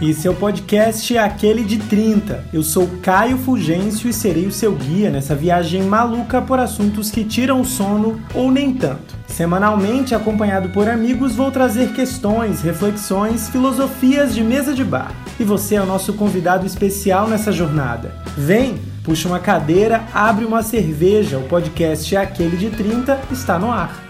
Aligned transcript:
E 0.00 0.14
seu 0.14 0.34
podcast 0.34 1.14
é 1.14 1.20
aquele 1.20 1.62
de 1.62 1.76
30. 1.76 2.44
Eu 2.54 2.62
sou 2.62 2.88
Caio 3.02 3.36
Fulgêncio 3.36 4.08
e 4.08 4.14
serei 4.14 4.46
o 4.46 4.50
seu 4.50 4.72
guia 4.72 5.10
nessa 5.10 5.34
viagem 5.34 5.82
maluca 5.82 6.40
por 6.40 6.58
assuntos 6.58 7.10
que 7.10 7.22
tiram 7.22 7.60
o 7.60 7.66
sono 7.66 8.18
ou 8.34 8.50
nem 8.50 8.72
tanto. 8.72 9.14
Semanalmente, 9.26 10.14
acompanhado 10.14 10.70
por 10.70 10.88
amigos, 10.88 11.34
vou 11.34 11.50
trazer 11.50 11.92
questões, 11.92 12.62
reflexões, 12.62 13.50
filosofias 13.50 14.34
de 14.34 14.42
mesa 14.42 14.72
de 14.72 14.82
bar. 14.82 15.12
E 15.38 15.44
você 15.44 15.74
é 15.74 15.82
o 15.82 15.86
nosso 15.86 16.14
convidado 16.14 16.64
especial 16.64 17.28
nessa 17.28 17.52
jornada. 17.52 18.14
Vem, 18.38 18.80
puxa 19.04 19.28
uma 19.28 19.38
cadeira, 19.38 20.02
abre 20.14 20.46
uma 20.46 20.62
cerveja. 20.62 21.36
O 21.36 21.46
podcast 21.46 22.16
é 22.16 22.18
aquele 22.18 22.56
de 22.56 22.70
30 22.70 23.20
está 23.30 23.58
no 23.58 23.70
ar. 23.70 24.09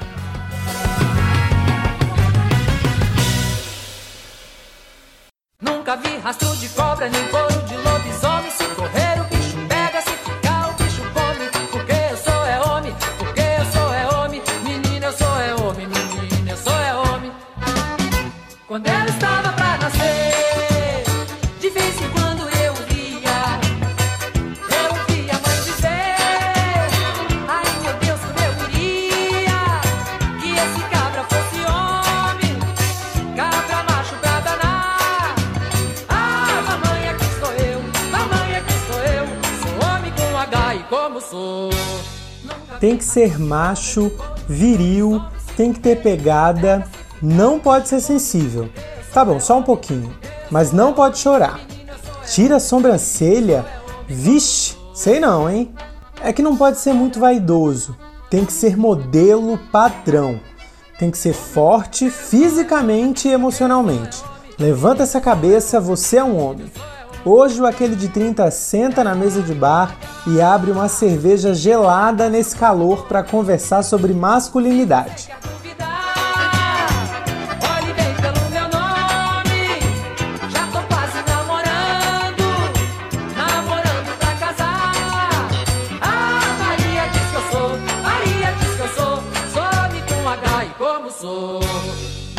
Ser 43.11 43.39
macho, 43.39 44.11
viril, 44.49 45.23
tem 45.57 45.73
que 45.73 45.81
ter 45.81 46.01
pegada, 46.01 46.87
não 47.21 47.59
pode 47.59 47.89
ser 47.89 48.01
sensível. 48.01 48.69
Tá 49.13 49.25
bom, 49.25 49.41
só 49.41 49.59
um 49.59 49.63
pouquinho, 49.63 50.15
mas 50.51 50.73
não 50.73 50.93
pode 50.93 51.19
chorar. 51.19 51.61
Tira 52.27 52.57
a 52.57 52.61
sobrancelha? 52.61 53.67
Vixe, 54.07 54.77
sei 54.95 55.19
não, 55.19 55.51
hein? 55.51 55.73
É 56.23 56.33
que 56.33 56.43
não 56.43 56.57
pode 56.57 56.79
ser 56.79 56.93
muito 56.93 57.19
vaidoso. 57.19 57.97
Tem 58.31 58.45
que 58.45 58.53
ser 58.53 58.77
modelo 58.77 59.59
padrão. 59.73 60.39
Tem 60.99 61.11
que 61.11 61.19
ser 61.19 61.33
forte 61.33 62.11
fisicamente 62.11 63.27
e 63.27 63.33
emocionalmente. 63.33 64.23
Levanta 64.59 65.03
essa 65.03 65.21
cabeça, 65.21 65.81
você 65.81 66.19
é 66.19 66.25
um 66.25 66.39
homem. 66.39 66.71
Hoje 67.25 67.61
o 67.61 67.67
aquele 67.67 67.95
de 67.95 68.09
30 68.09 68.51
senta 68.51 69.05
na 69.05 69.15
mesa 69.15 69.43
de 69.43 69.53
bar 69.53 69.95
e 70.27 70.41
abre 70.41 70.71
uma 70.71 70.89
cerveja 70.89 71.53
gelada 71.53 72.31
nesse 72.31 72.57
calor 72.57 73.07
para 73.07 73.23
conversar 73.23 73.83
sobre 73.83 74.15
masculinidade. 74.15 75.29
Sou. 91.21 92.30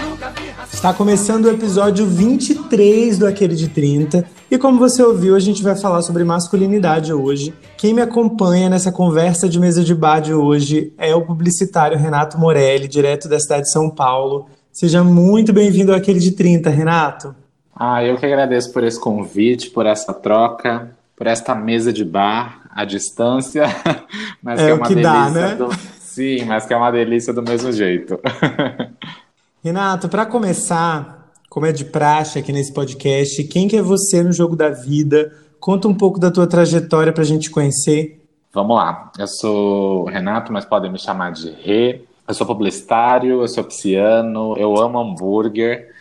Está 0.72 0.94
começando 0.94 1.46
o 1.46 1.50
episódio 1.50 2.06
23 2.06 3.18
do 3.18 3.26
Aquele 3.26 3.56
de 3.56 3.68
30 3.70 4.24
e 4.52 4.58
como 4.58 4.78
você 4.78 5.02
ouviu, 5.02 5.36
a 5.36 5.40
gente 5.40 5.64
vai 5.64 5.76
falar 5.76 6.02
sobre 6.02 6.24
masculinidade 6.24 7.12
hoje. 7.12 7.54
Quem 7.78 7.94
me 7.94 8.02
acompanha 8.02 8.70
nessa 8.70 8.92
conversa 8.92 9.50
de 9.50 9.60
mesa 9.60 9.84
de 9.84 9.96
bar 9.96 10.20
de 10.20 10.34
hoje 10.34 10.94
é 10.98 11.16
o 11.16 11.22
publicitário 11.26 11.98
Renato 11.98 12.38
Morelli, 12.38 12.88
direto 12.88 13.28
da 13.28 13.40
cidade 13.40 13.64
de 13.64 13.72
São 13.72 13.90
Paulo. 13.90 14.48
Seja 14.72 15.04
muito 15.04 15.52
bem-vindo 15.52 15.92
ao 15.92 15.98
Aquele 15.98 16.20
de 16.20 16.32
30, 16.32 16.70
Renato. 16.70 17.36
Ah, 17.76 18.04
eu 18.04 18.16
que 18.18 18.26
agradeço 18.26 18.72
por 18.72 18.84
esse 18.84 19.00
convite, 19.00 19.70
por 19.72 19.86
essa 19.86 20.14
troca, 20.14 20.92
por 21.16 21.26
esta 21.26 21.56
mesa 21.56 21.92
de 21.92 22.06
bar 22.06 22.62
à 22.70 22.86
distância, 22.86 23.66
mas 24.42 24.60
É 24.60 24.66
que 24.66 24.70
é 24.70 24.74
o 24.74 24.78
uma 24.78 24.88
que 24.88 24.96
dá, 24.96 25.30
delícia 25.30 25.48
né? 25.48 25.56
do... 25.56 25.70
Sim, 26.00 26.44
mas 26.46 26.66
que 26.66 26.74
é 26.74 26.78
uma 26.78 26.92
delícia 26.92 27.34
do 27.34 27.42
mesmo 27.42 27.72
jeito. 27.72 28.20
Renato, 29.64 30.10
para 30.10 30.26
começar, 30.26 31.30
como 31.48 31.68
é 31.68 31.72
de 31.72 31.86
praxe 31.86 32.40
aqui 32.40 32.52
nesse 32.52 32.74
podcast, 32.74 33.44
quem 33.44 33.68
que 33.68 33.78
é 33.78 33.82
você 33.82 34.24
no 34.24 34.32
jogo 34.32 34.56
da 34.56 34.70
vida? 34.70 35.32
Conta 35.60 35.88
um 35.88 35.94
pouco 35.94 36.20
da 36.20 36.32
tua 36.32 36.48
trajetória 36.48 37.14
para 37.14 37.22
a 37.22 37.26
gente 37.26 37.52
conhecer. 37.52 38.20
Vamos 38.52 38.76
lá, 38.76 39.12
eu 39.20 39.28
sou 39.28 40.06
Renato, 40.06 40.52
mas 40.52 40.66
podem 40.66 40.92
me 40.92 40.98
chamar 40.98 41.32
de 41.34 41.52
Rê. 41.52 42.02
Eu 42.28 42.34
sou 42.34 42.48
publicitário, 42.48 43.42
eu 43.42 43.48
sou 43.48 43.64
pisciano, 43.64 44.58
eu 44.58 44.76
amo 44.82 45.00
hambúrguer. 45.00 45.92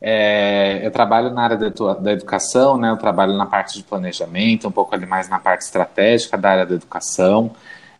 É, 0.00 0.84
eu 0.84 0.90
trabalho 0.90 1.30
na 1.30 1.42
área 1.42 1.56
da, 1.56 1.94
da 1.94 2.12
educação, 2.12 2.76
né? 2.76 2.90
Eu 2.90 2.96
trabalho 2.96 3.36
na 3.36 3.46
parte 3.46 3.78
de 3.78 3.84
planejamento, 3.84 4.66
um 4.66 4.72
pouco 4.72 4.92
ali 4.92 5.06
mais 5.06 5.28
na 5.28 5.38
parte 5.38 5.62
estratégica 5.62 6.36
da 6.36 6.50
área 6.50 6.66
da 6.66 6.74
educação. 6.74 7.52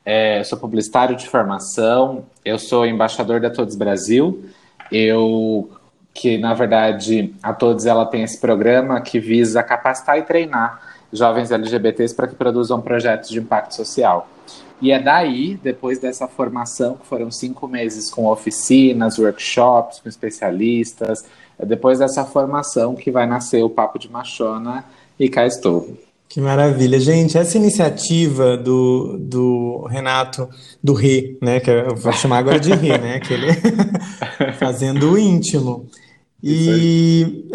É, 0.05 0.41
eu 0.41 0.45
sou 0.45 0.59
publicitário 0.59 1.15
de 1.15 1.29
formação, 1.29 2.25
eu 2.45 2.59
sou 2.59 2.85
embaixador 2.85 3.41
da 3.41 3.49
Todos 3.49 3.77
Brasil. 3.77 4.45
Eu 4.91 5.71
que 6.13 6.39
na 6.39 6.55
verdade 6.55 7.35
a 7.43 7.53
Todos 7.53 7.87
ela 7.87 8.07
tem 8.07 8.23
esse 8.23 8.41
programa 8.41 9.01
que 9.01 9.19
visa 9.19 9.63
capacitar 9.63 10.17
e 10.17 10.23
treinar 10.23 10.81
jovens 11.13 11.51
LGBTs 11.51 12.15
para 12.15 12.29
que 12.29 12.35
produzam 12.35 12.81
projetos 12.81 13.31
de 13.31 13.39
impacto 13.39 13.75
social. 13.75 14.29
E 14.83 14.91
é 14.91 15.01
daí, 15.01 15.59
depois 15.63 15.99
dessa 15.99 16.27
formação, 16.27 16.97
que 16.97 17.07
foram 17.07 17.31
cinco 17.31 17.67
meses 17.67 18.11
com 18.11 18.27
oficinas, 18.27 19.19
workshops, 19.19 20.01
com 20.01 20.09
especialistas, 20.09 21.25
é 21.59 21.65
depois 21.65 22.01
dessa 22.01 22.25
formação 22.25 22.95
que 22.95 23.11
vai 23.11 23.27
nascer 23.27 23.63
o 23.63 23.71
Papo 23.71 23.99
de 23.99 24.11
Machona 24.11 24.85
e 25.19 25.29
cá 25.29 25.47
estou. 25.47 25.97
Que 26.35 26.41
maravilha, 26.41 26.99
gente. 26.99 27.39
Essa 27.39 27.57
iniciativa 27.57 28.57
do, 28.57 29.17
do 29.21 29.87
Renato, 29.89 30.49
do 30.83 30.93
Rê, 30.93 31.39
né? 31.41 31.61
Que 31.61 31.71
eu 31.71 31.95
vou 31.95 32.13
chamar 32.13 32.39
agora 32.39 32.59
de 32.59 32.75
Rê, 32.75 32.99
né? 32.99 33.21
Que 33.21 33.35
ele 33.35 33.47
fazendo 34.59 35.13
o 35.13 35.17
íntimo. 35.17 35.87
E, 36.43 37.47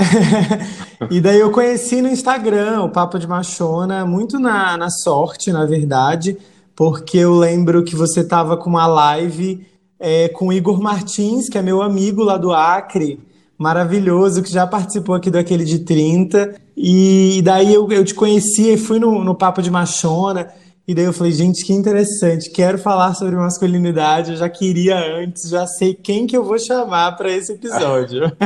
e 1.11 1.19
daí 1.19 1.41
eu 1.41 1.51
conheci 1.51 2.01
no 2.01 2.07
Instagram 2.07 2.83
o 2.83 2.89
Papo 2.89 3.19
de 3.19 3.27
Machona, 3.27 4.05
muito 4.05 4.39
na, 4.39 4.77
na 4.77 4.89
sorte, 4.89 5.51
na 5.51 5.65
verdade, 5.65 6.37
porque 6.73 7.17
eu 7.17 7.33
lembro 7.33 7.83
que 7.83 7.97
você 7.97 8.21
estava 8.21 8.55
com 8.55 8.69
uma 8.69 8.87
live 8.87 9.67
é, 9.99 10.29
com 10.29 10.47
o 10.47 10.53
Igor 10.53 10.81
Martins, 10.81 11.49
que 11.49 11.57
é 11.57 11.61
meu 11.61 11.81
amigo 11.81 12.23
lá 12.23 12.37
do 12.37 12.53
Acre, 12.53 13.19
maravilhoso, 13.59 14.41
que 14.41 14.51
já 14.51 14.65
participou 14.65 15.13
aqui 15.13 15.29
do 15.29 15.37
Aquele 15.37 15.65
de 15.65 15.79
30. 15.79 16.55
E 16.77 17.41
daí 17.43 17.73
eu, 17.73 17.91
eu 17.91 18.05
te 18.05 18.15
conheci 18.15 18.71
e 18.71 18.77
fui 18.77 18.97
no, 18.99 19.21
no 19.23 19.35
Papo 19.35 19.61
de 19.61 19.69
Machona. 19.69 20.47
E 20.87 20.95
daí 20.95 21.05
eu 21.05 21.13
falei, 21.13 21.33
gente, 21.33 21.63
que 21.63 21.71
interessante, 21.71 22.49
quero 22.49 22.79
falar 22.79 23.13
sobre 23.13 23.35
masculinidade, 23.35 24.31
eu 24.31 24.37
já 24.37 24.49
queria 24.49 24.97
antes, 24.97 25.47
já 25.47 25.67
sei 25.67 25.93
quem 25.93 26.25
que 26.25 26.35
eu 26.35 26.43
vou 26.43 26.57
chamar 26.57 27.11
para 27.11 27.29
esse 27.29 27.51
episódio. 27.53 28.23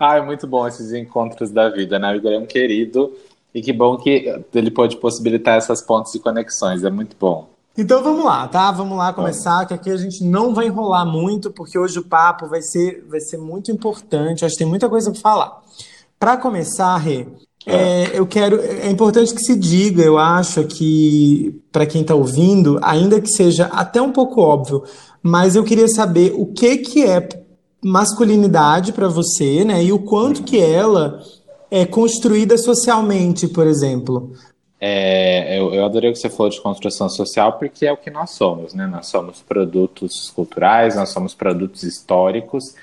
É 0.00 0.20
muito 0.20 0.46
bom 0.46 0.66
esses 0.66 0.92
encontros 0.92 1.50
da 1.50 1.70
vida, 1.70 1.98
né? 1.98 2.12
O 2.12 2.16
Igor 2.16 2.32
é 2.32 2.38
um 2.38 2.44
querido 2.44 3.12
e 3.54 3.62
que 3.62 3.72
bom 3.72 3.96
que 3.96 4.38
ele 4.54 4.70
pode 4.70 4.96
possibilitar 4.96 5.56
essas 5.56 5.80
pontes 5.80 6.12
de 6.12 6.18
conexões, 6.18 6.84
é 6.84 6.90
muito 6.90 7.16
bom. 7.18 7.53
Então 7.76 8.04
vamos 8.04 8.24
lá, 8.24 8.46
tá? 8.46 8.70
Vamos 8.70 8.96
lá 8.96 9.12
começar, 9.12 9.66
que 9.66 9.74
aqui 9.74 9.90
a 9.90 9.96
gente 9.96 10.22
não 10.22 10.54
vai 10.54 10.66
enrolar 10.66 11.04
muito, 11.04 11.50
porque 11.50 11.76
hoje 11.76 11.98
o 11.98 12.04
papo 12.04 12.46
vai 12.46 12.62
ser, 12.62 13.04
vai 13.08 13.20
ser 13.20 13.36
muito 13.36 13.72
importante, 13.72 14.42
eu 14.42 14.46
acho 14.46 14.54
que 14.54 14.62
tem 14.62 14.68
muita 14.68 14.88
coisa 14.88 15.10
para 15.10 15.20
falar. 15.20 15.60
Para 16.18 16.36
começar, 16.36 16.96
Rê, 16.96 17.26
é, 17.66 18.10
eu 18.18 18.26
quero. 18.26 18.60
É 18.60 18.88
importante 18.90 19.34
que 19.34 19.40
se 19.40 19.56
diga, 19.56 20.02
eu 20.02 20.18
acho 20.18 20.64
que 20.64 21.60
para 21.72 21.86
quem 21.86 22.02
está 22.02 22.14
ouvindo, 22.14 22.78
ainda 22.82 23.20
que 23.20 23.28
seja 23.28 23.66
até 23.66 24.00
um 24.00 24.12
pouco 24.12 24.40
óbvio, 24.40 24.84
mas 25.22 25.56
eu 25.56 25.64
queria 25.64 25.88
saber 25.88 26.32
o 26.36 26.46
que 26.46 26.78
que 26.78 27.04
é 27.04 27.26
masculinidade 27.82 28.92
para 28.92 29.08
você, 29.08 29.64
né? 29.64 29.82
E 29.82 29.92
o 29.92 29.98
quanto 29.98 30.42
que 30.42 30.58
ela 30.58 31.20
é 31.70 31.84
construída 31.84 32.56
socialmente, 32.56 33.48
por 33.48 33.66
exemplo. 33.66 34.32
É, 34.86 35.58
eu, 35.58 35.72
eu 35.72 35.82
adorei 35.82 36.10
o 36.10 36.12
que 36.12 36.18
você 36.18 36.28
falou 36.28 36.50
de 36.50 36.60
construção 36.60 37.08
social, 37.08 37.54
porque 37.54 37.86
é 37.86 37.92
o 37.92 37.96
que 37.96 38.10
nós 38.10 38.32
somos, 38.32 38.74
né? 38.74 38.86
Nós 38.86 39.06
somos 39.06 39.40
produtos 39.40 40.28
culturais, 40.28 40.94
nós 40.94 41.08
somos 41.08 41.34
produtos 41.34 41.84
históricos, 41.84 42.74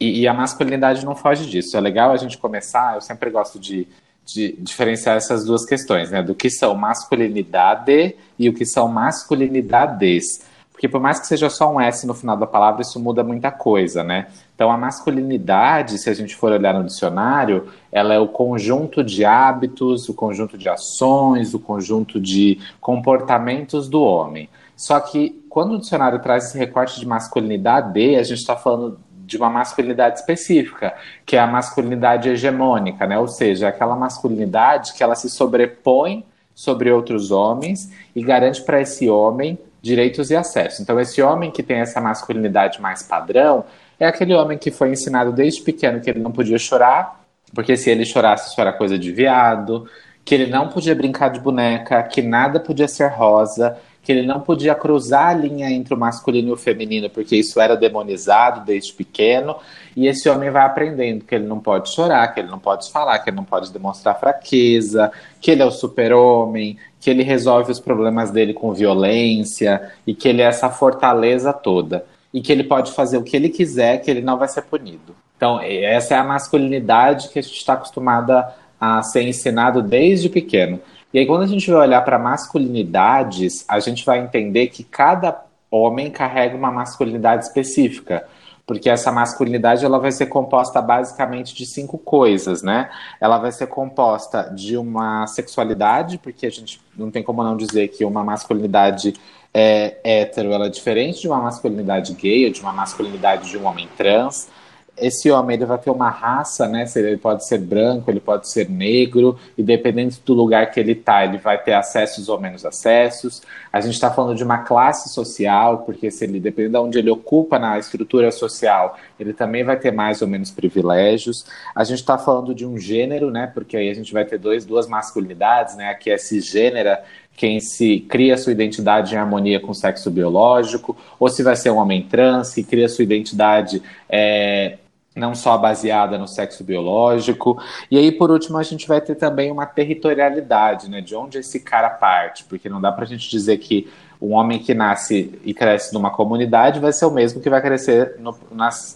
e, 0.00 0.22
e 0.22 0.26
a 0.26 0.34
masculinidade 0.34 1.04
não 1.04 1.14
foge 1.14 1.48
disso. 1.48 1.76
É 1.76 1.80
legal 1.80 2.10
a 2.10 2.16
gente 2.16 2.38
começar, 2.38 2.96
eu 2.96 3.00
sempre 3.00 3.30
gosto 3.30 3.60
de, 3.60 3.86
de 4.26 4.56
diferenciar 4.58 5.16
essas 5.16 5.44
duas 5.44 5.64
questões, 5.64 6.10
né? 6.10 6.24
Do 6.24 6.34
que 6.34 6.50
são 6.50 6.74
masculinidade 6.74 8.16
e 8.36 8.48
o 8.48 8.52
que 8.52 8.66
são 8.66 8.88
masculinidades. 8.88 10.44
Porque 10.72 10.88
por 10.88 11.00
mais 11.00 11.20
que 11.20 11.28
seja 11.28 11.48
só 11.48 11.72
um 11.72 11.80
S 11.80 12.04
no 12.04 12.14
final 12.14 12.36
da 12.36 12.48
palavra, 12.48 12.82
isso 12.82 12.98
muda 12.98 13.22
muita 13.22 13.52
coisa, 13.52 14.02
né? 14.02 14.26
Então, 14.54 14.70
a 14.70 14.76
masculinidade, 14.76 15.98
se 15.98 16.08
a 16.08 16.14
gente 16.14 16.36
for 16.36 16.52
olhar 16.52 16.72
no 16.74 16.84
dicionário, 16.84 17.68
ela 17.90 18.14
é 18.14 18.18
o 18.18 18.28
conjunto 18.28 19.02
de 19.02 19.24
hábitos, 19.24 20.08
o 20.08 20.14
conjunto 20.14 20.56
de 20.56 20.68
ações, 20.68 21.54
o 21.54 21.58
conjunto 21.58 22.20
de 22.20 22.60
comportamentos 22.80 23.88
do 23.88 24.00
homem. 24.00 24.48
Só 24.76 25.00
que 25.00 25.44
quando 25.48 25.74
o 25.74 25.78
dicionário 25.78 26.20
traz 26.20 26.46
esse 26.46 26.58
recorte 26.58 27.00
de 27.00 27.06
masculinidade, 27.06 28.16
a 28.16 28.22
gente 28.22 28.38
está 28.38 28.56
falando 28.56 28.98
de 29.26 29.36
uma 29.36 29.50
masculinidade 29.50 30.18
específica, 30.18 30.94
que 31.24 31.36
é 31.36 31.40
a 31.40 31.46
masculinidade 31.46 32.28
hegemônica, 32.28 33.06
né? 33.06 33.18
Ou 33.18 33.26
seja, 33.26 33.68
aquela 33.68 33.96
masculinidade 33.96 34.92
que 34.94 35.02
ela 35.02 35.14
se 35.14 35.30
sobrepõe 35.30 36.24
sobre 36.54 36.90
outros 36.92 37.30
homens 37.30 37.90
e 38.14 38.22
garante 38.22 38.62
para 38.62 38.80
esse 38.80 39.08
homem 39.08 39.58
direitos 39.82 40.30
e 40.30 40.36
acesso. 40.36 40.80
Então, 40.80 40.98
esse 40.98 41.20
homem 41.20 41.50
que 41.50 41.62
tem 41.62 41.78
essa 41.78 42.00
masculinidade 42.00 42.80
mais 42.80 43.02
padrão 43.02 43.64
é 43.98 44.06
aquele 44.06 44.34
homem 44.34 44.58
que 44.58 44.70
foi 44.70 44.90
ensinado 44.90 45.32
desde 45.32 45.62
pequeno 45.62 46.00
que 46.00 46.10
ele 46.10 46.20
não 46.20 46.32
podia 46.32 46.58
chorar, 46.58 47.24
porque 47.54 47.76
se 47.76 47.90
ele 47.90 48.04
chorasse, 48.04 48.50
isso 48.50 48.60
era 48.60 48.72
coisa 48.72 48.98
de 48.98 49.12
viado, 49.12 49.86
que 50.24 50.34
ele 50.34 50.46
não 50.46 50.68
podia 50.68 50.94
brincar 50.94 51.28
de 51.28 51.40
boneca, 51.40 52.02
que 52.02 52.22
nada 52.22 52.58
podia 52.58 52.88
ser 52.88 53.08
rosa, 53.08 53.76
que 54.02 54.12
ele 54.12 54.26
não 54.26 54.40
podia 54.40 54.74
cruzar 54.74 55.28
a 55.28 55.34
linha 55.34 55.70
entre 55.70 55.94
o 55.94 55.96
masculino 55.96 56.50
e 56.50 56.52
o 56.52 56.56
feminino, 56.56 57.08
porque 57.08 57.36
isso 57.36 57.58
era 57.60 57.74
demonizado 57.74 58.64
desde 58.64 58.92
pequeno, 58.92 59.56
e 59.96 60.06
esse 60.06 60.28
homem 60.28 60.50
vai 60.50 60.64
aprendendo 60.64 61.24
que 61.24 61.34
ele 61.34 61.46
não 61.46 61.58
pode 61.58 61.90
chorar, 61.90 62.28
que 62.28 62.40
ele 62.40 62.50
não 62.50 62.58
pode 62.58 62.90
falar, 62.90 63.18
que 63.20 63.30
ele 63.30 63.36
não 63.36 63.44
pode 63.44 63.72
demonstrar 63.72 64.18
fraqueza, 64.18 65.10
que 65.40 65.50
ele 65.50 65.62
é 65.62 65.64
o 65.64 65.70
super-homem, 65.70 66.76
que 67.00 67.08
ele 67.08 67.22
resolve 67.22 67.72
os 67.72 67.80
problemas 67.80 68.30
dele 68.30 68.52
com 68.52 68.74
violência, 68.74 69.90
e 70.06 70.14
que 70.14 70.28
ele 70.28 70.42
é 70.42 70.46
essa 70.46 70.68
fortaleza 70.68 71.52
toda, 71.52 72.04
e 72.34 72.42
que 72.42 72.50
ele 72.50 72.64
pode 72.64 72.90
fazer 72.90 73.16
o 73.16 73.22
que 73.22 73.36
ele 73.36 73.48
quiser, 73.48 73.98
que 73.98 74.10
ele 74.10 74.20
não 74.20 74.36
vai 74.36 74.48
ser 74.48 74.62
punido. 74.62 75.14
Então, 75.36 75.60
essa 75.62 76.14
é 76.14 76.18
a 76.18 76.24
masculinidade 76.24 77.28
que 77.28 77.38
a 77.38 77.42
gente 77.42 77.54
está 77.54 77.74
acostumada 77.74 78.52
a 78.80 79.00
ser 79.02 79.22
ensinado 79.22 79.80
desde 79.80 80.28
pequeno. 80.28 80.80
E 81.12 81.18
aí, 81.20 81.26
quando 81.26 81.42
a 81.42 81.46
gente 81.46 81.70
vai 81.70 81.82
olhar 81.82 82.02
para 82.02 82.18
masculinidades, 82.18 83.64
a 83.68 83.78
gente 83.78 84.04
vai 84.04 84.18
entender 84.18 84.66
que 84.66 84.82
cada 84.82 85.44
homem 85.70 86.10
carrega 86.10 86.56
uma 86.56 86.72
masculinidade 86.72 87.44
específica. 87.44 88.26
Porque 88.66 88.88
essa 88.88 89.12
masculinidade 89.12 89.84
ela 89.84 89.98
vai 89.98 90.10
ser 90.10 90.26
composta 90.26 90.80
basicamente 90.80 91.54
de 91.54 91.66
cinco 91.66 91.98
coisas, 91.98 92.62
né? 92.62 92.90
Ela 93.20 93.38
vai 93.38 93.52
ser 93.52 93.66
composta 93.66 94.50
de 94.54 94.76
uma 94.76 95.26
sexualidade, 95.26 96.18
porque 96.18 96.46
a 96.46 96.50
gente 96.50 96.80
não 96.96 97.10
tem 97.10 97.22
como 97.22 97.44
não 97.44 97.56
dizer 97.56 97.88
que 97.88 98.04
uma 98.04 98.24
masculinidade 98.24 99.14
é, 99.54 99.96
hétero 100.02 100.52
ela 100.52 100.66
é 100.66 100.68
diferente 100.68 101.20
de 101.20 101.28
uma 101.28 101.40
masculinidade 101.40 102.12
gay 102.14 102.46
ou 102.46 102.50
de 102.50 102.60
uma 102.60 102.72
masculinidade 102.72 103.48
de 103.48 103.56
um 103.56 103.64
homem 103.64 103.88
trans 103.96 104.48
esse 104.96 105.30
homem 105.30 105.56
ele 105.56 105.66
vai 105.66 105.78
ter 105.78 105.90
uma 105.90 106.08
raça, 106.08 106.68
né? 106.68 106.84
Ele 106.94 107.16
pode 107.16 107.44
ser 107.46 107.58
branco, 107.58 108.10
ele 108.10 108.20
pode 108.20 108.48
ser 108.48 108.68
negro, 108.68 109.38
e 109.58 109.62
dependendo 109.62 110.14
do 110.24 110.34
lugar 110.34 110.70
que 110.70 110.78
ele 110.78 110.92
está, 110.92 111.24
ele 111.24 111.38
vai 111.38 111.60
ter 111.60 111.72
acessos 111.72 112.28
ou 112.28 112.40
menos 112.40 112.64
acessos. 112.64 113.42
A 113.72 113.80
gente 113.80 113.94
está 113.94 114.10
falando 114.10 114.36
de 114.36 114.44
uma 114.44 114.58
classe 114.58 115.12
social, 115.12 115.78
porque 115.78 116.10
se 116.10 116.24
ele 116.24 116.38
depende 116.38 116.70
de 116.70 116.78
onde 116.78 116.98
ele 116.98 117.10
ocupa 117.10 117.58
na 117.58 117.78
estrutura 117.78 118.30
social, 118.30 118.96
ele 119.18 119.32
também 119.32 119.64
vai 119.64 119.76
ter 119.76 119.90
mais 119.90 120.22
ou 120.22 120.28
menos 120.28 120.50
privilégios. 120.50 121.44
A 121.74 121.82
gente 121.82 121.98
está 121.98 122.16
falando 122.16 122.54
de 122.54 122.64
um 122.64 122.78
gênero, 122.78 123.30
né? 123.30 123.50
Porque 123.52 123.76
aí 123.76 123.90
a 123.90 123.94
gente 123.94 124.12
vai 124.12 124.24
ter 124.24 124.38
dois, 124.38 124.64
duas 124.64 124.86
masculinidades, 124.86 125.74
né? 125.76 125.88
Aqui 125.88 126.10
é 126.10 126.18
cisgênera, 126.18 127.02
quem 127.36 127.60
se 127.60 128.00
cria 128.00 128.36
sua 128.36 128.52
identidade 128.52 129.14
em 129.14 129.18
harmonia 129.18 129.60
com 129.60 129.72
o 129.72 129.74
sexo 129.74 130.10
biológico, 130.10 130.96
ou 131.18 131.28
se 131.28 131.42
vai 131.42 131.56
ser 131.56 131.70
um 131.70 131.78
homem 131.78 132.02
trans 132.02 132.54
que 132.54 132.62
cria 132.62 132.88
sua 132.88 133.02
identidade 133.02 133.82
é, 134.08 134.78
não 135.14 135.34
só 135.34 135.56
baseada 135.56 136.18
no 136.18 136.26
sexo 136.26 136.64
biológico. 136.64 137.60
E 137.90 137.96
aí, 137.96 138.10
por 138.10 138.30
último, 138.30 138.58
a 138.58 138.62
gente 138.62 138.86
vai 138.88 139.00
ter 139.00 139.14
também 139.14 139.50
uma 139.50 139.66
territorialidade, 139.66 140.90
né? 140.90 141.00
De 141.00 141.14
onde 141.14 141.38
esse 141.38 141.60
cara 141.60 141.88
parte, 141.88 142.44
porque 142.44 142.68
não 142.68 142.80
dá 142.80 142.90
para 142.90 143.04
a 143.04 143.06
gente 143.06 143.30
dizer 143.30 143.58
que 143.58 143.88
um 144.20 144.32
homem 144.32 144.58
que 144.58 144.72
nasce 144.72 145.38
e 145.44 145.52
cresce 145.52 145.92
numa 145.92 146.10
comunidade 146.10 146.80
vai 146.80 146.92
ser 146.92 147.04
o 147.04 147.10
mesmo 147.10 147.40
que 147.40 147.50
vai 147.50 147.60
crescer 147.60 148.16
no, 148.18 148.34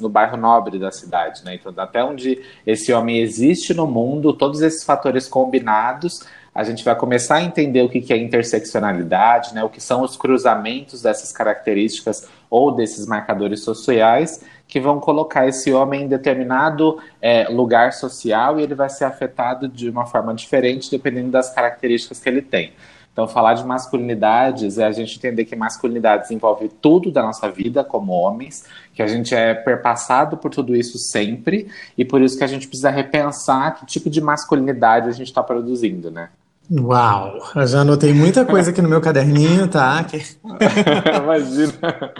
no 0.00 0.08
bairro 0.08 0.37
nobre 0.37 0.79
da 0.79 0.91
cidade, 0.91 1.44
né? 1.44 1.55
Então, 1.55 1.73
até 1.76 2.02
onde 2.02 2.43
esse 2.67 2.93
homem 2.93 3.19
existe 3.19 3.75
no 3.75 3.87
mundo, 3.87 4.32
todos 4.32 4.62
esses 4.62 4.82
fatores 4.84 5.29
combinados, 5.29 6.25
a 6.58 6.64
gente 6.64 6.84
vai 6.84 6.96
começar 6.96 7.37
a 7.37 7.43
entender 7.44 7.82
o 7.82 7.88
que 7.88 8.12
é 8.12 8.16
interseccionalidade, 8.16 9.55
né? 9.55 9.62
O 9.62 9.69
que 9.69 9.81
são 9.81 10.02
os 10.02 10.16
cruzamentos 10.16 11.00
dessas 11.00 11.31
características 11.31 12.26
ou 12.50 12.72
desses 12.72 13.06
marcadores 13.06 13.62
sociais 13.62 14.44
que 14.66 14.81
vão 14.81 14.99
colocar 14.99 15.46
esse 15.46 15.72
homem 15.72 16.02
em 16.02 16.08
determinado 16.08 16.99
é, 17.22 17.49
lugar 17.49 17.93
social 17.93 18.58
e 18.58 18.64
ele 18.64 18.75
vai 18.75 18.90
ser 18.90 19.05
afetado 19.05 19.69
de 19.69 19.88
uma 19.88 20.05
forma 20.05 20.34
diferente 20.34 20.90
dependendo 20.90 21.31
das 21.31 21.55
características 21.55 22.19
que 22.19 22.28
ele 22.28 22.43
tem. 22.43 22.72
Então, 23.12 23.28
falar 23.28 23.55
de 23.55 23.64
masculinidades 23.64 24.78
é 24.78 24.84
a 24.84 24.90
gente 24.90 25.16
entender 25.16 25.44
que 25.44 25.55
masculinidades 25.55 26.32
envolve 26.32 26.69
tudo 26.69 27.12
da 27.12 27.22
nossa 27.22 27.49
vida 27.49 27.84
como 27.84 28.10
homens, 28.10 28.64
que 28.94 29.02
a 29.02 29.06
gente 29.06 29.32
é 29.32 29.55
perpassado 29.55 30.37
por 30.37 30.50
tudo 30.50 30.75
isso 30.75 30.99
sempre, 30.99 31.69
e 31.96 32.05
por 32.05 32.20
isso 32.20 32.37
que 32.37 32.43
a 32.43 32.49
gente 32.49 32.66
precisa 32.66 32.90
repensar 32.90 33.76
que 33.76 33.87
tipo 33.87 34.10
de 34.10 34.20
masculinidade 34.20 35.08
a 35.08 35.12
gente 35.12 35.28
está 35.28 35.43
produzindo, 35.43 36.10
né? 36.10 36.31
Uau! 36.70 37.38
Eu 37.56 37.67
já 37.67 37.81
anotei 37.81 38.12
muita 38.12 38.44
coisa 38.44 38.70
aqui 38.70 38.82
no 38.82 38.88
meu 38.88 39.00
caderninho, 39.00 39.69
tá? 39.69 40.06
Imagina! 41.23 42.12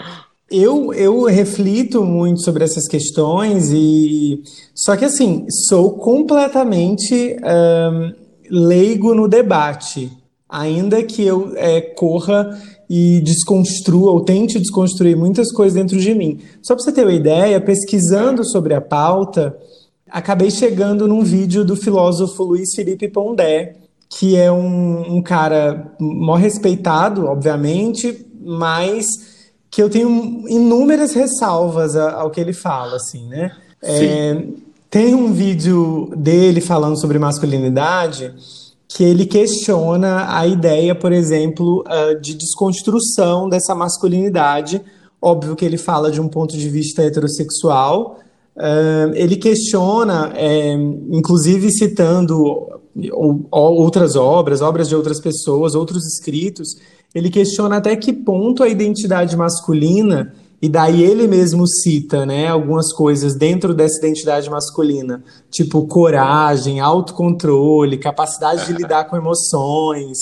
Eu, 0.49 0.91
eu 0.91 1.25
reflito 1.25 2.03
muito 2.03 2.41
sobre 2.41 2.63
essas 2.63 2.87
questões 2.87 3.69
e 3.71 4.41
só 4.73 4.97
que 4.97 5.05
assim 5.05 5.45
sou 5.67 5.91
completamente 5.91 7.37
um, 7.37 8.13
leigo 8.49 9.13
no 9.13 9.27
debate, 9.27 10.11
ainda 10.49 11.03
que 11.03 11.23
eu 11.23 11.53
é, 11.55 11.79
corra 11.79 12.59
e 12.89 13.21
desconstrua 13.21 14.11
ou 14.11 14.21
tente 14.21 14.57
desconstruir 14.57 15.15
muitas 15.15 15.51
coisas 15.51 15.75
dentro 15.75 15.99
de 15.99 16.15
mim. 16.15 16.39
Só 16.63 16.73
para 16.73 16.83
você 16.83 16.91
ter 16.91 17.03
uma 17.03 17.13
ideia, 17.13 17.61
pesquisando 17.61 18.43
sobre 18.43 18.73
a 18.73 18.81
pauta, 18.81 19.55
acabei 20.09 20.49
chegando 20.49 21.07
num 21.07 21.23
vídeo 21.23 21.63
do 21.63 21.75
filósofo 21.75 22.43
Luiz 22.43 22.73
Felipe 22.75 23.07
Pondé, 23.07 23.75
que 24.09 24.35
é 24.35 24.51
um, 24.51 25.17
um 25.17 25.21
cara 25.21 25.93
mó 25.99 26.35
respeitado, 26.35 27.25
obviamente, 27.25 28.25
mas 28.41 29.05
que 29.69 29.81
eu 29.81 29.89
tenho 29.89 30.43
inúmeras 30.49 31.13
ressalvas 31.13 31.95
ao 31.95 32.31
que 32.31 32.41
ele 32.41 32.53
fala, 32.53 32.95
assim, 32.95 33.27
né? 33.27 33.51
É, 33.81 34.43
tem 34.89 35.13
um 35.13 35.31
vídeo 35.31 36.11
dele 36.17 36.59
falando 36.59 36.99
sobre 36.99 37.19
masculinidade 37.19 38.33
que 38.87 39.03
ele 39.03 39.27
questiona 39.27 40.35
a 40.35 40.47
ideia, 40.47 40.95
por 40.95 41.13
exemplo, 41.13 41.83
uh, 41.87 42.19
de 42.19 42.33
desconstrução 42.33 43.47
dessa 43.47 43.75
masculinidade. 43.75 44.81
Óbvio 45.21 45.55
que 45.55 45.63
ele 45.63 45.77
fala 45.77 46.11
de 46.11 46.19
um 46.19 46.27
ponto 46.27 46.57
de 46.57 46.67
vista 46.67 47.03
heterossexual. 47.03 48.19
Uh, 48.59 49.13
ele 49.15 49.37
questiona, 49.37 50.33
é, 50.35 50.73
inclusive 50.73 51.71
citando 51.71 52.37
ou, 53.13 53.47
ou 53.49 53.75
outras 53.77 54.17
obras, 54.17 54.61
obras 54.61 54.89
de 54.89 54.95
outras 54.95 55.21
pessoas, 55.21 55.75
outros 55.75 56.05
escritos, 56.05 56.75
ele 57.15 57.29
questiona 57.29 57.77
até 57.77 57.95
que 57.95 58.11
ponto 58.11 58.61
a 58.61 58.67
identidade 58.67 59.37
masculina, 59.37 60.33
e 60.61 60.67
daí 60.67 61.01
ele 61.01 61.25
mesmo 61.25 61.65
cita 61.65 62.25
né, 62.25 62.47
algumas 62.47 62.91
coisas 62.91 63.33
dentro 63.33 63.73
dessa 63.73 63.97
identidade 63.99 64.49
masculina, 64.49 65.23
tipo 65.49 65.87
coragem, 65.87 66.81
autocontrole, 66.81 67.97
capacidade 67.97 68.65
de 68.65 68.73
lidar 68.73 69.05
com 69.05 69.15
emoções, 69.15 70.17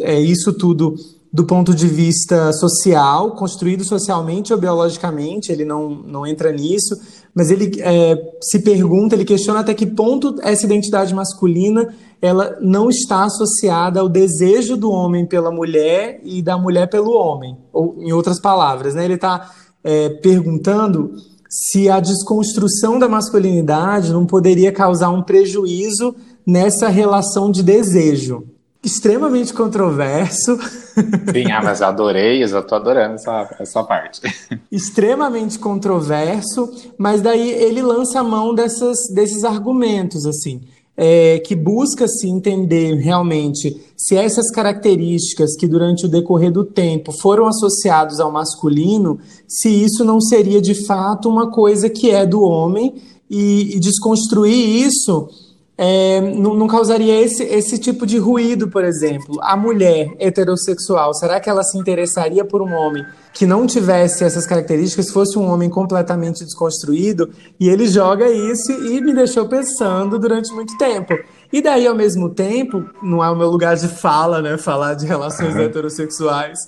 é 0.00 0.20
isso 0.20 0.52
tudo 0.52 0.94
do 1.32 1.44
ponto 1.44 1.74
de 1.74 1.88
vista 1.88 2.52
social, 2.52 3.30
construído 3.32 3.84
socialmente 3.84 4.52
ou 4.52 4.58
biologicamente, 4.58 5.50
ele 5.50 5.64
não, 5.64 5.88
não 5.88 6.26
entra 6.26 6.52
nisso, 6.52 6.94
mas 7.34 7.50
ele 7.50 7.80
é, 7.80 8.16
se 8.42 8.58
pergunta, 8.60 9.14
ele 9.14 9.24
questiona 9.24 9.60
até 9.60 9.72
que 9.72 9.86
ponto 9.86 10.36
essa 10.42 10.66
identidade 10.66 11.14
masculina 11.14 11.94
ela 12.20 12.56
não 12.60 12.88
está 12.88 13.24
associada 13.24 14.00
ao 14.00 14.08
desejo 14.08 14.76
do 14.76 14.90
homem 14.90 15.26
pela 15.26 15.50
mulher 15.50 16.20
e 16.22 16.40
da 16.40 16.56
mulher 16.56 16.88
pelo 16.88 17.12
homem. 17.12 17.56
Ou, 17.72 17.96
em 18.00 18.12
outras 18.12 18.40
palavras, 18.40 18.94
né, 18.94 19.04
ele 19.04 19.14
está 19.14 19.50
é, 19.82 20.08
perguntando 20.08 21.14
se 21.48 21.88
a 21.90 22.00
desconstrução 22.00 22.98
da 22.98 23.08
masculinidade 23.08 24.12
não 24.12 24.24
poderia 24.24 24.70
causar 24.70 25.10
um 25.10 25.22
prejuízo 25.22 26.14
nessa 26.46 26.88
relação 26.88 27.50
de 27.50 27.62
desejo. 27.62 28.44
Extremamente 28.84 29.54
controverso. 29.54 30.58
Sim, 31.32 31.50
ah, 31.52 31.62
mas 31.62 31.80
adorei, 31.80 32.42
eu 32.42 32.46
estou 32.46 32.76
adorando 32.76 33.14
essa, 33.14 33.56
essa 33.60 33.84
parte. 33.84 34.20
Extremamente 34.72 35.58
controverso, 35.58 36.68
mas 36.98 37.22
daí 37.22 37.50
ele 37.50 37.80
lança 37.80 38.20
a 38.20 38.24
mão 38.24 38.54
dessas, 38.54 38.98
desses 39.14 39.44
argumentos, 39.44 40.26
assim. 40.26 40.60
é, 40.96 41.38
que 41.38 41.54
busca 41.54 42.06
se 42.06 42.28
entender 42.28 42.96
realmente 42.96 43.80
se 43.96 44.16
essas 44.16 44.50
características 44.50 45.56
que 45.56 45.66
durante 45.66 46.06
o 46.06 46.08
decorrer 46.08 46.52
do 46.52 46.64
tempo 46.64 47.12
foram 47.12 47.46
associados 47.46 48.20
ao 48.20 48.30
masculino, 48.30 49.18
se 49.48 49.68
isso 49.68 50.04
não 50.04 50.20
seria 50.20 50.60
de 50.60 50.86
fato 50.86 51.28
uma 51.28 51.50
coisa 51.50 51.88
que 51.88 52.10
é 52.10 52.26
do 52.26 52.42
homem 52.42 52.94
e, 53.30 53.76
e 53.76 53.80
desconstruir 53.80 54.86
isso 54.86 55.28
é, 55.76 56.20
não, 56.20 56.54
não, 56.54 56.66
causaria 56.66 57.20
esse, 57.20 57.42
esse 57.44 57.78
tipo 57.78 58.06
de 58.06 58.18
ruído, 58.18 58.68
por 58.68 58.84
exemplo. 58.84 59.38
A 59.40 59.56
mulher 59.56 60.14
heterossexual, 60.18 61.14
será 61.14 61.40
que 61.40 61.48
ela 61.48 61.62
se 61.62 61.78
interessaria 61.78 62.44
por 62.44 62.60
um 62.60 62.72
homem 62.72 63.04
que 63.32 63.46
não 63.46 63.66
tivesse 63.66 64.22
essas 64.22 64.46
características, 64.46 65.10
fosse 65.10 65.38
um 65.38 65.50
homem 65.50 65.70
completamente 65.70 66.44
desconstruído? 66.44 67.30
E 67.58 67.68
ele 67.68 67.86
joga 67.88 68.28
isso 68.30 68.70
e 68.70 69.00
me 69.00 69.14
deixou 69.14 69.48
pensando 69.48 70.18
durante 70.18 70.52
muito 70.52 70.76
tempo. 70.76 71.14
E 71.50 71.62
daí, 71.62 71.86
ao 71.86 71.94
mesmo 71.94 72.28
tempo, 72.28 72.84
não 73.02 73.24
é 73.24 73.30
o 73.30 73.36
meu 73.36 73.48
lugar 73.50 73.74
de 73.74 73.88
fala, 73.88 74.42
né? 74.42 74.58
Falar 74.58 74.94
de 74.94 75.06
relações 75.06 75.54
uhum. 75.54 75.62
heterossexuais. 75.62 76.58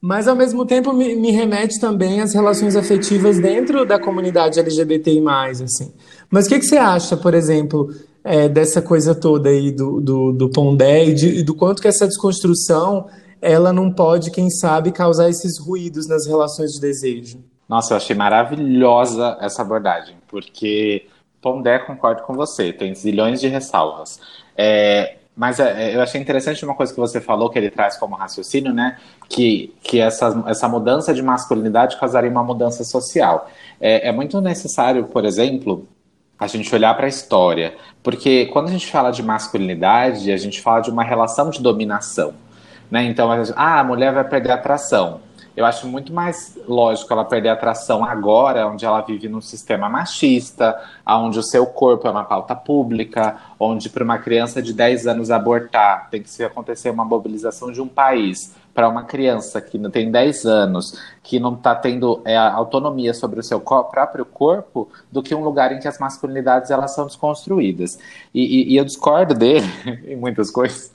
Mas, 0.00 0.26
ao 0.26 0.36
mesmo 0.36 0.66
tempo, 0.66 0.92
me, 0.92 1.14
me, 1.16 1.30
remete 1.30 1.80
também 1.80 2.20
às 2.20 2.34
relações 2.34 2.76
afetivas 2.76 3.38
dentro 3.38 3.86
da 3.86 3.98
comunidade 3.98 4.58
LGBTI+, 4.58 5.22
assim. 5.62 5.94
Mas 6.30 6.44
o 6.46 6.48
que, 6.50 6.58
que 6.58 6.66
você 6.66 6.76
acha, 6.76 7.16
por 7.16 7.32
exemplo, 7.32 7.88
é, 8.24 8.48
dessa 8.48 8.80
coisa 8.80 9.14
toda 9.14 9.50
aí 9.50 9.70
do, 9.70 10.00
do, 10.00 10.32
do 10.32 10.48
Pondé 10.48 11.04
e, 11.04 11.14
de, 11.14 11.28
e 11.40 11.42
do 11.42 11.54
quanto 11.54 11.82
que 11.82 11.88
essa 11.88 12.06
desconstrução 12.06 13.06
ela 13.40 13.74
não 13.74 13.92
pode, 13.92 14.30
quem 14.30 14.48
sabe, 14.48 14.90
causar 14.90 15.28
esses 15.28 15.60
ruídos 15.60 16.08
nas 16.08 16.26
relações 16.26 16.72
de 16.72 16.80
desejo. 16.80 17.44
Nossa, 17.68 17.92
eu 17.92 17.98
achei 17.98 18.16
maravilhosa 18.16 19.36
essa 19.38 19.60
abordagem, 19.60 20.16
porque 20.28 21.06
Pondé 21.42 21.78
concordo 21.78 22.22
com 22.22 22.32
você, 22.32 22.72
tem 22.72 22.94
zilhões 22.94 23.40
de 23.40 23.48
ressalvas. 23.48 24.18
É, 24.56 25.16
mas 25.36 25.60
é, 25.60 25.94
eu 25.94 26.00
achei 26.00 26.20
interessante 26.20 26.64
uma 26.64 26.74
coisa 26.74 26.92
que 26.94 27.00
você 27.00 27.20
falou, 27.20 27.50
que 27.50 27.58
ele 27.58 27.70
traz 27.70 27.98
como 27.98 28.14
raciocínio, 28.14 28.72
né? 28.72 28.96
Que, 29.28 29.74
que 29.82 30.00
essa, 30.00 30.44
essa 30.46 30.68
mudança 30.68 31.12
de 31.12 31.22
masculinidade 31.22 31.98
causaria 31.98 32.30
uma 32.30 32.44
mudança 32.44 32.82
social. 32.84 33.48
É, 33.80 34.08
é 34.08 34.12
muito 34.12 34.40
necessário, 34.40 35.04
por 35.04 35.24
exemplo, 35.24 35.86
a 36.38 36.46
gente 36.46 36.74
olhar 36.74 36.94
para 36.94 37.06
a 37.06 37.08
história. 37.08 37.74
Porque 38.02 38.46
quando 38.46 38.68
a 38.68 38.70
gente 38.70 38.90
fala 38.90 39.10
de 39.10 39.22
masculinidade, 39.22 40.30
a 40.30 40.36
gente 40.36 40.60
fala 40.60 40.80
de 40.80 40.90
uma 40.90 41.04
relação 41.04 41.50
de 41.50 41.60
dominação. 41.60 42.34
Né? 42.90 43.04
Então, 43.04 43.30
a, 43.30 43.42
gente, 43.42 43.54
ah, 43.56 43.80
a 43.80 43.84
mulher 43.84 44.12
vai 44.12 44.24
perder 44.24 44.52
atração. 44.52 45.20
Eu 45.56 45.64
acho 45.64 45.86
muito 45.86 46.12
mais 46.12 46.58
lógico 46.66 47.12
ela 47.12 47.24
perder 47.24 47.50
atração 47.50 48.04
agora, 48.04 48.66
onde 48.66 48.84
ela 48.84 49.00
vive 49.02 49.28
num 49.28 49.40
sistema 49.40 49.88
machista, 49.88 50.76
onde 51.06 51.38
o 51.38 51.42
seu 51.44 51.64
corpo 51.64 52.08
é 52.08 52.10
uma 52.10 52.24
pauta 52.24 52.56
pública, 52.56 53.36
onde 53.58 53.88
para 53.88 54.02
uma 54.02 54.18
criança 54.18 54.60
de 54.60 54.72
10 54.72 55.06
anos 55.06 55.30
abortar 55.30 56.08
tem 56.10 56.22
que 56.22 56.42
acontecer 56.42 56.90
uma 56.90 57.04
mobilização 57.04 57.70
de 57.70 57.80
um 57.80 57.86
país 57.86 58.52
para 58.74 58.88
uma 58.88 59.04
criança 59.04 59.60
que 59.60 59.78
tem 59.88 60.10
10 60.10 60.44
anos, 60.44 61.00
que 61.22 61.38
não 61.38 61.54
está 61.54 61.74
tendo 61.76 62.20
é, 62.24 62.36
autonomia 62.36 63.14
sobre 63.14 63.38
o 63.38 63.42
seu 63.42 63.60
próprio 63.60 64.24
corpo, 64.24 64.88
do 65.12 65.22
que 65.22 65.34
um 65.34 65.44
lugar 65.44 65.70
em 65.72 65.78
que 65.78 65.86
as 65.86 65.98
masculinidades 65.98 66.72
elas 66.72 66.92
são 66.92 67.06
desconstruídas. 67.06 67.98
E, 68.34 68.42
e, 68.42 68.72
e 68.72 68.76
eu 68.76 68.84
discordo 68.84 69.32
dele 69.32 69.66
em 70.04 70.16
muitas 70.16 70.50
coisas, 70.50 70.92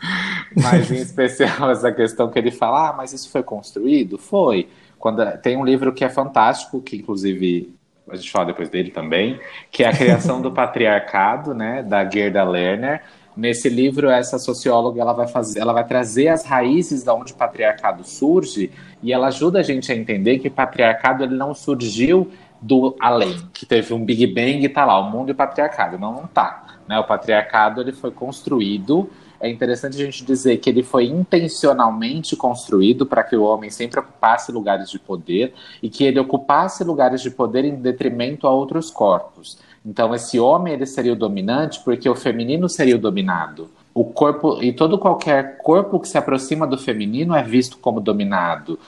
mas 0.56 0.92
em 0.92 0.98
especial 0.98 1.72
essa 1.72 1.92
questão 1.92 2.30
que 2.30 2.38
ele 2.38 2.52
fala, 2.52 2.90
ah, 2.90 2.94
mas 2.94 3.14
isso 3.14 3.30
foi 3.30 3.42
construído? 3.42 4.18
Foi. 4.18 4.68
Quando, 5.00 5.26
tem 5.38 5.56
um 5.56 5.64
livro 5.64 5.94
que 5.94 6.04
é 6.04 6.10
fantástico, 6.10 6.82
que 6.82 6.98
inclusive 6.98 7.74
a 8.10 8.16
gente 8.16 8.32
fala 8.32 8.48
depois 8.48 8.70
dele 8.70 8.92
também, 8.92 9.40
que 9.72 9.84
é 9.84 9.88
a 9.88 9.96
criação 9.96 10.42
do 10.42 10.52
patriarcado, 10.52 11.54
né, 11.54 11.84
da 11.84 12.04
Gerda 12.10 12.44
Lerner, 12.44 13.04
Nesse 13.36 13.70
livro, 13.70 14.10
essa 14.10 14.38
socióloga 14.38 15.00
ela 15.02 15.14
vai 15.14 15.28
fazer, 15.28 15.60
ela 15.60 15.72
vai 15.72 15.86
trazer 15.86 16.28
as 16.28 16.44
raízes 16.44 17.04
de 17.04 17.10
onde 17.10 17.34
o 17.34 17.36
patriarcado 17.36 18.04
surge 18.04 18.72
e 19.02 19.14
ela 19.14 19.28
ajuda 19.28 19.60
a 19.60 19.64
gente 19.64 19.92
a 19.92 19.96
entender 19.96 20.40
que 20.40 20.48
o 20.48 20.52
patriarcado 20.52 21.24
ele 21.24 21.36
não 21.36 21.54
surgiu 21.54 22.30
do 22.62 22.96
além, 23.00 23.38
que 23.54 23.66
teve 23.66 23.94
um 23.94 24.04
Big 24.04 24.28
Bang 24.28 24.64
e 24.64 24.70
tá 24.70 24.84
lá, 24.86 25.00
o 25.00 25.10
mundo 25.10 25.30
e 25.30 25.32
o 25.32 25.36
patriarcado. 25.36 25.98
Não, 25.98 26.14
não 26.14 26.28
tá. 26.28 26.80
Né? 26.88 27.00
O 27.00 27.04
patriarcado 27.04 27.82
ele 27.82 27.92
foi 27.92 28.12
construído. 28.12 29.10
É 29.40 29.48
interessante 29.48 29.96
a 29.96 30.06
gente 30.06 30.26
dizer 30.26 30.58
que 30.58 30.70
ele 30.70 30.84
foi 30.84 31.06
intencionalmente 31.06 32.36
construído 32.36 33.06
para 33.06 33.24
que 33.24 33.38
o 33.38 33.44
homem 33.44 33.70
sempre 33.70 34.02
ocupasse 34.02 34.52
lugares 34.52 34.90
de 34.90 35.00
poder 35.00 35.54
e 35.82 35.90
que 35.90 36.04
ele 36.04 36.20
ocupasse 36.20 36.84
lugares 36.84 37.22
de 37.22 37.32
poder 37.32 37.64
em 37.64 37.76
detrimento 37.76 38.46
a 38.46 38.52
outros 38.52 38.92
corpos. 38.92 39.58
Então 39.86 40.14
esse 40.14 40.40
homem 40.40 40.74
ele 40.74 40.86
seria 40.86 41.14
o 41.14 41.16
dominante 41.16 41.82
porque 41.84 42.10
o 42.10 42.16
feminino 42.16 42.68
seria 42.68 42.96
o 42.96 43.00
dominado. 43.00 43.70
O 43.94 44.04
corpo 44.04 44.62
e 44.62 44.72
todo 44.72 44.98
qualquer 44.98 45.58
corpo 45.58 46.00
que 46.00 46.08
se 46.08 46.18
aproxima 46.18 46.68
do 46.68 46.78
feminino 46.78 47.36
é 47.36 47.44
visto 47.44 47.78
como 47.78 48.00
dominado. 48.00 48.80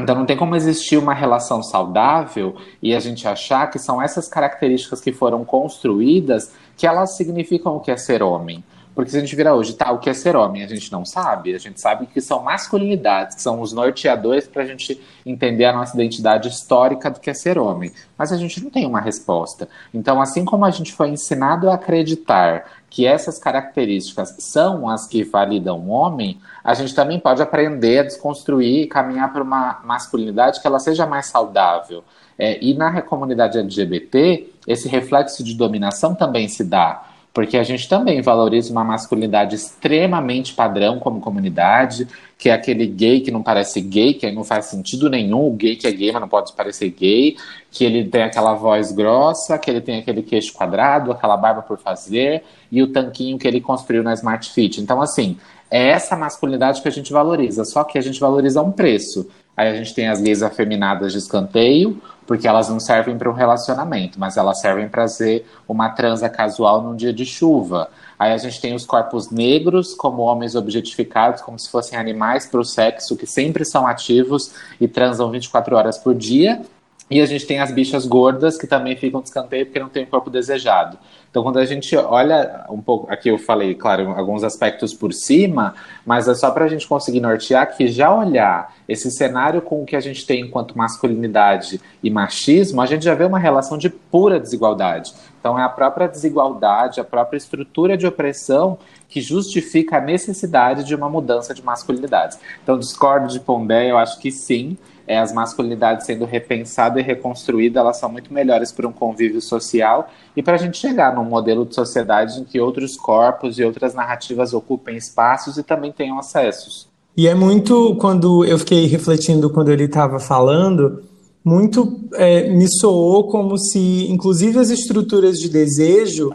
Então 0.00 0.14
não 0.14 0.24
tem 0.24 0.36
como 0.36 0.56
existir 0.56 0.96
uma 0.96 1.12
relação 1.12 1.62
saudável 1.62 2.56
e 2.82 2.94
a 2.94 3.00
gente 3.00 3.28
achar 3.28 3.70
que 3.70 3.78
são 3.78 4.00
essas 4.00 4.28
características 4.28 5.00
que 5.00 5.12
foram 5.12 5.44
construídas 5.44 6.52
que 6.76 6.86
elas 6.86 7.16
significam 7.16 7.76
o 7.76 7.80
que 7.80 7.90
é 7.90 7.96
ser 7.96 8.22
homem. 8.22 8.64
Porque 8.94 9.10
se 9.10 9.16
a 9.16 9.20
gente 9.20 9.34
vira 9.34 9.54
hoje, 9.54 9.72
tá, 9.74 9.90
o 9.90 9.98
que 9.98 10.10
é 10.10 10.14
ser 10.14 10.36
homem? 10.36 10.62
A 10.62 10.66
gente 10.66 10.92
não 10.92 11.04
sabe. 11.04 11.54
A 11.54 11.58
gente 11.58 11.80
sabe 11.80 12.06
que 12.06 12.20
são 12.20 12.42
masculinidades, 12.42 13.36
que 13.36 13.42
são 13.42 13.60
os 13.60 13.72
norteadores 13.72 14.46
para 14.46 14.62
a 14.62 14.66
gente 14.66 15.00
entender 15.24 15.64
a 15.64 15.72
nossa 15.72 15.94
identidade 15.94 16.48
histórica 16.48 17.10
do 17.10 17.18
que 17.18 17.30
é 17.30 17.34
ser 17.34 17.58
homem. 17.58 17.90
Mas 18.18 18.32
a 18.32 18.36
gente 18.36 18.62
não 18.62 18.70
tem 18.70 18.86
uma 18.86 19.00
resposta. 19.00 19.68
Então, 19.94 20.20
assim 20.20 20.44
como 20.44 20.64
a 20.64 20.70
gente 20.70 20.92
foi 20.92 21.08
ensinado 21.08 21.70
a 21.70 21.74
acreditar 21.74 22.64
que 22.90 23.06
essas 23.06 23.38
características 23.38 24.36
são 24.38 24.86
as 24.86 25.06
que 25.06 25.24
validam 25.24 25.78
o 25.78 25.88
homem, 25.88 26.38
a 26.62 26.74
gente 26.74 26.94
também 26.94 27.18
pode 27.18 27.40
aprender 27.40 28.00
a 28.00 28.02
desconstruir 28.02 28.82
e 28.82 28.86
caminhar 28.86 29.32
para 29.32 29.42
uma 29.42 29.80
masculinidade 29.82 30.60
que 30.60 30.66
ela 30.66 30.78
seja 30.78 31.06
mais 31.06 31.26
saudável. 31.26 32.04
É, 32.38 32.62
e 32.62 32.74
na 32.74 33.00
comunidade 33.00 33.56
LGBT, 33.56 34.52
esse 34.66 34.88
reflexo 34.88 35.42
de 35.42 35.54
dominação 35.54 36.14
também 36.14 36.48
se 36.48 36.64
dá 36.64 37.11
porque 37.32 37.56
a 37.56 37.62
gente 37.62 37.88
também 37.88 38.20
valoriza 38.20 38.70
uma 38.70 38.84
masculinidade 38.84 39.56
extremamente 39.56 40.52
padrão 40.52 40.98
como 40.98 41.20
comunidade, 41.20 42.06
que 42.36 42.50
é 42.50 42.52
aquele 42.52 42.86
gay 42.86 43.20
que 43.20 43.30
não 43.30 43.42
parece 43.42 43.80
gay, 43.80 44.12
que 44.14 44.26
aí 44.26 44.34
não 44.34 44.44
faz 44.44 44.66
sentido 44.66 45.08
nenhum, 45.08 45.46
o 45.46 45.52
gay 45.52 45.76
que 45.76 45.86
é 45.86 45.92
gay, 45.92 46.12
mas 46.12 46.20
não 46.20 46.28
pode 46.28 46.52
parecer 46.52 46.90
gay, 46.90 47.36
que 47.70 47.84
ele 47.84 48.04
tem 48.04 48.22
aquela 48.22 48.54
voz 48.54 48.92
grossa, 48.92 49.58
que 49.58 49.70
ele 49.70 49.80
tem 49.80 50.00
aquele 50.00 50.22
queixo 50.22 50.52
quadrado, 50.52 51.10
aquela 51.10 51.36
barba 51.36 51.62
por 51.62 51.78
fazer, 51.78 52.42
e 52.70 52.82
o 52.82 52.88
tanquinho 52.88 53.38
que 53.38 53.48
ele 53.48 53.60
construiu 53.60 54.02
na 54.02 54.12
Smart 54.12 54.50
Fit. 54.50 54.80
Então, 54.80 55.00
assim, 55.00 55.38
é 55.70 55.88
essa 55.88 56.14
masculinidade 56.14 56.82
que 56.82 56.88
a 56.88 56.92
gente 56.92 57.10
valoriza, 57.12 57.64
só 57.64 57.82
que 57.82 57.96
a 57.96 58.02
gente 58.02 58.20
valoriza 58.20 58.60
um 58.60 58.70
preço. 58.70 59.30
Aí 59.56 59.68
a 59.68 59.74
gente 59.74 59.94
tem 59.94 60.08
as 60.08 60.20
gays 60.20 60.42
afeminadas 60.42 61.12
de 61.12 61.18
escanteio, 61.18 62.00
porque 62.26 62.48
elas 62.48 62.68
não 62.68 62.80
servem 62.80 63.18
para 63.18 63.30
um 63.30 63.34
relacionamento, 63.34 64.18
mas 64.18 64.36
elas 64.36 64.60
servem 64.60 64.88
para 64.88 65.06
ser 65.08 65.46
uma 65.68 65.90
transa 65.90 66.28
casual 66.28 66.80
num 66.82 66.96
dia 66.96 67.12
de 67.12 67.26
chuva. 67.26 67.90
Aí 68.18 68.32
a 68.32 68.38
gente 68.38 68.60
tem 68.60 68.74
os 68.74 68.86
corpos 68.86 69.30
negros 69.30 69.94
como 69.94 70.22
homens 70.22 70.54
objetificados, 70.54 71.42
como 71.42 71.58
se 71.58 71.68
fossem 71.68 71.98
animais 71.98 72.46
para 72.46 72.60
o 72.60 72.64
sexo, 72.64 73.16
que 73.16 73.26
sempre 73.26 73.64
são 73.64 73.86
ativos 73.86 74.52
e 74.80 74.88
transam 74.88 75.30
24 75.30 75.76
horas 75.76 75.98
por 75.98 76.14
dia. 76.14 76.62
E 77.10 77.20
a 77.20 77.26
gente 77.26 77.46
tem 77.46 77.60
as 77.60 77.70
bichas 77.70 78.06
gordas 78.06 78.56
que 78.56 78.66
também 78.66 78.96
ficam 78.96 79.20
de 79.20 79.28
escanteio 79.28 79.66
porque 79.66 79.78
não 79.78 79.88
tem 79.88 80.04
o 80.04 80.06
corpo 80.06 80.30
desejado. 80.30 80.98
Então, 81.30 81.42
quando 81.42 81.58
a 81.58 81.64
gente 81.64 81.96
olha 81.96 82.66
um 82.68 82.80
pouco, 82.80 83.10
aqui 83.10 83.28
eu 83.28 83.38
falei, 83.38 83.74
claro, 83.74 84.10
alguns 84.10 84.44
aspectos 84.44 84.92
por 84.92 85.12
cima, 85.12 85.74
mas 86.04 86.28
é 86.28 86.34
só 86.34 86.50
para 86.50 86.66
a 86.66 86.68
gente 86.68 86.86
conseguir 86.86 87.20
nortear 87.20 87.74
que 87.74 87.86
já 87.86 88.14
olhar 88.14 88.74
esse 88.86 89.10
cenário 89.10 89.62
com 89.62 89.82
o 89.82 89.86
que 89.86 89.96
a 89.96 90.00
gente 90.00 90.26
tem 90.26 90.42
enquanto 90.42 90.76
masculinidade 90.76 91.80
e 92.02 92.10
machismo, 92.10 92.82
a 92.82 92.86
gente 92.86 93.04
já 93.04 93.14
vê 93.14 93.24
uma 93.24 93.38
relação 93.38 93.78
de 93.78 93.88
pura 93.88 94.38
desigualdade. 94.38 95.14
Então, 95.40 95.58
é 95.58 95.62
a 95.62 95.68
própria 95.68 96.06
desigualdade, 96.06 97.00
a 97.00 97.04
própria 97.04 97.38
estrutura 97.38 97.96
de 97.96 98.06
opressão 98.06 98.78
que 99.08 99.20
justifica 99.20 99.96
a 99.96 100.00
necessidade 100.00 100.84
de 100.84 100.94
uma 100.94 101.08
mudança 101.08 101.52
de 101.54 101.62
masculinidades. 101.62 102.38
Então, 102.62 102.78
discordo 102.78 103.28
de 103.28 103.40
Pondé, 103.40 103.90
eu 103.90 103.96
acho 103.96 104.18
que 104.18 104.30
sim, 104.30 104.76
é, 105.06 105.18
as 105.18 105.32
masculinidades 105.32 106.06
sendo 106.06 106.24
repensadas 106.24 107.02
e 107.02 107.06
reconstruídas, 107.06 107.80
elas 107.80 107.98
são 107.98 108.10
muito 108.10 108.32
melhores 108.32 108.72
para 108.72 108.86
um 108.86 108.92
convívio 108.92 109.40
social 109.40 110.08
e 110.36 110.42
para 110.42 110.54
a 110.54 110.58
gente 110.58 110.78
chegar 110.78 111.14
num 111.14 111.24
modelo 111.24 111.64
de 111.64 111.74
sociedade 111.74 112.40
em 112.40 112.44
que 112.44 112.60
outros 112.60 112.96
corpos 112.96 113.58
e 113.58 113.64
outras 113.64 113.94
narrativas 113.94 114.52
ocupem 114.52 114.96
espaços 114.96 115.56
e 115.58 115.62
também 115.62 115.92
tenham 115.92 116.18
acessos. 116.18 116.88
E 117.16 117.28
é 117.28 117.34
muito, 117.34 117.96
quando 117.96 118.44
eu 118.44 118.58
fiquei 118.58 118.86
refletindo 118.86 119.50
quando 119.50 119.70
ele 119.70 119.84
estava 119.84 120.18
falando, 120.18 121.02
muito 121.44 122.00
é, 122.14 122.48
me 122.48 122.66
soou 122.68 123.28
como 123.28 123.58
se, 123.58 124.10
inclusive, 124.10 124.58
as 124.58 124.70
estruturas 124.70 125.36
de 125.38 125.48
desejo 125.48 126.32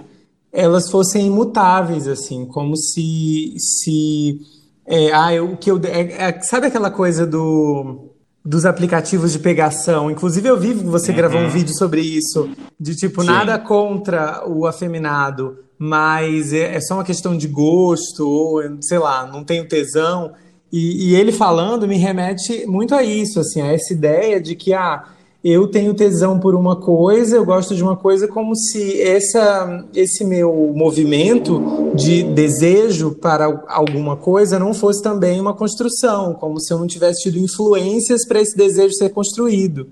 elas 0.52 0.90
fossem 0.90 1.28
imutáveis, 1.28 2.08
assim, 2.08 2.46
como 2.46 2.76
se, 2.76 3.54
se 3.60 4.40
é, 4.86 5.12
ah, 5.14 5.34
eu, 5.34 5.56
que 5.58 5.70
eu, 5.70 5.80
é, 5.84 6.30
é, 6.30 6.42
sabe 6.42 6.68
aquela 6.68 6.90
coisa 6.90 7.28
do 7.28 8.10
dos 8.48 8.66
aplicativos 8.66 9.34
de 9.34 9.40
pegação. 9.40 10.10
Inclusive, 10.10 10.48
eu 10.48 10.58
vi 10.58 10.74
que 10.74 10.86
você 10.86 11.12
uhum. 11.12 11.18
gravou 11.18 11.42
um 11.42 11.50
vídeo 11.50 11.76
sobre 11.78 12.00
isso, 12.00 12.50
de 12.80 12.96
tipo, 12.96 13.22
Sim. 13.22 13.28
nada 13.28 13.60
contra 13.60 14.48
o 14.48 14.66
afeminado, 14.66 15.60
mas 15.78 16.54
é, 16.54 16.76
é 16.76 16.80
só 16.80 16.94
uma 16.94 17.04
questão 17.04 17.36
de 17.36 17.46
gosto, 17.46 18.26
ou 18.26 18.62
sei 18.82 19.00
lá, 19.00 19.28
não 19.28 19.44
tenho 19.44 19.68
tesão. 19.68 20.32
E, 20.72 21.10
e, 21.10 21.16
ele 21.16 21.34
falando 21.34 21.88
me 21.88 21.98
remete 21.98 22.66
muito 22.66 22.96
a 22.96 23.04
isso, 23.04 23.40
assim, 23.42 23.62
a 23.62 23.74
essa 23.74 23.92
ideia 23.94 24.40
de 24.40 24.56
que 24.56 24.74
ah, 24.74 25.04
eu 25.44 25.68
tenho 25.68 25.94
tesão 25.94 26.40
por 26.40 26.56
uma 26.56 26.76
coisa, 26.76 27.36
eu 27.36 27.46
gosto 27.46 27.76
de 27.76 27.84
uma 27.84 27.96
coisa, 27.96 28.28
como 28.28 28.56
se 28.56 29.02
essa, 29.02 29.86
esse 29.96 30.26
meu 30.26 30.74
movimento 30.76 31.92
de 31.96 32.24
desejo 32.24 33.12
para 33.12 33.46
alguma 33.68 34.18
coisa 34.18 34.58
não 34.58 34.74
fosse 34.74 35.02
também 35.02 35.40
uma 35.40 35.54
construção, 35.54 36.34
como 36.34 36.60
se 36.60 36.74
eu 36.74 36.80
não 36.80 36.88
tivesse 36.88 37.24
tido 37.24 37.38
influências 37.38 38.28
para 38.28 38.42
esse 38.42 38.58
desejo 38.58 38.94
ser 38.94 39.10
construído. 39.10 39.88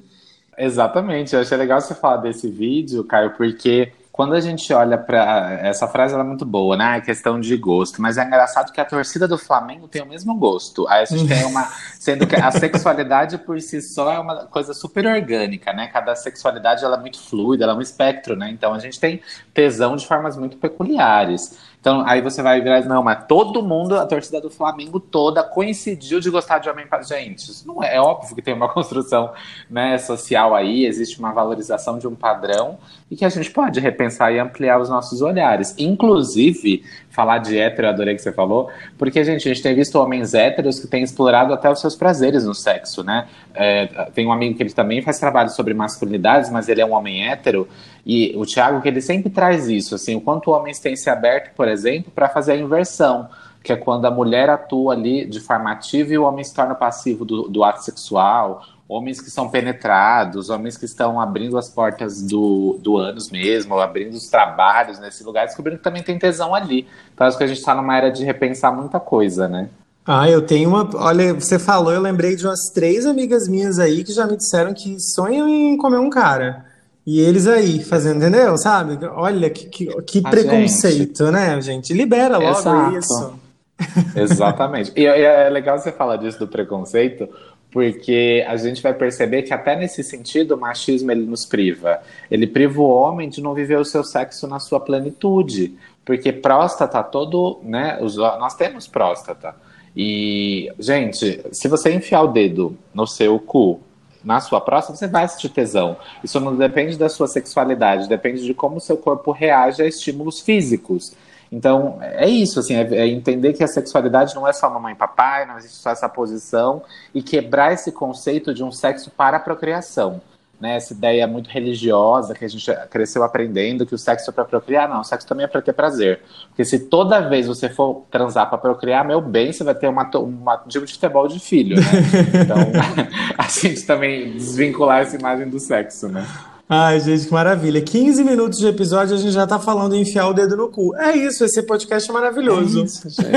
Exatamente, 0.58 1.36
eu 1.36 1.42
achei 1.42 1.58
legal 1.58 1.80
você 1.80 1.94
falar 1.94 2.18
desse 2.18 2.50
vídeo, 2.50 3.04
Caio, 3.04 3.34
porque 3.36 3.92
quando 4.16 4.34
a 4.34 4.40
gente 4.40 4.72
olha 4.72 4.98
para 4.98 5.60
essa 5.62 5.90
frase, 5.90 6.14
ela 6.14 6.24
é 6.24 6.26
muito 6.26 6.46
boa, 6.46 6.78
né? 6.78 7.00
É 7.00 7.02
questão 7.02 7.38
de 7.38 7.58
gosto. 7.58 8.02
Mas 8.02 8.18
é 8.18 8.24
engraçado 8.24 8.72
que 8.72 8.80
a 8.80 8.86
torcida 8.86 9.28
do 9.28 9.38
Flamengo 9.38 9.90
tem 9.90 10.02
o 10.02 10.06
mesmo 10.06 10.34
gosto. 10.36 10.88
Aí 10.88 11.02
a 11.02 11.06
gente 11.06 11.28
tem 11.28 11.44
uma. 11.44 11.70
Sendo 12.00 12.26
que 12.26 12.34
a 12.34 12.50
sexualidade 12.50 13.38
por 13.40 13.60
si 13.60 13.82
só 13.82 14.14
é 14.14 14.18
uma 14.18 14.46
coisa 14.46 14.74
super 14.74 15.06
orgânica, 15.06 15.74
né? 15.74 15.88
Cada 15.88 16.16
sexualidade 16.16 16.86
ela 16.86 16.96
é 16.96 17.00
muito 17.02 17.20
fluida, 17.20 17.66
ela 17.66 17.74
é 17.74 17.76
um 17.76 17.82
espectro, 17.82 18.38
né? 18.38 18.50
Então 18.50 18.74
a 18.74 18.80
gente 18.80 18.98
tem 19.02 19.20
tesão 19.54 19.98
de 19.98 20.08
formas 20.08 20.38
muito 20.38 20.56
peculiares. 20.56 21.58
Então, 21.86 22.04
aí 22.04 22.20
você 22.20 22.42
vai 22.42 22.60
virar 22.62 22.84
não, 22.86 23.04
mas 23.04 23.26
todo 23.28 23.62
mundo, 23.62 23.96
a 23.96 24.08
torcida 24.08 24.42
do 24.42 24.50
Flamengo 24.50 25.00
toda 25.00 25.44
coincidiu 25.44 26.20
de 26.20 26.32
gostar 26.32 26.58
de 26.58 26.68
homem 26.68 26.88
para 26.88 27.04
gente. 27.04 27.52
Isso 27.52 27.68
não 27.68 27.84
é, 27.84 27.98
é 27.98 28.02
óbvio 28.02 28.34
que 28.34 28.42
tem 28.42 28.56
uma 28.56 28.68
construção 28.74 29.32
né, 29.70 29.96
social 30.00 30.56
aí, 30.56 30.84
existe 30.84 31.20
uma 31.20 31.32
valorização 31.32 32.00
de 32.00 32.08
um 32.08 32.16
padrão 32.16 32.80
e 33.12 33.16
que 33.16 33.24
a 33.24 33.30
gente 33.30 33.52
pode 33.52 33.80
repensar 33.80 34.34
e 34.34 34.40
ampliar 34.40 34.82
os 34.82 34.90
nossos 34.90 35.22
olhares. 35.22 35.76
Inclusive, 35.78 36.84
falar 37.12 37.38
de 37.38 37.56
hétero, 37.56 37.86
eu 37.86 37.92
adorei 37.92 38.16
que 38.16 38.22
você 38.24 38.32
falou, 38.32 38.72
porque, 38.98 39.24
gente, 39.24 39.48
a 39.48 39.54
gente 39.54 39.62
tem 39.62 39.76
visto 39.76 39.94
homens 40.00 40.34
héteros 40.34 40.80
que 40.80 40.88
têm 40.88 41.04
explorado 41.04 41.54
até 41.54 41.70
os 41.70 41.80
seus 41.80 41.96
prazeres 41.96 42.46
no 42.46 42.56
sexo, 42.56 43.04
né? 43.04 43.28
É, 43.54 43.86
tem 44.14 44.26
um 44.26 44.34
amigo 44.34 44.58
que 44.58 44.64
ele 44.64 44.74
também 44.74 45.04
faz 45.04 45.20
trabalho 45.20 45.50
sobre 45.50 45.74
masculinidades, 45.76 46.50
mas 46.50 46.68
ele 46.68 46.82
é 46.82 46.86
um 46.86 46.94
homem 46.94 47.30
hétero, 47.30 47.68
e 48.06 48.36
o 48.38 48.46
Thiago, 48.46 48.82
que 48.82 48.88
ele 48.88 49.02
sempre 49.02 49.30
traz 49.30 49.68
isso, 49.68 49.96
assim, 49.96 50.16
o 50.16 50.22
quanto 50.22 50.52
homens 50.52 50.80
têm 50.80 50.96
se 50.96 51.10
aberto, 51.10 51.56
por 51.56 51.68
exemplo, 51.68 52.12
para 52.14 52.30
fazer 52.30 52.52
a 52.52 52.58
inversão, 52.58 53.28
que 53.64 53.74
é 53.74 53.76
quando 53.76 54.06
a 54.06 54.12
mulher 54.12 54.48
atua 54.48 54.94
ali 54.94 55.26
de 55.26 55.40
forma 55.40 55.72
ativa 55.72 56.14
e 56.14 56.18
o 56.18 56.24
homem 56.24 56.44
se 56.44 56.54
torna 56.54 56.76
passivo 56.76 57.26
do, 57.26 57.50
do 57.50 57.64
ato 57.64 57.84
sexual, 57.84 58.62
homens 58.88 59.20
que 59.20 59.32
são 59.32 59.50
penetrados, 59.50 60.52
homens 60.52 60.78
que 60.78 60.86
estão 60.86 61.20
abrindo 61.20 61.58
as 61.58 61.68
portas 61.68 62.22
do, 62.22 62.78
do 62.80 62.96
ânus 62.98 63.32
mesmo, 63.32 63.80
abrindo 63.80 64.14
os 64.14 64.28
trabalhos 64.28 65.00
nesse 65.00 65.24
lugar, 65.24 65.48
descobrindo 65.48 65.80
que 65.80 65.84
também 65.84 66.04
tem 66.04 66.20
tesão 66.20 66.54
ali. 66.54 66.86
Então 67.14 67.26
acho 67.26 67.38
que 67.38 67.44
a 67.44 67.48
gente 67.48 67.58
está 67.58 67.74
numa 67.74 67.98
era 67.98 68.12
de 68.12 68.24
repensar 68.24 68.72
muita 68.72 69.00
coisa, 69.00 69.48
né? 69.48 69.70
Ah, 70.06 70.30
eu 70.30 70.44
tenho 70.44 70.70
uma. 70.70 70.88
Olha, 70.98 71.34
você 71.34 71.58
falou, 71.58 71.92
eu 71.92 72.00
lembrei 72.00 72.36
de 72.36 72.46
umas 72.46 72.70
três 72.72 73.08
amigas 73.08 73.48
minhas 73.48 73.80
aí 73.80 74.04
que 74.04 74.14
já 74.14 74.28
me 74.28 74.38
disseram 74.38 74.72
que 74.72 75.00
sonham 75.00 75.50
em 75.50 75.76
comer 75.76 75.98
um 75.98 76.12
cara. 76.12 76.64
E 77.06 77.20
eles 77.20 77.48
aí 77.48 77.84
fazendo, 77.84 78.18
entendeu? 78.18 78.58
Sabe? 78.58 78.98
Olha 79.08 79.50
que, 79.50 79.68
que, 79.68 80.02
que 80.02 80.22
preconceito, 80.22 81.26
gente... 81.26 81.32
né, 81.32 81.62
gente? 81.62 81.94
Libera 81.94 82.38
logo 82.38 82.60
Exato. 82.60 82.98
isso. 82.98 83.40
Exatamente. 84.16 84.92
E, 84.96 85.02
e 85.02 85.06
é 85.06 85.50
legal 85.50 85.78
você 85.78 85.92
falar 85.92 86.18
disso 86.18 86.40
do 86.40 86.48
preconceito, 86.48 87.30
porque 87.70 88.44
a 88.48 88.56
gente 88.58 88.82
vai 88.82 88.94
perceber 88.94 89.44
que 89.44 89.54
até 89.54 89.76
nesse 89.76 90.04
sentido 90.04 90.56
o 90.56 90.58
machismo 90.58 91.12
ele 91.12 91.26
nos 91.26 91.46
priva. 91.46 92.00
Ele 92.32 92.48
priva 92.48 92.82
o 92.82 92.90
homem 92.90 93.30
de 93.30 93.42
não 93.42 93.54
viver 93.54 93.78
o 93.78 93.86
seu 93.86 94.04
sexo 94.04 94.48
na 94.48 94.60
sua 94.60 94.80
plenitude, 94.80 95.78
porque 96.04 96.32
próstata 96.32 97.04
todo, 97.04 97.60
né? 97.62 98.00
Os, 98.02 98.16
nós 98.16 98.56
temos 98.56 98.88
próstata. 98.88 99.54
E 99.96 100.72
gente, 100.80 101.42
se 101.52 101.68
você 101.68 101.94
enfiar 101.94 102.24
o 102.24 102.28
dedo 102.28 102.78
no 102.94 103.06
seu 103.06 103.40
cu 103.40 103.80
na 104.26 104.40
sua 104.42 104.60
próstata, 104.60 104.98
você 104.98 105.08
vai 105.08 105.28
sentir 105.28 105.50
tesão. 105.50 105.96
Isso 106.24 106.40
não 106.40 106.56
depende 106.56 106.98
da 106.98 107.08
sua 107.08 107.28
sexualidade, 107.28 108.10
depende 108.10 108.44
de 108.44 108.54
como 108.54 108.78
o 108.78 108.82
seu 108.82 108.98
corpo 108.98 109.32
reage 109.32 109.82
a 109.82 109.86
estímulos 109.86 110.42
físicos. 110.42 111.14
Então, 111.52 112.00
é 112.02 112.28
isso, 112.28 112.60
assim, 112.60 112.76
é, 112.76 112.82
é, 112.82 113.08
entender 113.08 113.54
que 113.54 113.64
a 113.64 113.68
sexualidade 113.68 114.34
não 114.34 114.48
é 114.48 114.52
só 114.52 114.70
mamãe 114.70 114.94
e 114.94 114.98
papai, 114.98 115.46
não 115.46 115.58
existe 115.58 115.78
só 115.78 115.92
essa 115.92 116.10
posição, 116.10 116.82
e 117.14 117.22
quebrar 117.22 117.72
esse 117.72 117.92
conceito 117.92 118.54
de 118.54 118.64
um 118.64 118.72
sexo 118.72 119.12
para 119.12 119.38
a 119.38 119.40
procriação 119.40 120.20
né, 120.60 120.76
essa 120.78 120.94
ideia 120.94 121.28
muito 121.28 121.50
religiosa 121.50 122.34
que 122.34 122.46
a 122.46 122.48
gente 122.48 122.72
cresceu 122.90 123.24
aprendendo 123.24 123.86
que 123.86 123.94
o 123.94 123.98
sexo 123.98 124.30
é 124.30 124.34
para 124.34 124.46
procriar, 124.46 124.88
não, 124.90 125.02
o 125.02 125.04
sexo 125.04 125.28
também 125.28 125.44
é 125.44 125.48
para 125.48 125.62
ter 125.62 125.74
prazer. 125.74 126.22
Porque 126.48 126.64
se 126.64 126.80
toda 126.80 127.28
vez 127.28 127.48
você 127.48 127.70
for 127.70 128.06
transar 128.10 128.50
para 128.50 128.58
procriar, 128.58 129.06
meu 129.06 129.20
bem, 129.22 129.52
você 129.52 129.64
vai 129.64 129.76
ter 129.76 129.88
uma, 129.88 130.10
uma 130.18 130.58
tipo 130.68 130.86
de 130.86 130.94
futebol 130.94 131.28
de 131.28 131.40
filho, 131.40 131.76
né? 131.76 131.84
Então, 132.46 132.58
a 133.38 133.48
gente 133.48 133.86
também 133.86 134.34
desvincular 134.34 135.02
essa 135.02 135.16
imagem 135.16 135.50
do 135.50 135.60
sexo, 135.60 136.08
né? 136.08 136.26
Ai, 136.68 137.00
gente, 137.00 137.28
que 137.28 137.32
maravilha. 137.32 137.80
15 137.80 138.24
minutos 138.24 138.58
de 138.58 138.66
episódio, 138.66 139.14
a 139.14 139.20
gente 139.20 139.32
já 139.32 139.46
tá 139.46 139.60
falando 139.60 139.96
em 139.96 140.02
enfiar 140.02 140.28
o 140.28 140.34
dedo 140.34 140.58
no 140.58 140.68
cu. 140.70 140.96
É 140.96 141.16
isso, 141.16 141.46
esse 141.46 141.62
podcast 141.62 142.10
é 142.10 142.14
maravilhoso. 142.14 142.82
É 142.82 142.84
isso, 142.86 143.08
gente. 143.08 143.28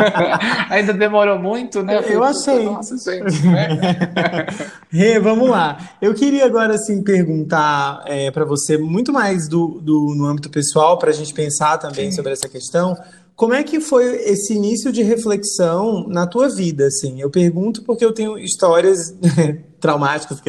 Ainda 0.70 0.94
demorou 0.94 1.38
muito, 1.38 1.82
né? 1.82 2.02
Eu, 2.08 2.24
achei. 2.24 2.64
Nossa, 2.64 2.96
gente. 2.96 3.46
Né? 3.46 4.46
Rê, 4.88 5.20
vamos 5.20 5.50
lá. 5.50 5.90
Eu 6.00 6.14
queria 6.14 6.46
agora, 6.46 6.76
assim, 6.76 7.02
perguntar 7.02 8.02
é, 8.06 8.30
para 8.30 8.46
você 8.46 8.78
muito 8.78 9.12
mais 9.12 9.46
do, 9.46 9.78
do, 9.82 10.14
no 10.16 10.24
âmbito 10.24 10.48
pessoal, 10.48 10.98
para 10.98 11.10
a 11.10 11.14
gente 11.14 11.34
pensar 11.34 11.76
também 11.76 12.10
Sim. 12.10 12.16
sobre 12.16 12.32
essa 12.32 12.48
questão. 12.48 12.96
Como 13.36 13.52
é 13.52 13.62
que 13.62 13.80
foi 13.80 14.16
esse 14.24 14.54
início 14.54 14.90
de 14.90 15.02
reflexão 15.02 16.06
na 16.08 16.26
tua 16.26 16.48
vida, 16.48 16.86
assim? 16.86 17.20
Eu 17.20 17.28
pergunto 17.28 17.82
porque 17.82 18.04
eu 18.04 18.12
tenho 18.12 18.38
histórias 18.38 19.14
traumáticas, 19.80 20.40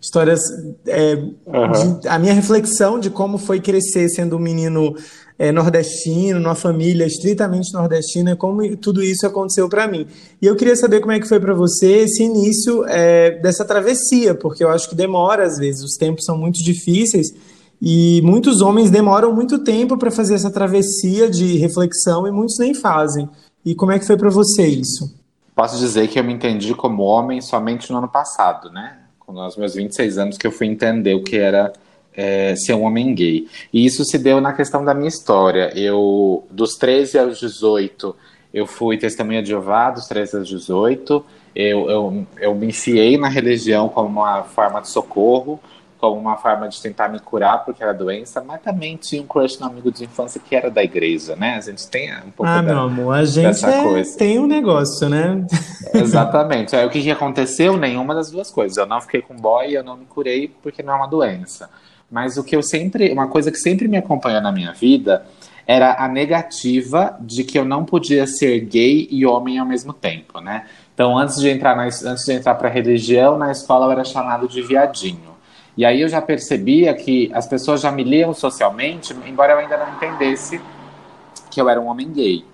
histórias 0.00 0.40
é, 0.86 1.14
uhum. 1.14 1.98
de, 2.00 2.08
a 2.08 2.18
minha 2.18 2.34
reflexão 2.34 2.98
de 2.98 3.10
como 3.10 3.38
foi 3.38 3.60
crescer 3.60 4.08
sendo 4.08 4.36
um 4.36 4.40
menino 4.40 4.94
é, 5.38 5.50
nordestino, 5.50 6.38
numa 6.38 6.54
família 6.54 7.06
estritamente 7.06 7.72
nordestina, 7.72 8.36
como 8.36 8.76
tudo 8.76 9.02
isso 9.02 9.26
aconteceu 9.26 9.68
para 9.68 9.88
mim. 9.88 10.06
E 10.40 10.46
eu 10.46 10.54
queria 10.54 10.76
saber 10.76 11.00
como 11.00 11.12
é 11.12 11.18
que 11.18 11.26
foi 11.26 11.40
para 11.40 11.54
você 11.54 12.02
esse 12.02 12.22
início 12.22 12.84
é, 12.86 13.38
dessa 13.40 13.64
travessia, 13.64 14.34
porque 14.34 14.62
eu 14.62 14.68
acho 14.68 14.88
que 14.88 14.94
demora 14.94 15.44
às 15.44 15.56
vezes, 15.56 15.82
os 15.82 15.94
tempos 15.96 16.26
são 16.26 16.36
muito 16.36 16.62
difíceis 16.62 17.28
e 17.80 18.20
muitos 18.22 18.60
homens 18.60 18.90
demoram 18.90 19.34
muito 19.34 19.58
tempo 19.60 19.96
para 19.96 20.10
fazer 20.10 20.34
essa 20.34 20.50
travessia 20.50 21.30
de 21.30 21.56
reflexão 21.56 22.26
e 22.26 22.30
muitos 22.30 22.58
nem 22.58 22.74
fazem. 22.74 23.26
E 23.64 23.74
como 23.74 23.92
é 23.92 23.98
que 23.98 24.06
foi 24.06 24.18
para 24.18 24.28
você 24.28 24.66
isso? 24.66 25.19
Posso 25.60 25.76
dizer 25.76 26.08
que 26.08 26.18
eu 26.18 26.24
me 26.24 26.32
entendi 26.32 26.74
como 26.74 27.02
homem 27.02 27.42
somente 27.42 27.92
no 27.92 27.98
ano 27.98 28.08
passado, 28.08 28.70
né? 28.70 28.96
Com 29.18 29.34
os 29.44 29.58
meus 29.58 29.74
26 29.74 30.16
anos 30.16 30.38
que 30.38 30.46
eu 30.46 30.50
fui 30.50 30.66
entender 30.66 31.12
o 31.12 31.22
que 31.22 31.36
era 31.36 31.70
é, 32.16 32.54
ser 32.56 32.72
um 32.72 32.84
homem 32.84 33.14
gay. 33.14 33.46
E 33.70 33.84
isso 33.84 34.02
se 34.02 34.16
deu 34.16 34.40
na 34.40 34.54
questão 34.54 34.82
da 34.82 34.94
minha 34.94 35.08
história. 35.08 35.70
Eu, 35.78 36.46
dos 36.50 36.76
13 36.76 37.18
aos 37.18 37.38
18, 37.38 38.16
eu 38.54 38.66
fui 38.66 38.96
testemunha 38.96 39.42
de 39.42 39.50
Jeová, 39.50 39.90
dos 39.90 40.06
13 40.06 40.38
aos 40.38 40.48
18. 40.48 41.22
Eu, 41.54 41.90
eu, 41.90 42.26
eu 42.38 42.54
me 42.54 42.68
enfiei 42.68 43.18
na 43.18 43.28
religião 43.28 43.90
como 43.90 44.08
uma 44.08 44.42
forma 44.44 44.80
de 44.80 44.88
socorro 44.88 45.60
como 46.00 46.18
uma 46.18 46.36
forma 46.38 46.66
de 46.66 46.80
tentar 46.80 47.10
me 47.10 47.20
curar 47.20 47.62
porque 47.62 47.82
era 47.82 47.92
doença, 47.92 48.42
mas 48.42 48.62
também 48.62 48.96
tinha 48.96 49.20
um 49.20 49.26
crush 49.26 49.60
no 49.60 49.66
amigo 49.66 49.92
de 49.92 50.04
infância 50.04 50.40
que 50.42 50.56
era 50.56 50.70
da 50.70 50.82
igreja, 50.82 51.36
né? 51.36 51.56
A 51.56 51.60
gente 51.60 51.86
tem 51.88 52.10
um 52.16 52.30
pouco 52.30 52.50
ah, 52.50 52.56
da, 52.56 52.62
meu 52.62 52.78
amor, 52.78 53.14
a 53.14 53.24
gente 53.24 53.64
é, 53.66 54.02
tem 54.16 54.38
um 54.38 54.46
negócio, 54.46 55.10
né? 55.10 55.44
Exatamente. 55.92 56.74
Aí 56.74 56.86
o 56.86 56.90
que, 56.90 57.02
que 57.02 57.10
aconteceu? 57.10 57.76
Nenhuma 57.76 58.14
das 58.14 58.30
duas 58.30 58.50
coisas. 58.50 58.78
Eu 58.78 58.86
não 58.86 59.00
fiquei 59.02 59.20
com 59.20 59.36
boy 59.36 59.68
e 59.68 59.74
eu 59.74 59.84
não 59.84 59.96
me 59.96 60.06
curei 60.06 60.48
porque 60.62 60.82
não 60.82 60.94
é 60.94 60.96
uma 60.96 61.06
doença. 61.06 61.68
Mas 62.10 62.38
o 62.38 62.42
que 62.42 62.56
eu 62.56 62.62
sempre, 62.62 63.12
uma 63.12 63.28
coisa 63.28 63.50
que 63.50 63.58
sempre 63.58 63.86
me 63.86 63.98
acompanhou 63.98 64.40
na 64.40 64.50
minha 64.50 64.72
vida 64.72 65.26
era 65.66 66.02
a 66.02 66.08
negativa 66.08 67.16
de 67.20 67.44
que 67.44 67.58
eu 67.58 67.64
não 67.64 67.84
podia 67.84 68.26
ser 68.26 68.58
gay 68.60 69.06
e 69.10 69.26
homem 69.26 69.58
ao 69.58 69.66
mesmo 69.66 69.92
tempo, 69.92 70.40
né? 70.40 70.64
Então, 70.94 71.16
antes 71.16 71.36
de 71.36 71.48
entrar 71.48 71.76
na, 71.76 71.84
antes 71.84 72.24
de 72.24 72.32
entrar 72.32 72.54
para 72.54 72.68
religião, 72.68 73.38
na 73.38 73.52
escola 73.52 73.86
eu 73.86 73.92
era 73.92 74.04
chamado 74.04 74.48
de 74.48 74.62
viadinho. 74.62 75.29
E 75.80 75.84
aí 75.86 76.02
eu 76.02 76.08
já 76.10 76.20
percebia 76.20 76.92
que 76.92 77.30
as 77.32 77.46
pessoas 77.46 77.80
já 77.80 77.90
me 77.90 78.04
liam 78.04 78.34
socialmente, 78.34 79.16
embora 79.26 79.54
eu 79.54 79.58
ainda 79.60 79.78
não 79.78 79.94
entendesse 79.94 80.60
que 81.50 81.58
eu 81.58 81.70
era 81.70 81.80
um 81.80 81.86
homem 81.86 82.12
gay. 82.12 82.44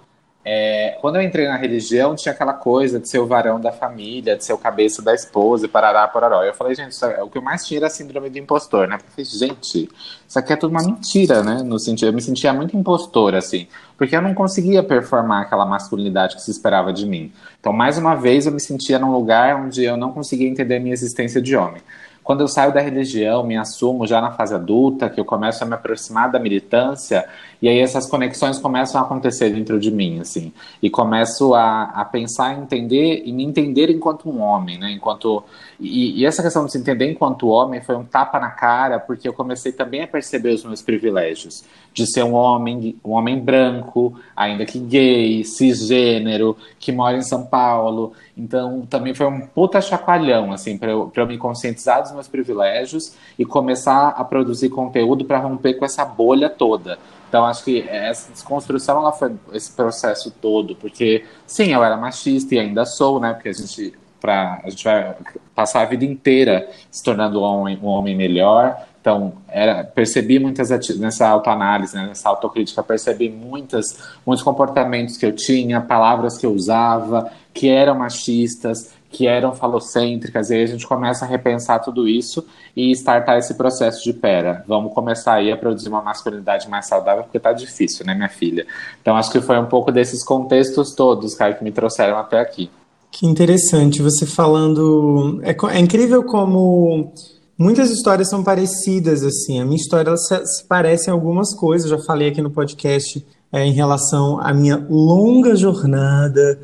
É, 0.44 0.96
quando 1.00 1.16
eu 1.16 1.22
entrei 1.22 1.48
na 1.48 1.56
religião, 1.56 2.14
tinha 2.14 2.32
aquela 2.32 2.52
coisa 2.52 3.00
de 3.00 3.08
ser 3.08 3.18
o 3.18 3.26
varão 3.26 3.60
da 3.60 3.72
família, 3.72 4.36
de 4.36 4.44
ser 4.44 4.52
o 4.52 4.58
cabeça 4.58 5.02
da 5.02 5.12
esposa, 5.12 5.66
parará, 5.66 6.06
pororó. 6.06 6.44
Eu 6.44 6.54
falei, 6.54 6.76
gente, 6.76 6.96
é, 7.04 7.20
o 7.20 7.28
que 7.28 7.36
eu 7.36 7.42
mais 7.42 7.66
tinha 7.66 7.80
era 7.80 7.88
a 7.88 7.90
síndrome 7.90 8.30
do 8.30 8.38
impostor, 8.38 8.86
né? 8.86 8.94
Eu 8.94 9.00
falei, 9.00 9.24
gente, 9.24 9.90
isso 10.28 10.38
aqui 10.38 10.52
é 10.52 10.56
tudo 10.56 10.70
uma 10.70 10.84
mentira, 10.84 11.42
né? 11.42 11.64
No 11.64 11.80
sentido, 11.80 12.10
eu 12.10 12.12
me 12.12 12.22
sentia 12.22 12.52
muito 12.52 12.76
impostora, 12.76 13.38
assim, 13.38 13.66
porque 13.98 14.14
eu 14.14 14.22
não 14.22 14.34
conseguia 14.34 14.84
performar 14.84 15.42
aquela 15.42 15.66
masculinidade 15.66 16.36
que 16.36 16.42
se 16.42 16.52
esperava 16.52 16.92
de 16.92 17.04
mim. 17.04 17.32
Então, 17.58 17.72
mais 17.72 17.98
uma 17.98 18.14
vez, 18.14 18.46
eu 18.46 18.52
me 18.52 18.60
sentia 18.60 19.00
num 19.00 19.10
lugar 19.10 19.56
onde 19.56 19.82
eu 19.82 19.96
não 19.96 20.12
conseguia 20.12 20.48
entender 20.48 20.76
a 20.76 20.80
minha 20.80 20.94
existência 20.94 21.42
de 21.42 21.56
homem. 21.56 21.82
Quando 22.26 22.40
eu 22.40 22.48
saio 22.48 22.74
da 22.74 22.80
religião, 22.80 23.44
me 23.44 23.56
assumo 23.56 24.04
já 24.04 24.20
na 24.20 24.32
fase 24.32 24.52
adulta, 24.52 25.08
que 25.08 25.20
eu 25.20 25.24
começo 25.24 25.62
a 25.62 25.66
me 25.66 25.74
aproximar 25.74 26.28
da 26.28 26.40
militância, 26.40 27.24
e 27.60 27.68
aí 27.68 27.78
essas 27.78 28.06
conexões 28.06 28.58
começam 28.58 29.00
a 29.00 29.04
acontecer 29.04 29.50
dentro 29.50 29.78
de 29.78 29.90
mim, 29.90 30.20
assim, 30.20 30.52
e 30.82 30.90
começo 30.90 31.54
a, 31.54 31.84
a 31.84 32.04
pensar, 32.04 32.58
entender 32.58 33.22
e 33.24 33.32
me 33.32 33.44
entender 33.44 33.90
enquanto 33.90 34.28
um 34.28 34.40
homem, 34.40 34.78
né? 34.78 34.92
Enquanto 34.92 35.44
e, 35.78 36.20
e, 36.20 36.26
essa 36.26 36.42
questão 36.42 36.64
de 36.64 36.72
se 36.72 36.78
entender 36.78 37.10
enquanto 37.10 37.48
homem 37.48 37.82
foi 37.82 37.96
um 37.96 38.04
tapa 38.04 38.40
na 38.40 38.50
cara, 38.50 38.98
porque 38.98 39.28
eu 39.28 39.32
comecei 39.34 39.72
também 39.72 40.02
a 40.02 40.08
perceber 40.08 40.54
os 40.54 40.64
meus 40.64 40.80
privilégios 40.80 41.64
de 41.92 42.06
ser 42.06 42.22
um 42.22 42.32
homem, 42.32 42.96
um 43.04 43.12
homem 43.12 43.38
branco, 43.38 44.18
ainda 44.34 44.64
que 44.64 44.78
gay, 44.78 45.44
cisgênero, 45.44 46.56
que 46.78 46.92
mora 46.92 47.16
em 47.16 47.22
São 47.22 47.44
Paulo. 47.44 48.12
Então, 48.36 48.86
também 48.88 49.14
foi 49.14 49.26
um 49.26 49.40
puta 49.40 49.80
chacoalhão, 49.80 50.52
assim, 50.52 50.78
para 50.78 50.90
eu, 50.90 51.12
eu 51.14 51.26
me 51.26 51.36
conscientizar 51.36 52.02
dos 52.02 52.12
meus 52.12 52.28
privilégios 52.28 53.14
e 53.38 53.44
começar 53.44 54.08
a 54.08 54.24
produzir 54.24 54.70
conteúdo 54.70 55.24
para 55.24 55.38
romper 55.38 55.74
com 55.74 55.84
essa 55.84 56.04
bolha 56.04 56.48
toda. 56.48 56.98
Então, 57.28 57.44
acho 57.44 57.64
que 57.64 57.86
essa 57.88 58.30
desconstrução 58.32 58.98
ela 58.98 59.12
foi 59.12 59.34
esse 59.52 59.72
processo 59.72 60.30
todo, 60.30 60.76
porque, 60.76 61.24
sim, 61.46 61.72
eu 61.72 61.82
era 61.82 61.96
machista 61.96 62.54
e 62.54 62.58
ainda 62.58 62.84
sou, 62.84 63.20
né? 63.20 63.32
Porque 63.32 63.48
a 63.48 63.52
gente 63.52 63.94
para 64.20 64.60
a 64.64 64.70
gente 64.70 64.82
vai 64.82 65.14
passar 65.54 65.82
a 65.82 65.84
vida 65.84 66.04
inteira 66.04 66.68
se 66.90 67.02
tornando 67.02 67.40
um 67.40 67.44
homem, 67.44 67.78
um 67.82 67.86
homem 67.86 68.16
melhor. 68.16 68.76
Então, 69.00 69.34
era, 69.46 69.84
percebi 69.84 70.40
muitas 70.40 70.68
nessa 70.98 71.28
autoanálise, 71.28 71.94
né, 71.94 72.06
nessa 72.08 72.28
autocrítica, 72.28 72.82
percebi 72.82 73.30
muitas, 73.30 73.84
muitos 74.26 74.42
comportamentos 74.42 75.16
que 75.16 75.24
eu 75.24 75.32
tinha, 75.32 75.80
palavras 75.80 76.36
que 76.36 76.44
eu 76.44 76.52
usava, 76.52 77.30
que 77.54 77.68
eram 77.68 77.96
machistas, 77.96 78.95
que 79.16 79.26
eram 79.26 79.54
falocêntricas, 79.54 80.50
e 80.50 80.54
aí 80.54 80.62
a 80.62 80.66
gente 80.66 80.86
começa 80.86 81.24
a 81.24 81.28
repensar 81.28 81.78
tudo 81.78 82.06
isso 82.06 82.44
e 82.76 82.90
startar 82.92 83.38
esse 83.38 83.54
processo 83.54 84.04
de 84.04 84.12
pera, 84.12 84.62
vamos 84.68 84.92
começar 84.92 85.34
aí 85.34 85.50
a 85.50 85.56
produzir 85.56 85.88
uma 85.88 86.02
masculinidade 86.02 86.68
mais 86.68 86.86
saudável, 86.86 87.24
porque 87.24 87.40
tá 87.40 87.50
difícil, 87.54 88.04
né, 88.04 88.14
minha 88.14 88.28
filha? 88.28 88.66
Então 89.00 89.16
acho 89.16 89.32
que 89.32 89.40
foi 89.40 89.58
um 89.58 89.64
pouco 89.64 89.90
desses 89.90 90.22
contextos 90.22 90.94
todos, 90.94 91.34
cara, 91.34 91.54
que 91.54 91.64
me 91.64 91.72
trouxeram 91.72 92.18
até 92.18 92.38
aqui. 92.38 92.70
Que 93.10 93.24
interessante, 93.24 94.02
você 94.02 94.26
falando. 94.26 95.40
É, 95.42 95.56
é, 95.74 95.78
incrível 95.78 96.22
como 96.22 97.10
muitas 97.56 97.90
histórias 97.90 98.28
são 98.28 98.44
parecidas, 98.44 99.22
assim. 99.22 99.58
A 99.58 99.64
minha 99.64 99.76
história 99.76 100.14
se, 100.18 100.44
se 100.44 100.64
parece 100.68 101.08
em 101.08 101.12
algumas 101.12 101.54
coisas, 101.54 101.90
eu 101.90 101.96
já 101.96 102.04
falei 102.04 102.28
aqui 102.28 102.42
no 102.42 102.50
podcast 102.50 103.24
é, 103.50 103.64
em 103.64 103.72
relação 103.72 104.38
à 104.40 104.52
minha 104.52 104.84
longa 104.90 105.56
jornada 105.56 106.60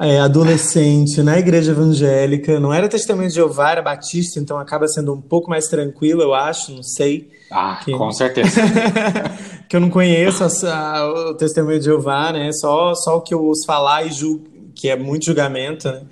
é, 0.00 0.20
adolescente 0.20 1.22
na 1.22 1.38
igreja 1.38 1.72
evangélica. 1.72 2.60
Não 2.60 2.72
era 2.72 2.88
testemunho 2.88 3.28
de 3.28 3.34
Jeová, 3.34 3.72
era 3.72 3.82
batista, 3.82 4.38
então 4.38 4.58
acaba 4.58 4.86
sendo 4.86 5.14
um 5.14 5.20
pouco 5.20 5.50
mais 5.50 5.66
tranquilo, 5.66 6.22
eu 6.22 6.34
acho, 6.34 6.72
não 6.72 6.82
sei. 6.82 7.28
Ah, 7.50 7.80
que... 7.84 7.92
com 7.92 8.12
certeza. 8.12 8.60
que 9.68 9.74
eu 9.74 9.80
não 9.80 9.90
conheço 9.90 10.44
a, 10.44 10.98
a, 10.98 11.30
o 11.30 11.34
testemunho 11.34 11.78
de 11.78 11.86
Jeová, 11.86 12.32
né? 12.32 12.52
Só, 12.52 12.94
só 12.94 13.16
o 13.16 13.20
que 13.20 13.34
eu 13.34 13.42
ouço 13.42 13.66
falar 13.66 14.06
e 14.06 14.12
julgo 14.12 14.58
que 14.78 14.88
é 14.88 14.96
muito 14.96 15.26
julgamento, 15.26 15.88
né? 15.88 16.02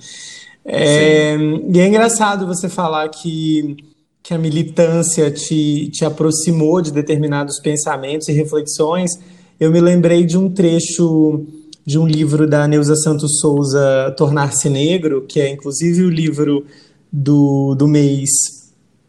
É, 0.65 1.37
e 1.37 1.79
é 1.79 1.87
engraçado 1.87 2.45
você 2.45 2.69
falar 2.69 3.09
que, 3.09 3.77
que 4.21 4.35
a 4.35 4.39
militância 4.39 5.31
te, 5.31 5.89
te 5.91 6.05
aproximou 6.05 6.83
de 6.83 6.91
determinados 6.91 7.61
pensamentos 7.61 8.29
e 8.29 8.33
reflexões. 8.33 9.13
Eu 9.61 9.71
me 9.71 9.81
lembrei 9.81 10.25
de 10.25 10.37
um 10.37 10.51
trecho 10.51 11.47
de 11.87 11.99
um 11.99 12.07
livro 12.07 12.49
da 12.49 12.67
Neuza 12.67 12.97
Santos 12.97 13.39
Souza, 13.39 14.13
Tornar-se 14.19 14.69
Negro, 14.69 15.25
que 15.27 15.41
é 15.41 15.49
inclusive 15.49 16.03
o 16.03 16.11
livro 16.11 16.65
do, 17.13 17.77
do 17.77 17.87
mês 17.87 18.29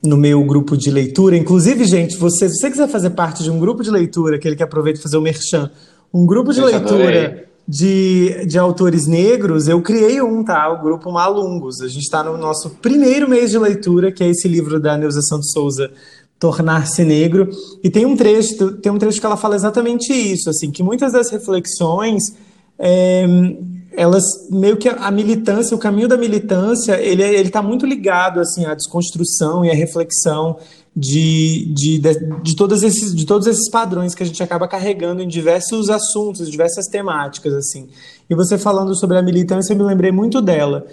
no 0.04 0.16
meu 0.16 0.44
grupo 0.46 0.78
de 0.78 0.92
leitura. 0.92 1.36
Inclusive, 1.36 1.84
gente, 1.86 2.16
você, 2.18 2.48
se 2.48 2.58
você 2.58 2.70
quiser 2.70 2.88
fazer 2.88 3.10
parte 3.10 3.42
de 3.42 3.50
um 3.50 3.60
grupo 3.60 3.82
de 3.82 3.90
leitura, 3.90 4.36
aquele 4.36 4.56
que 4.56 4.62
aproveita 4.62 5.02
fazer 5.02 5.18
o 5.18 5.22
merchan, 5.22 5.72
um 6.14 6.26
grupo 6.26 6.54
de 6.54 6.62
leitura 6.62 7.48
de, 7.68 8.46
de 8.46 8.58
autores 8.60 9.08
negros, 9.08 9.68
eu 9.68 9.82
criei 9.82 10.22
um, 10.22 10.44
tá? 10.44 10.70
O 10.72 10.82
grupo 10.82 11.12
Malungos. 11.12 11.82
A 11.82 11.88
gente 11.88 12.04
está 12.04 12.24
no 12.24 12.38
nosso 12.38 12.70
primeiro 12.82 13.28
mês 13.28 13.50
de 13.50 13.58
leitura, 13.58 14.12
que 14.12 14.24
é 14.24 14.30
esse 14.30 14.48
livro 14.48 14.80
da 14.80 14.96
Neuza 14.96 15.22
Santos 15.22 15.52
Souza, 15.52 15.92
Tornar-se 16.40 17.04
Negro. 17.04 17.50
E 17.84 17.90
tem 17.90 18.06
um 18.06 18.16
trecho, 18.16 18.74
tem 18.74 18.92
um 18.92 19.00
trecho 19.00 19.20
que 19.20 19.26
ela 19.26 19.36
fala 19.36 19.56
exatamente 19.56 20.14
isso, 20.14 20.50
assim, 20.50 20.70
que 20.70 20.84
muitas 20.84 21.12
das 21.12 21.32
reflexões. 21.32 22.24
É, 22.80 23.26
elas 23.98 24.24
meio 24.52 24.78
que 24.78 24.88
a 24.88 25.10
militância, 25.10 25.76
o 25.76 25.80
caminho 25.80 26.08
da 26.08 26.16
militância, 26.16 27.02
ele 27.02 27.24
é, 27.24 27.34
ele 27.34 27.48
está 27.48 27.64
muito 27.64 27.84
ligado 27.84 28.40
assim 28.40 28.64
à 28.64 28.76
desconstrução 28.76 29.66
e 29.66 29.72
à 29.72 29.74
reflexão 29.74 30.58
de, 30.96 31.72
de, 31.74 32.00
de, 32.00 32.42
de, 32.44 32.56
todos 32.56 32.82
esses, 32.84 33.14
de 33.14 33.26
todos 33.26 33.48
esses 33.48 33.70
padrões 33.70 34.16
que 34.16 34.22
a 34.22 34.26
gente 34.26 34.42
acaba 34.42 34.68
carregando 34.68 35.22
em 35.22 35.28
diversos 35.28 35.90
assuntos, 35.90 36.50
diversas 36.50 36.88
temáticas, 36.88 37.54
assim. 37.54 37.88
E 38.28 38.36
você 38.36 38.58
falando 38.58 38.96
sobre 38.96 39.18
a 39.18 39.22
militância, 39.22 39.74
eu 39.74 39.78
me 39.78 39.84
lembrei 39.84 40.12
muito 40.12 40.42
dela, 40.42 40.86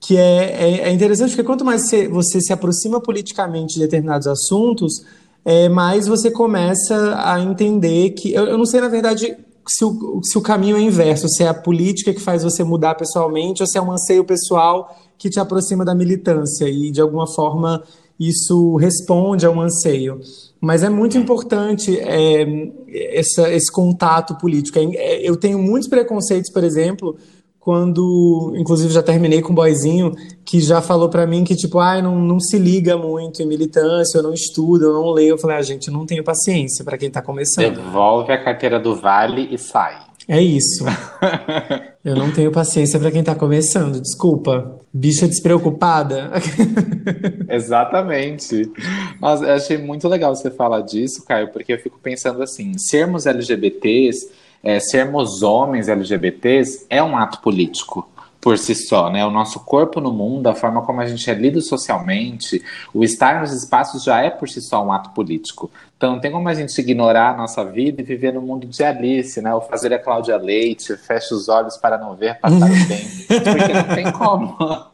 que 0.00 0.16
é, 0.16 0.44
é, 0.44 0.88
é 0.88 0.92
interessante 0.92 1.30
porque 1.30 1.44
quanto 1.44 1.64
mais 1.64 1.82
você, 1.82 2.08
você, 2.08 2.40
se 2.40 2.52
aproxima 2.54 3.02
politicamente 3.02 3.74
de 3.74 3.80
determinados 3.80 4.26
assuntos, 4.26 5.02
é, 5.44 5.68
mais 5.68 6.06
você 6.06 6.30
começa 6.30 7.22
a 7.22 7.38
entender 7.40 8.10
que... 8.10 8.32
Eu, 8.32 8.46
eu 8.46 8.56
não 8.56 8.64
sei, 8.64 8.80
na 8.80 8.88
verdade, 8.88 9.36
se 9.70 9.84
o, 9.84 10.20
se 10.24 10.36
o 10.36 10.40
caminho 10.40 10.76
é 10.76 10.80
inverso, 10.80 11.28
se 11.28 11.44
é 11.44 11.48
a 11.48 11.54
política 11.54 12.12
que 12.12 12.20
faz 12.20 12.42
você 12.42 12.64
mudar 12.64 12.96
pessoalmente 12.96 13.62
ou 13.62 13.68
se 13.68 13.78
é 13.78 13.82
um 13.82 13.92
anseio 13.92 14.24
pessoal 14.24 14.96
que 15.16 15.30
te 15.30 15.38
aproxima 15.38 15.84
da 15.84 15.94
militância 15.94 16.68
e, 16.68 16.90
de 16.90 17.00
alguma 17.00 17.26
forma 17.32 17.82
isso 18.18 18.76
responde 18.76 19.46
a 19.46 19.50
um 19.50 19.62
anseio. 19.62 20.20
Mas 20.60 20.82
é 20.82 20.90
muito 20.90 21.16
importante 21.16 21.98
é, 21.98 22.44
essa, 23.16 23.50
esse 23.50 23.72
contato 23.72 24.36
político. 24.36 24.78
É, 24.78 24.82
é, 24.82 25.28
eu 25.28 25.36
tenho 25.36 25.58
muitos 25.58 25.88
preconceitos, 25.88 26.52
por 26.52 26.62
exemplo, 26.62 27.16
quando, 27.60 28.54
inclusive, 28.56 28.92
já 28.92 29.02
terminei 29.02 29.42
com 29.42 29.52
um 29.52 29.54
boyzinho 29.54 30.14
que 30.46 30.60
já 30.60 30.80
falou 30.80 31.10
para 31.10 31.26
mim 31.26 31.44
que, 31.44 31.54
tipo, 31.54 31.78
ah, 31.78 32.00
não, 32.00 32.18
não 32.18 32.40
se 32.40 32.58
liga 32.58 32.96
muito 32.96 33.42
em 33.42 33.46
militância, 33.46 34.18
eu 34.18 34.22
não 34.22 34.32
estudo, 34.32 34.86
eu 34.86 34.94
não 34.94 35.10
leio. 35.10 35.34
Eu 35.34 35.38
falei, 35.38 35.58
ah, 35.58 35.62
gente, 35.62 35.88
eu 35.88 35.94
não 35.94 36.06
tenho 36.06 36.24
paciência 36.24 36.82
para 36.82 36.96
quem 36.96 37.08
está 37.08 37.20
começando. 37.20 37.76
Devolve 37.76 38.32
a 38.32 38.42
carteira 38.42 38.80
do 38.80 38.96
Vale 38.96 39.46
e 39.52 39.58
sai. 39.58 40.10
É 40.26 40.40
isso. 40.40 40.84
Eu 42.04 42.14
não 42.14 42.32
tenho 42.32 42.50
paciência 42.52 42.98
para 42.98 43.10
quem 43.10 43.22
tá 43.22 43.34
começando, 43.34 44.00
desculpa. 44.00 44.78
Bicha 44.92 45.26
despreocupada. 45.26 46.30
Exatamente. 47.50 48.70
Mas 49.20 49.42
eu 49.42 49.52
achei 49.52 49.76
muito 49.76 50.08
legal 50.08 50.34
você 50.34 50.50
falar 50.50 50.80
disso, 50.80 51.24
Caio, 51.26 51.48
porque 51.48 51.74
eu 51.74 51.78
fico 51.78 51.98
pensando 51.98 52.42
assim: 52.42 52.72
sermos 52.78 53.26
LGBTs, 53.26 54.30
é, 54.62 54.78
sermos 54.80 55.42
homens 55.42 55.88
LGBTs, 55.88 56.86
é 56.88 57.02
um 57.02 57.16
ato 57.16 57.40
político 57.40 58.08
por 58.40 58.56
si 58.56 58.74
só, 58.74 59.10
né? 59.10 59.24
O 59.24 59.30
nosso 59.30 59.60
corpo 59.60 60.00
no 60.00 60.12
mundo, 60.12 60.46
a 60.46 60.54
forma 60.54 60.82
como 60.82 61.00
a 61.00 61.06
gente 61.06 61.28
é 61.30 61.34
lido 61.34 61.60
socialmente, 61.60 62.62
o 62.94 63.04
estar 63.04 63.40
nos 63.40 63.52
espaços 63.52 64.02
já 64.02 64.22
é 64.22 64.30
por 64.30 64.48
si 64.48 64.60
só 64.62 64.84
um 64.84 64.90
ato 64.90 65.10
político. 65.10 65.70
Então 65.96 66.12
não 66.12 66.20
tem 66.20 66.32
como 66.32 66.48
a 66.48 66.54
gente 66.54 66.76
ignorar 66.78 67.34
a 67.34 67.36
nossa 67.36 67.62
vida 67.62 68.00
e 68.00 68.04
viver 68.04 68.32
no 68.32 68.40
mundo 68.40 68.66
de 68.66 68.82
Alice, 68.82 69.40
né? 69.42 69.54
Ou 69.54 69.60
fazer 69.60 69.92
a 69.92 69.98
Cláudia 69.98 70.36
Leite, 70.38 70.96
fecha 70.96 71.34
os 71.34 71.48
olhos 71.48 71.76
para 71.76 71.98
não 71.98 72.14
ver 72.14 72.38
passar 72.40 72.66
o 72.66 72.72
tempo. 72.88 73.10
Porque 73.28 73.74
não 73.74 73.94
tem 73.94 74.12
como. 74.12 74.56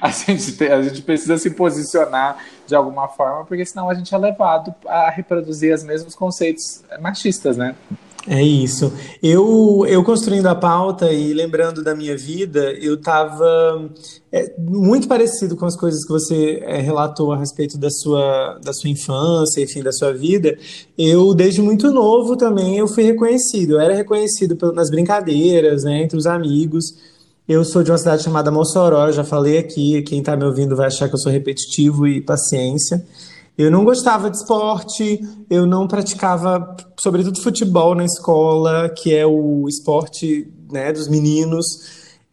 A 0.00 0.08
gente, 0.08 0.52
tem, 0.52 0.72
a 0.72 0.80
gente 0.80 1.02
precisa 1.02 1.36
se 1.36 1.50
posicionar 1.50 2.38
de 2.66 2.74
alguma 2.74 3.08
forma, 3.08 3.44
porque 3.44 3.66
senão 3.66 3.90
a 3.90 3.94
gente 3.94 4.14
é 4.14 4.16
levado 4.16 4.74
a 4.86 5.10
reproduzir 5.10 5.74
os 5.74 5.84
mesmos 5.84 6.14
conceitos 6.14 6.82
machistas, 6.98 7.58
né? 7.58 7.76
É 8.26 8.42
isso. 8.42 8.92
Eu, 9.22 9.86
eu 9.88 10.04
construindo 10.04 10.46
a 10.46 10.54
pauta 10.54 11.10
e 11.10 11.32
lembrando 11.32 11.82
da 11.82 11.94
minha 11.94 12.14
vida, 12.16 12.70
eu 12.72 12.94
estava 12.94 13.90
é, 14.30 14.54
muito 14.58 15.08
parecido 15.08 15.56
com 15.56 15.64
as 15.64 15.74
coisas 15.74 16.04
que 16.04 16.12
você 16.12 16.62
é, 16.66 16.80
relatou 16.80 17.32
a 17.32 17.38
respeito 17.38 17.78
da 17.78 17.88
sua, 17.88 18.58
da 18.62 18.74
sua 18.74 18.90
infância, 18.90 19.62
enfim, 19.62 19.82
da 19.82 19.90
sua 19.90 20.12
vida. 20.12 20.56
Eu, 20.98 21.32
desde 21.32 21.62
muito 21.62 21.90
novo 21.90 22.36
também, 22.36 22.76
eu 22.76 22.86
fui 22.86 23.04
reconhecido. 23.04 23.72
Eu 23.72 23.80
era 23.80 23.94
reconhecido 23.94 24.56
nas 24.74 24.90
brincadeiras, 24.90 25.84
né, 25.84 26.02
entre 26.02 26.18
os 26.18 26.26
amigos. 26.26 26.94
Eu 27.48 27.64
sou 27.64 27.82
de 27.82 27.90
uma 27.90 27.98
cidade 27.98 28.22
chamada 28.22 28.50
Mossoró, 28.50 29.10
já 29.10 29.24
falei 29.24 29.58
aqui, 29.58 30.02
quem 30.02 30.20
está 30.20 30.36
me 30.36 30.44
ouvindo 30.44 30.76
vai 30.76 30.88
achar 30.88 31.08
que 31.08 31.14
eu 31.14 31.18
sou 31.18 31.32
repetitivo 31.32 32.06
e 32.06 32.20
paciência. 32.20 33.02
Eu 33.56 33.70
não 33.70 33.84
gostava 33.84 34.30
de 34.30 34.38
esporte, 34.38 35.20
eu 35.50 35.66
não 35.66 35.86
praticava, 35.86 36.76
sobretudo, 36.98 37.42
futebol 37.42 37.94
na 37.94 38.04
escola, 38.04 38.88
que 38.88 39.14
é 39.14 39.26
o 39.26 39.66
esporte 39.68 40.50
né, 40.70 40.92
dos 40.92 41.08
meninos. 41.08 41.66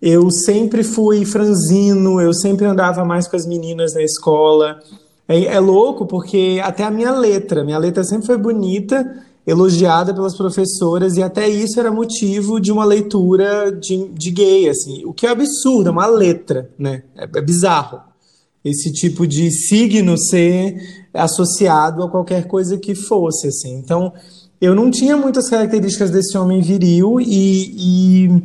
Eu 0.01 0.29
sempre 0.31 0.83
fui 0.83 1.25
franzino, 1.25 2.21
eu 2.21 2.33
sempre 2.33 2.65
andava 2.65 3.03
mais 3.03 3.27
com 3.27 3.35
as 3.35 3.45
meninas 3.45 3.93
na 3.93 4.01
escola. 4.01 4.79
É, 5.27 5.45
é 5.45 5.59
louco 5.59 6.05
porque 6.05 6.61
até 6.63 6.83
a 6.83 6.91
minha 6.91 7.11
letra, 7.11 7.63
minha 7.63 7.77
letra 7.77 8.03
sempre 8.03 8.25
foi 8.27 8.37
bonita, 8.37 9.21
elogiada 9.45 10.13
pelas 10.13 10.35
professoras, 10.35 11.15
e 11.15 11.23
até 11.23 11.47
isso 11.47 11.79
era 11.79 11.89
motivo 11.89 12.59
de 12.59 12.71
uma 12.71 12.83
leitura 12.83 13.71
de, 13.71 14.09
de 14.09 14.29
gay, 14.29 14.67
assim, 14.67 15.05
o 15.05 15.13
que 15.13 15.25
é 15.25 15.29
absurdo, 15.29 15.87
é 15.87 15.91
uma 15.91 16.05
letra, 16.05 16.69
né? 16.77 17.03
É, 17.15 17.23
é 17.23 17.41
bizarro. 17.41 18.06
Esse 18.69 18.91
tipo 18.91 19.25
de 19.25 19.49
signo 19.51 20.17
ser 20.17 21.07
associado 21.13 22.03
a 22.03 22.09
qualquer 22.09 22.47
coisa 22.47 22.77
que 22.77 22.93
fosse, 22.93 23.47
assim. 23.47 23.75
Então, 23.75 24.13
eu 24.59 24.75
não 24.75 24.89
tinha 24.89 25.15
muitas 25.15 25.49
características 25.49 26.11
desse 26.11 26.37
homem 26.37 26.61
viril 26.61 27.19
e, 27.19 27.73
e, 27.77 28.43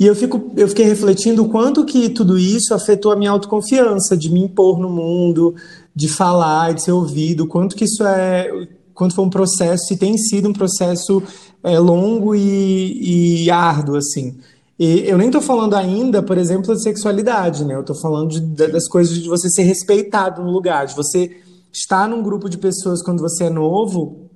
e, 0.00 0.06
eu, 0.06 0.14
fico, 0.14 0.52
eu 0.56 0.68
fiquei 0.68 0.84
refletindo 0.84 1.44
o 1.44 1.48
quanto 1.48 1.84
que 1.84 2.08
tudo 2.08 2.38
isso 2.38 2.74
afetou 2.74 3.12
a 3.12 3.16
minha 3.16 3.30
autoconfiança, 3.30 4.16
de 4.16 4.30
me 4.30 4.40
impor 4.40 4.78
no 4.78 4.90
mundo, 4.90 5.54
de 5.94 6.08
falar, 6.08 6.74
de 6.74 6.82
ser 6.82 6.92
ouvido, 6.92 7.46
quanto 7.46 7.76
que 7.76 7.84
isso 7.84 8.04
é, 8.04 8.50
quanto 8.92 9.14
foi 9.14 9.24
um 9.24 9.30
processo, 9.30 9.92
e 9.92 9.96
tem 9.96 10.16
sido 10.18 10.48
um 10.48 10.52
processo 10.52 11.22
é, 11.62 11.78
longo 11.78 12.34
e, 12.34 13.44
e 13.44 13.50
árduo, 13.50 13.96
assim. 13.96 14.36
E 14.78 15.08
eu 15.08 15.16
nem 15.16 15.28
estou 15.28 15.40
falando 15.40 15.74
ainda, 15.74 16.22
por 16.22 16.36
exemplo, 16.36 16.74
de 16.74 16.82
sexualidade, 16.82 17.64
né? 17.64 17.74
Eu 17.74 17.80
estou 17.80 17.96
falando 17.96 18.28
de, 18.30 18.40
das 18.40 18.86
coisas 18.88 19.14
de 19.14 19.28
você 19.28 19.48
ser 19.48 19.62
respeitado 19.62 20.42
no 20.42 20.50
lugar, 20.50 20.86
de 20.86 20.94
você 20.94 21.30
estar 21.72 22.08
num 22.08 22.22
grupo 22.22 22.48
de 22.48 22.58
pessoas 22.58 23.02
quando 23.02 23.20
você 23.20 23.44
é 23.44 23.50
novo 23.50 24.28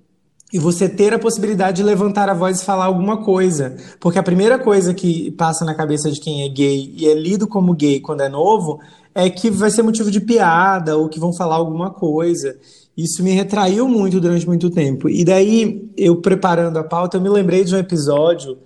e 0.52 0.58
você 0.58 0.88
ter 0.88 1.12
a 1.12 1.18
possibilidade 1.18 1.76
de 1.76 1.82
levantar 1.82 2.28
a 2.28 2.34
voz 2.34 2.60
e 2.60 2.64
falar 2.64 2.86
alguma 2.86 3.22
coisa. 3.22 3.76
Porque 4.00 4.18
a 4.18 4.22
primeira 4.22 4.58
coisa 4.58 4.94
que 4.94 5.30
passa 5.32 5.64
na 5.64 5.74
cabeça 5.74 6.10
de 6.10 6.18
quem 6.18 6.42
é 6.42 6.48
gay 6.48 6.92
e 6.96 7.06
é 7.06 7.14
lido 7.14 7.46
como 7.46 7.74
gay 7.74 8.00
quando 8.00 8.22
é 8.22 8.28
novo 8.28 8.80
é 9.14 9.28
que 9.28 9.50
vai 9.50 9.70
ser 9.70 9.82
motivo 9.82 10.10
de 10.10 10.20
piada 10.20 10.96
ou 10.96 11.08
que 11.08 11.20
vão 11.20 11.32
falar 11.32 11.56
alguma 11.56 11.90
coisa. 11.90 12.56
Isso 12.96 13.22
me 13.22 13.32
retraiu 13.32 13.88
muito 13.88 14.20
durante 14.20 14.46
muito 14.46 14.70
tempo. 14.70 15.08
E 15.08 15.24
daí, 15.24 15.90
eu 15.96 16.16
preparando 16.16 16.78
a 16.78 16.84
pauta, 16.84 17.16
eu 17.16 17.20
me 17.20 17.28
lembrei 17.28 17.62
de 17.62 17.74
um 17.74 17.78
episódio 17.78 18.58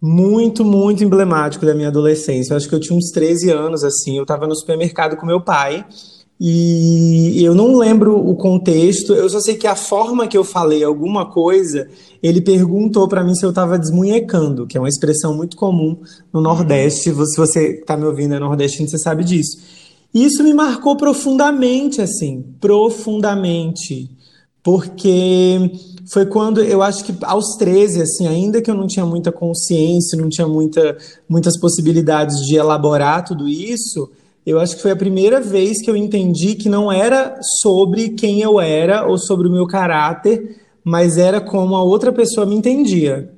muito, 0.00 0.64
muito 0.64 1.02
emblemático 1.02 1.64
da 1.64 1.74
minha 1.74 1.88
adolescência. 1.88 2.52
Eu 2.52 2.56
acho 2.56 2.68
que 2.68 2.74
eu 2.74 2.80
tinha 2.80 2.96
uns 2.96 3.10
13 3.10 3.50
anos, 3.50 3.82
assim. 3.84 4.16
Eu 4.16 4.22
estava 4.22 4.46
no 4.46 4.54
supermercado 4.54 5.16
com 5.16 5.26
meu 5.26 5.40
pai 5.40 5.84
e 6.40 7.42
eu 7.44 7.54
não 7.54 7.76
lembro 7.76 8.16
o 8.16 8.34
contexto, 8.34 9.14
eu 9.14 9.30
só 9.30 9.40
sei 9.40 9.54
que 9.54 9.68
a 9.68 9.76
forma 9.76 10.26
que 10.26 10.36
eu 10.36 10.42
falei 10.42 10.82
alguma 10.82 11.30
coisa, 11.30 11.88
ele 12.20 12.40
perguntou 12.40 13.06
para 13.06 13.22
mim 13.22 13.34
se 13.34 13.46
eu 13.46 13.50
estava 13.50 13.78
desmunhecando, 13.78 14.66
que 14.66 14.76
é 14.76 14.80
uma 14.80 14.88
expressão 14.88 15.34
muito 15.34 15.56
comum 15.56 15.96
no 16.32 16.40
Nordeste. 16.40 17.04
Se 17.04 17.12
você 17.12 17.78
está 17.80 17.96
me 17.96 18.04
ouvindo 18.04 18.34
é 18.34 18.38
nordestino, 18.40 18.88
você 18.88 18.98
sabe 18.98 19.22
disso. 19.22 19.58
E 20.12 20.24
isso 20.24 20.42
me 20.42 20.52
marcou 20.52 20.96
profundamente, 20.96 22.00
assim, 22.00 22.44
profundamente, 22.60 24.10
porque 24.62 25.70
foi 26.08 26.26
quando 26.26 26.62
eu 26.62 26.82
acho 26.82 27.04
que 27.04 27.14
aos 27.22 27.56
13, 27.56 28.02
assim, 28.02 28.26
ainda 28.26 28.60
que 28.60 28.70
eu 28.70 28.74
não 28.74 28.86
tinha 28.86 29.06
muita 29.06 29.32
consciência, 29.32 30.18
não 30.20 30.28
tinha 30.28 30.46
muita, 30.46 30.96
muitas 31.28 31.58
possibilidades 31.58 32.36
de 32.46 32.56
elaborar 32.56 33.24
tudo 33.24 33.48
isso 33.48 34.10
eu 34.46 34.60
acho 34.60 34.76
que 34.76 34.82
foi 34.82 34.90
a 34.90 34.96
primeira 34.96 35.40
vez 35.40 35.80
que 35.80 35.90
eu 35.90 35.96
entendi 35.96 36.54
que 36.54 36.68
não 36.68 36.92
era 36.92 37.38
sobre 37.62 38.10
quem 38.10 38.42
eu 38.42 38.60
era 38.60 39.06
ou 39.06 39.16
sobre 39.16 39.48
o 39.48 39.50
meu 39.50 39.66
caráter, 39.66 40.56
mas 40.84 41.16
era 41.16 41.40
como 41.40 41.74
a 41.74 41.82
outra 41.82 42.12
pessoa 42.12 42.46
me 42.46 42.54
entendia. 42.54 43.32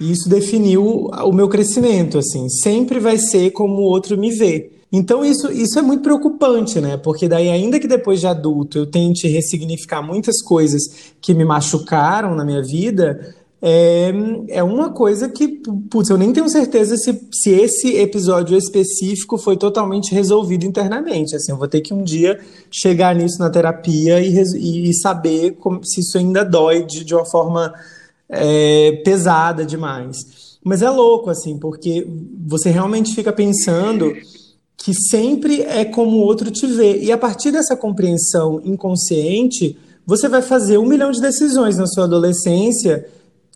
E 0.00 0.10
isso 0.10 0.28
definiu 0.30 1.10
o 1.10 1.32
meu 1.32 1.48
crescimento, 1.48 2.18
assim, 2.18 2.48
sempre 2.48 2.98
vai 2.98 3.18
ser 3.18 3.50
como 3.50 3.82
o 3.82 3.84
outro 3.84 4.16
me 4.16 4.30
vê. 4.30 4.72
Então 4.96 5.22
isso, 5.22 5.52
isso 5.52 5.78
é 5.78 5.82
muito 5.82 6.02
preocupante, 6.02 6.80
né? 6.80 6.96
Porque 6.96 7.28
daí, 7.28 7.50
ainda 7.50 7.78
que 7.78 7.86
depois 7.86 8.18
de 8.18 8.26
adulto 8.26 8.78
eu 8.78 8.86
tente 8.86 9.28
ressignificar 9.28 10.00
muitas 10.00 10.40
coisas 10.42 11.12
que 11.20 11.34
me 11.34 11.44
machucaram 11.44 12.34
na 12.34 12.46
minha 12.46 12.62
vida, 12.62 13.34
é, 13.60 14.10
é 14.48 14.62
uma 14.62 14.90
coisa 14.90 15.28
que, 15.28 15.60
putz, 15.90 16.08
eu 16.08 16.16
nem 16.16 16.32
tenho 16.32 16.48
certeza 16.48 16.96
se, 16.96 17.28
se 17.30 17.50
esse 17.50 17.94
episódio 17.96 18.56
específico 18.56 19.36
foi 19.36 19.58
totalmente 19.58 20.14
resolvido 20.14 20.64
internamente. 20.64 21.36
Assim, 21.36 21.52
eu 21.52 21.58
vou 21.58 21.68
ter 21.68 21.82
que 21.82 21.92
um 21.92 22.02
dia 22.02 22.40
chegar 22.70 23.14
nisso 23.14 23.38
na 23.38 23.50
terapia 23.50 24.18
e, 24.22 24.34
e 24.88 24.94
saber 24.94 25.56
como, 25.56 25.84
se 25.84 26.00
isso 26.00 26.16
ainda 26.16 26.42
dói 26.42 26.86
de, 26.86 27.04
de 27.04 27.14
uma 27.14 27.26
forma 27.26 27.74
é, 28.30 28.92
pesada 29.04 29.62
demais. 29.62 30.56
Mas 30.64 30.80
é 30.80 30.88
louco, 30.88 31.28
assim, 31.28 31.58
porque 31.58 32.08
você 32.46 32.70
realmente 32.70 33.14
fica 33.14 33.30
pensando 33.30 34.10
que 34.86 34.94
sempre 34.94 35.62
é 35.62 35.84
como 35.84 36.18
o 36.18 36.20
outro 36.20 36.48
te 36.48 36.64
vê. 36.64 37.00
E 37.02 37.10
a 37.10 37.18
partir 37.18 37.50
dessa 37.50 37.74
compreensão 37.74 38.60
inconsciente, 38.62 39.76
você 40.06 40.28
vai 40.28 40.40
fazer 40.40 40.78
um 40.78 40.86
milhão 40.86 41.10
de 41.10 41.20
decisões 41.20 41.76
na 41.76 41.88
sua 41.88 42.04
adolescência 42.04 43.04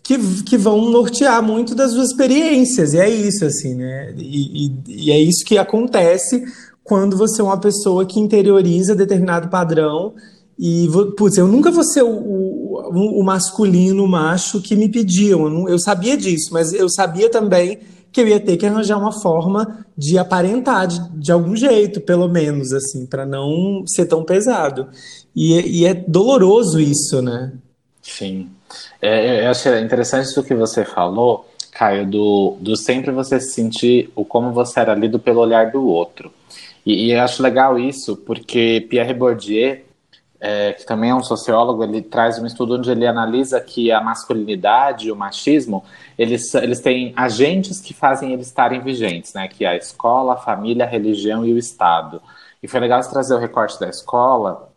que, 0.03 0.17
que 0.43 0.57
vão 0.57 0.89
nortear 0.89 1.41
muito 1.41 1.73
das 1.73 1.93
suas 1.93 2.09
experiências. 2.09 2.93
E 2.93 2.99
é 2.99 3.09
isso, 3.09 3.45
assim, 3.45 3.75
né? 3.75 4.13
E, 4.17 4.65
e, 4.65 5.05
e, 5.05 5.11
é 5.11 5.21
isso 5.21 5.45
que 5.45 5.57
acontece 5.57 6.43
quando 6.83 7.15
você 7.15 7.39
é 7.39 7.45
uma 7.45 7.61
pessoa 7.61 8.05
que 8.05 8.19
interioriza 8.19 8.93
determinado 8.93 9.47
padrão. 9.47 10.13
E, 10.59 10.89
putz, 11.15 11.37
eu 11.37 11.47
nunca 11.47 11.71
vou 11.71 11.85
ser 11.85 12.03
o, 12.03 12.09
o, 12.09 13.21
o 13.21 13.23
masculino, 13.23 14.03
o 14.03 14.09
macho 14.09 14.61
que 14.61 14.75
me 14.75 14.89
pediam. 14.89 15.45
Eu, 15.45 15.49
não, 15.49 15.69
eu 15.69 15.79
sabia 15.79 16.17
disso, 16.17 16.49
mas 16.51 16.73
eu 16.73 16.89
sabia 16.89 17.29
também 17.31 17.79
que 18.11 18.21
eu 18.21 18.27
ia 18.27 18.39
ter 18.39 18.57
que 18.57 18.65
arranjar 18.65 18.97
uma 18.97 19.11
forma 19.11 19.85
de 19.97 20.17
aparentar 20.17 20.87
de, 20.87 20.99
de 21.17 21.31
algum 21.31 21.55
jeito, 21.55 22.01
pelo 22.01 22.27
menos, 22.27 22.73
assim, 22.73 23.05
para 23.05 23.25
não 23.25 23.83
ser 23.87 24.05
tão 24.05 24.23
pesado. 24.23 24.87
E, 25.35 25.81
e 25.81 25.85
é 25.85 25.93
doloroso 25.93 26.79
isso, 26.79 27.21
né? 27.21 27.53
Sim. 28.01 28.49
É, 29.01 29.45
eu 29.45 29.51
acho 29.51 29.69
interessante 29.75 30.25
isso 30.25 30.43
que 30.43 30.53
você 30.53 30.83
falou, 30.83 31.47
Caio, 31.71 32.05
do, 32.05 32.57
do 32.59 32.75
sempre 32.75 33.11
você 33.11 33.39
sentir 33.39 34.11
o 34.15 34.25
como 34.25 34.51
você 34.51 34.79
era 34.79 34.93
lido 34.93 35.19
pelo 35.19 35.39
olhar 35.39 35.71
do 35.71 35.85
outro. 35.85 36.31
E, 36.85 37.07
e 37.07 37.11
eu 37.11 37.21
acho 37.21 37.41
legal 37.41 37.77
isso, 37.77 38.15
porque 38.17 38.85
Pierre 38.89 39.13
Bourdieu, 39.13 39.79
é, 40.41 40.73
que 40.73 40.83
também 40.85 41.11
é 41.11 41.15
um 41.15 41.21
sociólogo, 41.21 41.83
ele 41.83 42.01
traz 42.01 42.39
um 42.39 42.47
estudo 42.47 42.75
onde 42.75 42.89
ele 42.89 43.05
analisa 43.05 43.61
que 43.61 43.91
a 43.91 44.01
masculinidade 44.01 45.07
e 45.07 45.11
o 45.11 45.15
machismo, 45.15 45.83
eles, 46.17 46.53
eles 46.55 46.79
têm 46.79 47.13
agentes 47.15 47.79
que 47.79 47.93
fazem 47.93 48.33
eles 48.33 48.47
estarem 48.47 48.81
vigentes, 48.81 49.35
né? 49.35 49.47
Que 49.47 49.63
é 49.65 49.69
a 49.69 49.75
escola, 49.75 50.33
a 50.33 50.37
família, 50.37 50.83
a 50.83 50.87
religião 50.87 51.45
e 51.45 51.53
o 51.53 51.57
Estado. 51.59 52.19
E 52.61 52.67
foi 52.67 52.79
legal 52.79 53.01
você 53.01 53.11
trazer 53.11 53.35
o 53.35 53.39
recorte 53.39 53.79
da 53.79 53.87
escola, 53.87 54.73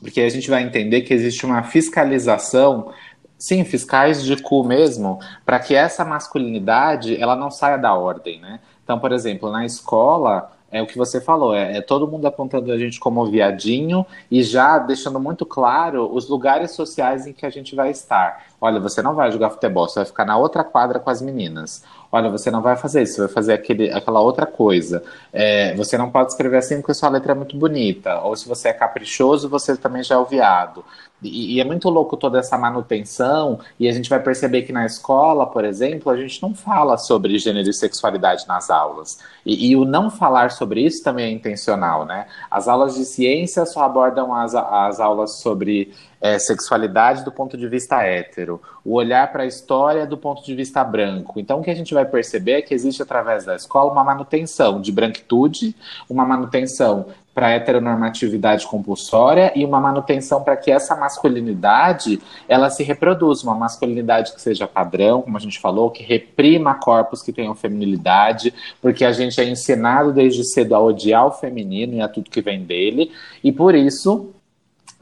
porque 0.00 0.20
a 0.20 0.28
gente 0.28 0.50
vai 0.50 0.64
entender 0.64 1.02
que 1.02 1.14
existe 1.14 1.46
uma 1.46 1.62
fiscalização 1.62 2.92
Sim, 3.38 3.64
fiscais 3.64 4.24
de 4.24 4.34
cu 4.42 4.64
mesmo, 4.64 5.20
para 5.44 5.58
que 5.58 5.74
essa 5.74 6.04
masculinidade 6.04 7.20
ela 7.20 7.36
não 7.36 7.50
saia 7.50 7.76
da 7.76 7.94
ordem, 7.94 8.40
né? 8.40 8.60
Então, 8.82 8.98
por 8.98 9.12
exemplo, 9.12 9.50
na 9.50 9.64
escola, 9.64 10.55
é 10.76 10.82
o 10.82 10.86
que 10.86 10.98
você 10.98 11.20
falou, 11.20 11.54
é, 11.54 11.78
é, 11.78 11.80
todo 11.80 12.06
mundo 12.06 12.26
apontando 12.26 12.70
a 12.70 12.78
gente 12.78 13.00
como 13.00 13.24
viadinho 13.26 14.04
e 14.30 14.42
já 14.42 14.78
deixando 14.78 15.18
muito 15.18 15.46
claro 15.46 16.12
os 16.12 16.28
lugares 16.28 16.72
sociais 16.72 17.26
em 17.26 17.32
que 17.32 17.46
a 17.46 17.50
gente 17.50 17.74
vai 17.74 17.90
estar. 17.90 18.44
Olha, 18.60 18.78
você 18.80 19.00
não 19.00 19.14
vai 19.14 19.30
jogar 19.32 19.50
futebol, 19.50 19.88
você 19.88 20.00
vai 20.00 20.06
ficar 20.06 20.24
na 20.24 20.36
outra 20.36 20.64
quadra 20.64 20.98
com 20.98 21.08
as 21.08 21.22
meninas. 21.22 21.82
Olha, 22.10 22.30
você 22.30 22.50
não 22.50 22.62
vai 22.62 22.76
fazer 22.76 23.02
isso, 23.02 23.14
você 23.14 23.20
vai 23.22 23.28
fazer 23.28 23.52
aquele, 23.52 23.90
aquela 23.90 24.20
outra 24.20 24.46
coisa. 24.46 25.02
É, 25.32 25.74
você 25.74 25.98
não 25.98 26.10
pode 26.10 26.30
escrever 26.30 26.58
assim 26.58 26.76
porque 26.80 26.94
sua 26.94 27.08
letra 27.08 27.32
é 27.32 27.34
muito 27.34 27.56
bonita. 27.56 28.20
Ou 28.20 28.36
se 28.36 28.48
você 28.48 28.68
é 28.68 28.72
caprichoso, 28.72 29.48
você 29.48 29.76
também 29.76 30.02
já 30.02 30.14
é 30.14 30.18
o 30.18 30.24
viado. 30.24 30.84
E, 31.22 31.54
e, 31.54 31.60
é 31.60 31.64
muito 31.64 31.88
louco 31.88 32.16
toda 32.16 32.38
essa 32.38 32.58
manutenção, 32.58 33.58
e 33.80 33.88
a 33.88 33.92
gente 33.92 34.10
vai 34.10 34.22
perceber 34.22 34.62
que 34.62 34.72
na 34.72 34.84
escola, 34.84 35.46
por 35.46 35.64
exemplo, 35.64 36.12
a 36.12 36.16
gente 36.16 36.42
não 36.42 36.54
fala 36.54 36.98
sobre 36.98 37.38
gênero 37.38 37.68
e 37.68 37.72
sexualidade 37.72 38.46
nas 38.46 38.70
aulas. 38.70 39.18
E, 39.44 39.70
e 39.70 39.76
o 39.76 39.84
não 39.84 40.10
falar 40.10 40.50
sobre 40.50 40.82
isso 40.82 41.02
também 41.02 41.26
é 41.26 41.30
intencional, 41.30 42.04
né? 42.04 42.26
As 42.50 42.68
aulas 42.68 42.94
de 42.94 43.04
ciência 43.04 43.64
só 43.64 43.84
abordam 43.84 44.34
as, 44.34 44.54
as 44.54 45.00
aulas 45.00 45.38
sobre 45.40 45.92
é, 46.20 46.38
sexualidade 46.38 47.24
do 47.24 47.32
ponto 47.32 47.56
de 47.56 47.68
vista 47.68 48.02
hétero, 48.02 48.60
o 48.84 48.94
olhar 48.94 49.30
para 49.32 49.42
a 49.42 49.46
história 49.46 50.06
do 50.06 50.16
ponto 50.16 50.44
de 50.44 50.54
vista 50.54 50.82
branco. 50.84 51.38
Então, 51.38 51.60
o 51.60 51.62
que 51.62 51.70
a 51.70 51.74
gente 51.74 51.92
vai 51.92 52.04
perceber 52.04 52.52
é 52.52 52.62
que 52.62 52.74
existe 52.74 53.02
através 53.02 53.44
da 53.44 53.54
escola 53.56 53.92
uma 53.92 54.04
manutenção 54.04 54.80
de 54.80 54.92
branquitude, 54.92 55.74
uma 56.08 56.24
manutenção 56.24 57.06
para 57.36 57.50
heteronormatividade 57.50 58.66
compulsória 58.66 59.52
e 59.54 59.62
uma 59.62 59.78
manutenção 59.78 60.42
para 60.42 60.56
que 60.56 60.70
essa 60.70 60.96
masculinidade 60.96 62.18
ela 62.48 62.70
se 62.70 62.82
reproduza, 62.82 63.42
uma 63.42 63.54
masculinidade 63.54 64.32
que 64.32 64.40
seja 64.40 64.66
padrão, 64.66 65.20
como 65.20 65.36
a 65.36 65.40
gente 65.40 65.60
falou, 65.60 65.90
que 65.90 66.02
reprima 66.02 66.74
corpos 66.76 67.22
que 67.22 67.34
tenham 67.34 67.54
feminilidade, 67.54 68.54
porque 68.80 69.04
a 69.04 69.12
gente 69.12 69.38
é 69.38 69.44
ensinado 69.44 70.14
desde 70.14 70.44
cedo 70.44 70.74
a 70.74 70.80
odiar 70.80 71.26
o 71.26 71.30
feminino 71.30 71.92
e 71.92 72.00
a 72.00 72.08
tudo 72.08 72.30
que 72.30 72.40
vem 72.40 72.64
dele, 72.64 73.12
e 73.44 73.52
por 73.52 73.74
isso 73.74 74.32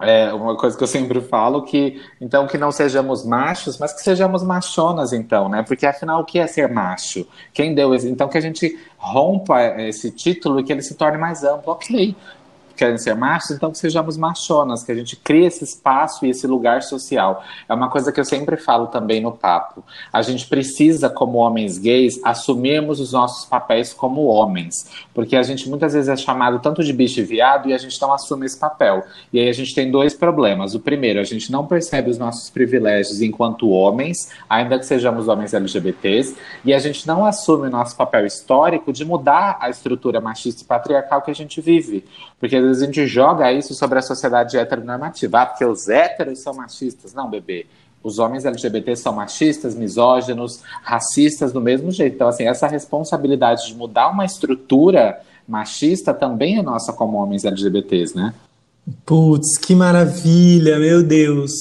é 0.01 0.33
uma 0.33 0.57
coisa 0.57 0.77
que 0.77 0.83
eu 0.83 0.89
sempre 0.89 1.21
falo 1.21 1.63
que 1.63 2.03
então 2.21 2.47
que 2.47 2.59
não 2.59 2.73
sejamos 2.73 3.25
machos, 3.25 3.79
mas 3.79 3.93
que 3.93 4.01
sejamos 4.01 4.43
machonas 4.43 5.13
então, 5.13 5.49
né? 5.49 5.63
Porque 5.63 5.87
afinal 5.87 6.21
o 6.21 6.25
que 6.25 6.39
é 6.39 6.47
ser 6.47 6.69
macho? 6.69 7.27
Quem 7.53 7.75
deu 7.75 7.95
esse... 7.95 8.09
então 8.09 8.29
que 8.29 8.39
a 8.39 8.41
gente 8.41 8.79
rompa 8.99 9.61
esse 9.81 10.11
título 10.11 10.61
e 10.61 10.65
que 10.65 10.73
ele 10.73 10.83
se 10.83 10.95
torne 10.95 11.17
mais 11.19 11.45
amplo. 11.45 11.73
OK. 11.73 12.17
Querem 12.75 12.99
ser 12.99 13.15
machos, 13.15 13.53
então 13.53 13.71
que 13.71 13.79
sejamos 13.79 14.17
machonas, 14.17 14.83
que 14.83 14.93
a 14.93 14.95
gente 14.95 15.17
crie 15.17 15.47
esse 15.47 15.65
espaço 15.65 16.25
e 16.27 16.31
esse 16.31 16.47
lugar 16.47 16.83
social. 16.83 17.43
É 17.69 17.75
uma 17.75 17.89
coisa 17.89 18.13
que 18.13 18.21
eu 18.21 18.25
sempre 18.25 18.57
falo 18.57 18.87
também 18.89 19.21
no 19.21 19.33
papo. 19.33 19.85
A 20.13 20.23
gente 20.23 20.47
precisa, 20.47 21.09
como 21.09 21.39
homens 21.39 21.79
gays, 21.79 22.21
assumirmos 22.25 23.01
os 23.01 23.13
nossos 23.13 23.45
papéis 23.45 23.93
como 23.93 24.25
homens, 24.27 24.91
porque 25.13 25.37
a 25.37 25.43
gente 25.43 25.69
muitas 25.69 25.93
vezes 25.93 26.09
é 26.09 26.17
chamado 26.17 26.59
tanto 26.59 26.83
de 26.83 26.93
bicho 26.93 27.21
e 27.21 27.23
viado 27.23 27.69
e 27.69 27.75
a 27.75 27.79
gente 27.79 28.01
não 28.01 28.13
assume 28.13 28.47
esse 28.47 28.59
papel. 28.59 29.05
E 29.33 29.41
aí 29.41 29.49
a 29.49 29.53
gente 29.53 29.75
tem 29.75 29.91
dois 29.91 30.15
problemas. 30.15 30.75
O 30.75 30.81
primeiro, 30.81 31.21
a 31.21 31.25
gente 31.25 31.51
não 31.51 31.67
percebe 31.67 32.11
os 32.11 32.19
nossos 32.19 32.51
privilégios 32.51 33.21
enquanto 33.21 33.69
homens, 33.69 34.31
ainda 34.49 34.79
que 34.79 34.87
sejamos 34.87 35.29
homens 35.29 35.55
LGBTs, 35.55 36.37
e 36.65 36.73
a 36.73 36.79
gente 36.79 37.07
não 37.07 37.25
assume 37.25 37.69
o 37.69 37.71
nosso 37.71 37.97
papel 37.97 38.27
histórico 38.27 38.93
de 38.93 39.05
mudar 39.05 39.59
a 39.61 39.69
estrutura 39.71 40.21
machista 40.21 40.63
e 40.63 40.67
patriarcal 40.67 41.23
que 41.23 41.31
a 41.31 41.35
gente 41.35 41.61
vive. 41.61 42.05
Porque 42.39 42.57
vezes 42.69 42.83
a 42.83 42.87
gente 42.87 43.07
joga 43.07 43.53
isso 43.53 43.75
sobre 43.75 43.99
a 43.99 44.03
sociedade 44.03 44.57
heteronormativa. 44.57 45.41
Ah, 45.41 45.47
porque 45.47 45.65
os 45.65 45.89
héteros 45.89 46.41
são 46.41 46.55
machistas. 46.55 47.15
Não, 47.15 47.29
bebê. 47.29 47.67
Os 48.03 48.19
homens 48.19 48.45
LGBT 48.45 48.97
são 48.97 49.15
machistas, 49.15 49.75
misóginos, 49.75 50.61
racistas 50.83 51.53
do 51.53 51.61
mesmo 51.61 51.91
jeito. 51.91 52.15
Então, 52.15 52.29
assim, 52.29 52.45
essa 52.45 52.67
responsabilidade 52.67 53.67
de 53.67 53.75
mudar 53.75 54.11
uma 54.11 54.25
estrutura 54.25 55.21
machista 55.49 56.13
também 56.13 56.59
é 56.59 56.63
nossa 56.63 56.93
como 56.93 57.17
homens 57.17 57.45
LGBTs, 57.45 58.17
né? 58.17 58.35
Putz, 59.07 59.57
que 59.59 59.75
maravilha, 59.75 60.79
meu 60.79 61.03
Deus. 61.03 61.53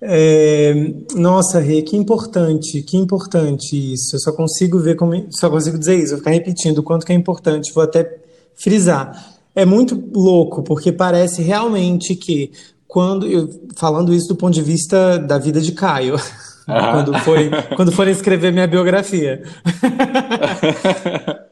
É, 0.00 0.74
nossa, 1.14 1.60
Rê, 1.60 1.82
que 1.82 1.96
importante, 1.96 2.82
que 2.82 2.96
importante 2.96 3.92
isso. 3.92 4.16
Eu 4.16 4.20
só 4.20 4.32
consigo 4.32 4.78
ver 4.78 4.96
como, 4.96 5.26
só 5.30 5.48
consigo 5.48 5.78
dizer 5.78 5.96
isso, 5.96 6.10
vou 6.10 6.18
ficar 6.18 6.32
repetindo 6.32 6.78
o 6.78 6.82
quanto 6.82 7.06
que 7.06 7.12
é 7.12 7.14
importante, 7.14 7.72
vou 7.72 7.84
até 7.84 8.18
frisar. 8.56 9.40
É 9.54 9.64
muito 9.64 10.02
louco, 10.14 10.62
porque 10.62 10.90
parece 10.90 11.42
realmente 11.42 12.14
que 12.14 12.52
quando 12.86 13.26
eu, 13.26 13.48
falando 13.76 14.12
isso 14.12 14.28
do 14.28 14.36
ponto 14.36 14.54
de 14.54 14.62
vista 14.62 15.18
da 15.18 15.38
vida 15.38 15.60
de 15.60 15.72
Caio, 15.72 16.16
quando 16.64 17.18
foi 17.20 17.50
quando 17.76 17.92
forem 17.92 18.12
escrever 18.12 18.52
minha 18.52 18.66
biografia. 18.66 19.42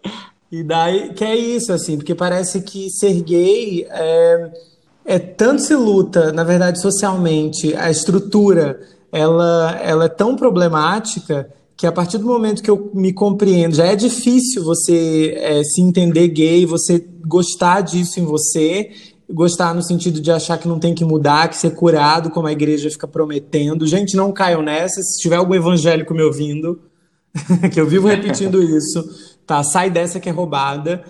e 0.51 0.63
daí 0.63 1.13
que 1.15 1.25
é 1.25 1.37
isso 1.37 1.73
assim, 1.73 1.97
porque 1.97 2.15
parece 2.15 2.63
que 2.63 2.91
ser 2.91 3.23
gay 3.23 3.87
é 3.91 4.51
é 5.05 5.19
tanto 5.19 5.63
se 5.63 5.75
luta, 5.75 6.33
na 6.33 6.45
verdade, 6.45 6.81
socialmente, 6.81 7.75
a 7.75 7.91
estrutura 7.91 8.81
ela, 9.11 9.77
ela 9.83 10.05
é 10.05 10.09
tão 10.09 10.37
problemática 10.37 11.49
que 11.81 11.87
a 11.87 11.93
partir 11.93 12.19
do 12.19 12.27
momento 12.27 12.63
que 12.63 12.71
eu 12.71 12.91
me 12.93 13.11
compreendo, 13.11 13.75
já 13.75 13.87
é 13.87 13.97
difícil 13.97 14.63
você 14.63 15.35
é, 15.39 15.65
se 15.65 15.81
entender 15.81 16.29
gay, 16.29 16.67
você 16.67 17.03
gostar 17.27 17.81
disso 17.81 18.21
em 18.21 18.25
você, 18.27 18.91
gostar 19.31 19.75
no 19.75 19.83
sentido 19.83 20.21
de 20.21 20.31
achar 20.31 20.59
que 20.59 20.69
não 20.69 20.79
tem 20.79 20.95
que 20.95 21.07
mudar, 21.07 21.49
que 21.49 21.57
ser 21.57 21.71
curado, 21.71 22.29
como 22.29 22.47
a 22.47 22.53
igreja 22.53 22.91
fica 22.91 23.09
prometendo. 23.09 23.87
Gente, 23.87 24.15
não 24.15 24.31
caiam 24.31 24.61
nessa. 24.61 25.01
Se 25.01 25.23
tiver 25.23 25.37
algum 25.37 25.55
evangélico 25.55 26.13
me 26.13 26.23
ouvindo, 26.23 26.83
que 27.73 27.81
eu 27.81 27.87
vivo 27.87 28.09
repetindo 28.09 28.61
isso, 28.77 29.03
tá? 29.47 29.63
Sai 29.63 29.89
dessa 29.89 30.21
que 30.21 30.29
é 30.29 30.33
roubada. 30.33 31.03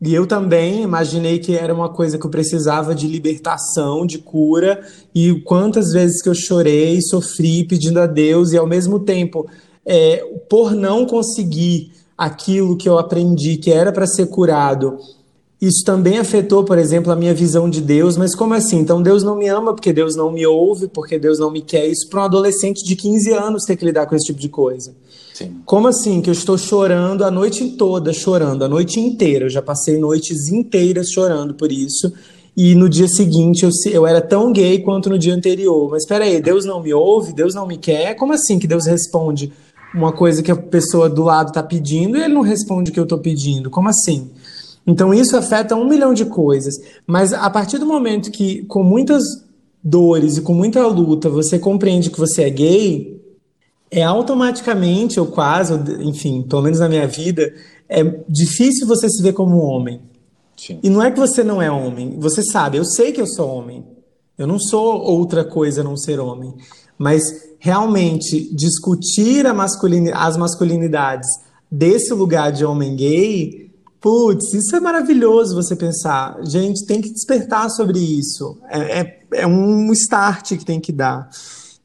E 0.00 0.14
eu 0.14 0.26
também 0.26 0.82
imaginei 0.82 1.38
que 1.38 1.54
era 1.54 1.74
uma 1.74 1.90
coisa 1.90 2.18
que 2.18 2.24
eu 2.24 2.30
precisava 2.30 2.94
de 2.94 3.06
libertação, 3.06 4.06
de 4.06 4.16
cura, 4.16 4.80
e 5.14 5.42
quantas 5.42 5.92
vezes 5.92 6.22
que 6.22 6.28
eu 6.30 6.34
chorei, 6.34 7.02
sofri 7.02 7.64
pedindo 7.64 8.00
a 8.00 8.06
Deus, 8.06 8.52
e 8.52 8.56
ao 8.56 8.66
mesmo 8.66 9.00
tempo, 9.00 9.46
é, 9.86 10.16
por 10.48 10.72
não 10.72 11.06
conseguir 11.06 11.92
aquilo 12.18 12.76
que 12.76 12.88
eu 12.88 12.98
aprendi 12.98 13.56
que 13.56 13.70
era 13.70 13.92
para 13.92 14.06
ser 14.06 14.26
curado, 14.26 14.98
isso 15.60 15.84
também 15.84 16.18
afetou, 16.18 16.64
por 16.64 16.76
exemplo, 16.76 17.10
a 17.10 17.16
minha 17.16 17.32
visão 17.32 17.70
de 17.70 17.80
Deus, 17.80 18.16
mas 18.16 18.34
como 18.34 18.52
assim? 18.52 18.78
Então 18.78 19.00
Deus 19.00 19.22
não 19.22 19.36
me 19.36 19.48
ama 19.48 19.72
porque 19.72 19.92
Deus 19.92 20.14
não 20.14 20.30
me 20.30 20.46
ouve, 20.46 20.86
porque 20.86 21.18
Deus 21.18 21.38
não 21.38 21.50
me 21.50 21.62
quer. 21.62 21.86
Isso 21.86 22.08
para 22.10 22.20
um 22.20 22.24
adolescente 22.24 22.84
de 22.84 22.94
15 22.94 23.32
anos 23.32 23.64
ter 23.64 23.76
que 23.76 23.84
lidar 23.84 24.06
com 24.06 24.14
esse 24.14 24.26
tipo 24.26 24.38
de 24.38 24.50
coisa. 24.50 24.94
Sim. 25.32 25.56
Como 25.64 25.88
assim 25.88 26.20
que 26.20 26.28
eu 26.28 26.32
estou 26.32 26.58
chorando 26.58 27.24
a 27.24 27.30
noite 27.30 27.70
toda, 27.70 28.12
chorando 28.12 28.64
a 28.64 28.68
noite 28.68 29.00
inteira? 29.00 29.46
Eu 29.46 29.50
já 29.50 29.62
passei 29.62 29.98
noites 29.98 30.48
inteiras 30.48 31.08
chorando 31.10 31.54
por 31.54 31.72
isso. 31.72 32.12
E 32.54 32.74
no 32.74 32.88
dia 32.88 33.08
seguinte 33.08 33.64
eu, 33.64 33.70
eu 33.90 34.06
era 34.06 34.20
tão 34.20 34.52
gay 34.52 34.78
quanto 34.80 35.08
no 35.08 35.18
dia 35.18 35.34
anterior. 35.34 35.90
Mas 35.90 36.02
espera 36.02 36.24
aí, 36.24 36.40
Deus 36.40 36.66
não 36.66 36.82
me 36.82 36.92
ouve, 36.92 37.32
Deus 37.32 37.54
não 37.54 37.66
me 37.66 37.78
quer. 37.78 38.14
Como 38.14 38.32
assim 38.32 38.58
que 38.58 38.66
Deus 38.66 38.86
responde 38.86 39.52
uma 39.94 40.12
coisa 40.12 40.42
que 40.42 40.50
a 40.50 40.56
pessoa 40.56 41.08
do 41.08 41.22
lado 41.22 41.48
está 41.48 41.62
pedindo 41.62 42.16
e 42.16 42.22
ele 42.22 42.34
não 42.34 42.42
responde 42.42 42.90
o 42.90 42.94
que 42.94 43.00
eu 43.00 43.04
estou 43.04 43.18
pedindo? 43.18 43.70
Como 43.70 43.88
assim? 43.88 44.30
Então 44.86 45.12
isso 45.12 45.36
afeta 45.36 45.74
um 45.74 45.88
milhão 45.88 46.14
de 46.14 46.24
coisas. 46.26 46.74
Mas 47.06 47.32
a 47.32 47.50
partir 47.50 47.78
do 47.78 47.86
momento 47.86 48.30
que, 48.30 48.64
com 48.64 48.82
muitas 48.82 49.22
dores 49.82 50.36
e 50.36 50.42
com 50.42 50.54
muita 50.54 50.86
luta, 50.86 51.28
você 51.28 51.58
compreende 51.58 52.10
que 52.10 52.18
você 52.18 52.42
é 52.42 52.50
gay, 52.50 53.20
é 53.90 54.02
automaticamente, 54.02 55.18
ou 55.18 55.26
quase, 55.26 55.74
enfim, 56.00 56.42
pelo 56.42 56.62
menos 56.62 56.80
na 56.80 56.88
minha 56.88 57.06
vida, 57.06 57.52
é 57.88 58.02
difícil 58.28 58.86
você 58.86 59.08
se 59.08 59.22
ver 59.22 59.32
como 59.32 59.58
homem. 59.58 60.00
Sim. 60.56 60.78
E 60.82 60.90
não 60.90 61.02
é 61.02 61.10
que 61.10 61.18
você 61.18 61.44
não 61.44 61.60
é 61.60 61.70
homem, 61.70 62.16
você 62.18 62.42
sabe, 62.42 62.78
eu 62.78 62.84
sei 62.84 63.12
que 63.12 63.20
eu 63.20 63.26
sou 63.26 63.48
homem. 63.48 63.84
Eu 64.38 64.46
não 64.46 64.58
sou 64.58 65.00
outra 65.00 65.44
coisa 65.44 65.80
a 65.80 65.84
não 65.84 65.96
ser 65.96 66.20
homem. 66.20 66.54
Mas 66.98 67.22
realmente 67.66 68.48
discutir 68.54 69.52
masculini 69.52 70.12
as 70.12 70.36
masculinidades 70.36 71.28
desse 71.70 72.14
lugar 72.14 72.52
de 72.52 72.64
homem 72.64 72.94
gay, 72.94 73.72
putz, 74.00 74.54
isso 74.54 74.76
é 74.76 74.78
maravilhoso 74.78 75.56
você 75.56 75.74
pensar. 75.74 76.38
Gente, 76.44 76.86
tem 76.86 77.00
que 77.00 77.12
despertar 77.12 77.68
sobre 77.70 77.98
isso. 77.98 78.56
É, 78.70 79.00
é, 79.00 79.20
é 79.42 79.46
um 79.48 79.92
start 79.92 80.56
que 80.56 80.64
tem 80.64 80.78
que 80.78 80.92
dar. 80.92 81.28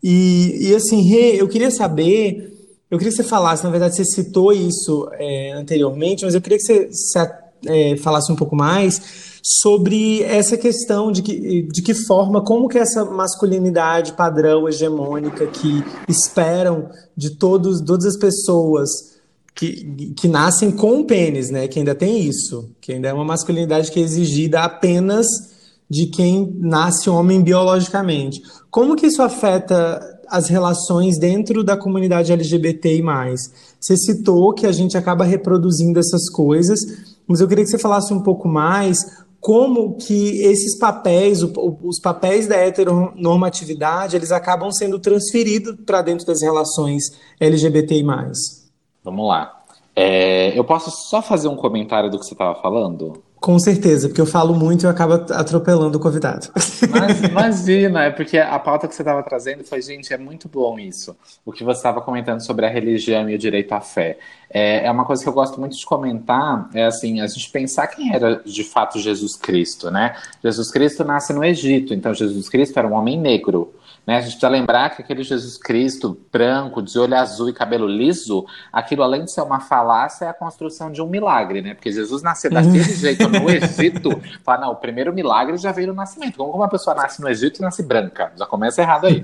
E, 0.03 0.69
e 0.69 0.75
assim, 0.75 1.01
Rê, 1.01 1.41
eu 1.41 1.47
queria 1.47 1.71
saber, 1.71 2.53
eu 2.91 2.99
queria 2.99 3.11
que 3.11 3.17
você 3.17 3.23
falasse, 3.23 3.63
na 3.63 3.71
verdade 3.71 3.95
você 3.95 4.05
citou 4.05 4.53
isso 4.53 5.09
é, 5.13 5.53
anteriormente, 5.53 6.23
mas 6.23 6.35
eu 6.35 6.41
queria 6.41 6.59
que 6.59 6.63
você, 6.63 6.89
você 6.91 7.31
é, 7.65 7.97
falasse 7.97 8.31
um 8.31 8.35
pouco 8.35 8.55
mais 8.55 9.30
sobre 9.43 10.21
essa 10.23 10.58
questão 10.58 11.12
de 11.12 11.21
que, 11.21 11.63
de 11.63 11.82
que 11.82 11.93
forma, 11.93 12.43
como 12.43 12.67
que 12.67 12.77
essa 12.77 13.04
masculinidade 13.06 14.13
padrão 14.13 14.67
hegemônica 14.67 15.47
que 15.47 15.84
esperam 16.08 16.89
de 17.17 17.32
todos, 17.32 17.82
todas 17.82 18.06
as 18.06 18.17
pessoas 18.17 18.89
que, 19.56 20.13
que 20.15 20.27
nascem 20.27 20.71
com 20.71 21.04
pênis, 21.04 21.49
né? 21.49 21.67
Que 21.67 21.80
ainda 21.80 21.95
tem 21.95 22.21
isso, 22.21 22.69
que 22.80 22.93
ainda 22.93 23.10
é 23.10 23.13
uma 23.13 23.25
masculinidade 23.25 23.91
que 23.91 23.99
é 23.99 24.04
exigida 24.04 24.62
apenas 24.62 25.25
de 25.89 26.06
quem 26.06 26.56
nasce 26.60 27.10
homem 27.10 27.41
biologicamente. 27.41 28.41
Como 28.69 28.95
que 28.95 29.08
isso 29.08 29.21
afeta 29.21 29.99
as 30.32 30.47
relações 30.47 31.19
dentro 31.19 31.62
da 31.62 31.75
comunidade 31.75 32.32
LGBTI+. 32.32 33.04
Você 33.77 33.97
citou 33.97 34.54
que 34.54 34.65
a 34.65 34.71
gente 34.71 34.97
acaba 34.97 35.25
reproduzindo 35.25 35.99
essas 35.99 36.30
coisas, 36.30 36.80
mas 37.27 37.41
eu 37.41 37.47
queria 37.49 37.65
que 37.65 37.69
você 37.69 37.77
falasse 37.77 38.13
um 38.13 38.21
pouco 38.21 38.47
mais 38.47 38.97
como 39.41 39.95
que 39.97 40.43
esses 40.43 40.77
papéis, 40.77 41.41
os 41.41 41.99
papéis 41.99 42.47
da 42.47 42.56
heteronormatividade, 42.56 44.15
eles 44.15 44.32
acabam 44.32 44.71
sendo 44.71 44.99
transferidos 44.99 45.75
para 45.84 46.04
dentro 46.04 46.27
das 46.27 46.43
relações 46.43 47.06
LGBTI+. 47.39 48.06
Vamos 49.04 49.27
lá. 49.27 49.63
É, 49.95 50.58
eu 50.58 50.63
posso 50.63 50.91
só 50.91 51.23
fazer 51.23 51.47
um 51.47 51.56
comentário 51.56 52.10
do 52.10 52.19
que 52.19 52.25
você 52.25 52.36
estava 52.36 52.62
falando? 52.62 53.23
Com 53.41 53.58
certeza, 53.58 54.08
porque 54.08 54.21
eu 54.21 54.25
falo 54.27 54.54
muito 54.54 54.84
e 54.84 54.86
eu 54.86 54.89
acabo 54.91 55.13
atropelando 55.13 55.97
o 55.97 55.99
convidado. 55.99 56.49
Mas, 56.91 57.23
imagina, 57.27 58.04
é 58.04 58.12
porque 58.12 58.38
a 58.38 58.60
pauta 58.60 58.88
que 58.88 58.93
você 58.93 59.01
estava 59.01 59.23
trazendo 59.23 59.63
foi, 59.63 59.82
gente, 59.82 60.13
é 60.13 60.17
muito 60.17 60.47
bom 60.47 60.77
isso. 60.77 61.17
O 61.43 61.51
que 61.51 61.63
você 61.63 61.80
estava 61.80 62.01
comentando 62.01 62.39
sobre 62.41 62.67
a 62.67 62.69
religião 62.69 63.27
e 63.27 63.34
o 63.34 63.39
direito 63.39 63.71
à 63.73 63.82
fé. 63.82 64.19
É, 64.47 64.86
é 64.86 64.91
uma 64.91 65.06
coisa 65.06 65.23
que 65.23 65.27
eu 65.27 65.34
gosto 65.34 65.60
muito 65.60 65.75
de 65.75 65.84
comentar, 65.84 66.69
é 66.71 66.86
assim, 66.86 67.19
a 67.19 67.25
gente 67.25 67.49
pensar 67.49 67.88
quem 67.88 68.13
era 68.13 68.43
de 68.45 68.63
fato 68.63 68.99
Jesus 68.99 69.36
Cristo, 69.36 69.89
né? 69.89 70.15
Jesus 70.43 70.69
Cristo 70.69 71.04
nasce 71.04 71.34
no 71.34 71.43
Egito, 71.43 71.95
então 71.95 72.13
Jesus 72.13 72.47
Cristo 72.47 72.77
era 72.77 72.88
um 72.88 72.93
homem 72.93 73.19
negro. 73.19 73.73
Né? 74.05 74.17
A 74.17 74.21
gente 74.21 74.31
precisa 74.31 74.49
lembrar 74.49 74.89
que 74.89 75.01
aquele 75.01 75.23
Jesus 75.23 75.57
Cristo 75.57 76.17
branco, 76.31 76.81
de 76.81 76.97
olho 76.97 77.15
azul 77.15 77.49
e 77.49 77.53
cabelo 77.53 77.87
liso, 77.87 78.45
aquilo 78.73 79.03
além 79.03 79.25
de 79.25 79.31
ser 79.31 79.41
uma 79.41 79.59
falácia, 79.59 80.25
é 80.25 80.29
a 80.29 80.33
construção 80.33 80.91
de 80.91 81.01
um 81.01 81.07
milagre, 81.07 81.61
né? 81.61 81.75
Porque 81.75 81.91
Jesus 81.91 82.23
nasceu 82.23 82.49
daquele 82.49 82.81
jeito 82.95 83.29
no 83.29 83.49
Egito, 83.49 84.19
fala, 84.43 84.61
não, 84.61 84.71
o 84.71 84.75
primeiro 84.75 85.13
milagre 85.13 85.55
já 85.57 85.71
veio 85.71 85.87
no 85.87 85.93
nascimento. 85.93 86.37
Como 86.37 86.51
uma 86.51 86.67
pessoa 86.67 86.95
nasce 86.95 87.21
no 87.21 87.29
Egito 87.29 87.59
e 87.59 87.61
nasce 87.61 87.83
branca? 87.83 88.31
Já 88.35 88.45
começa 88.45 88.81
errado 88.81 89.05
aí. 89.05 89.23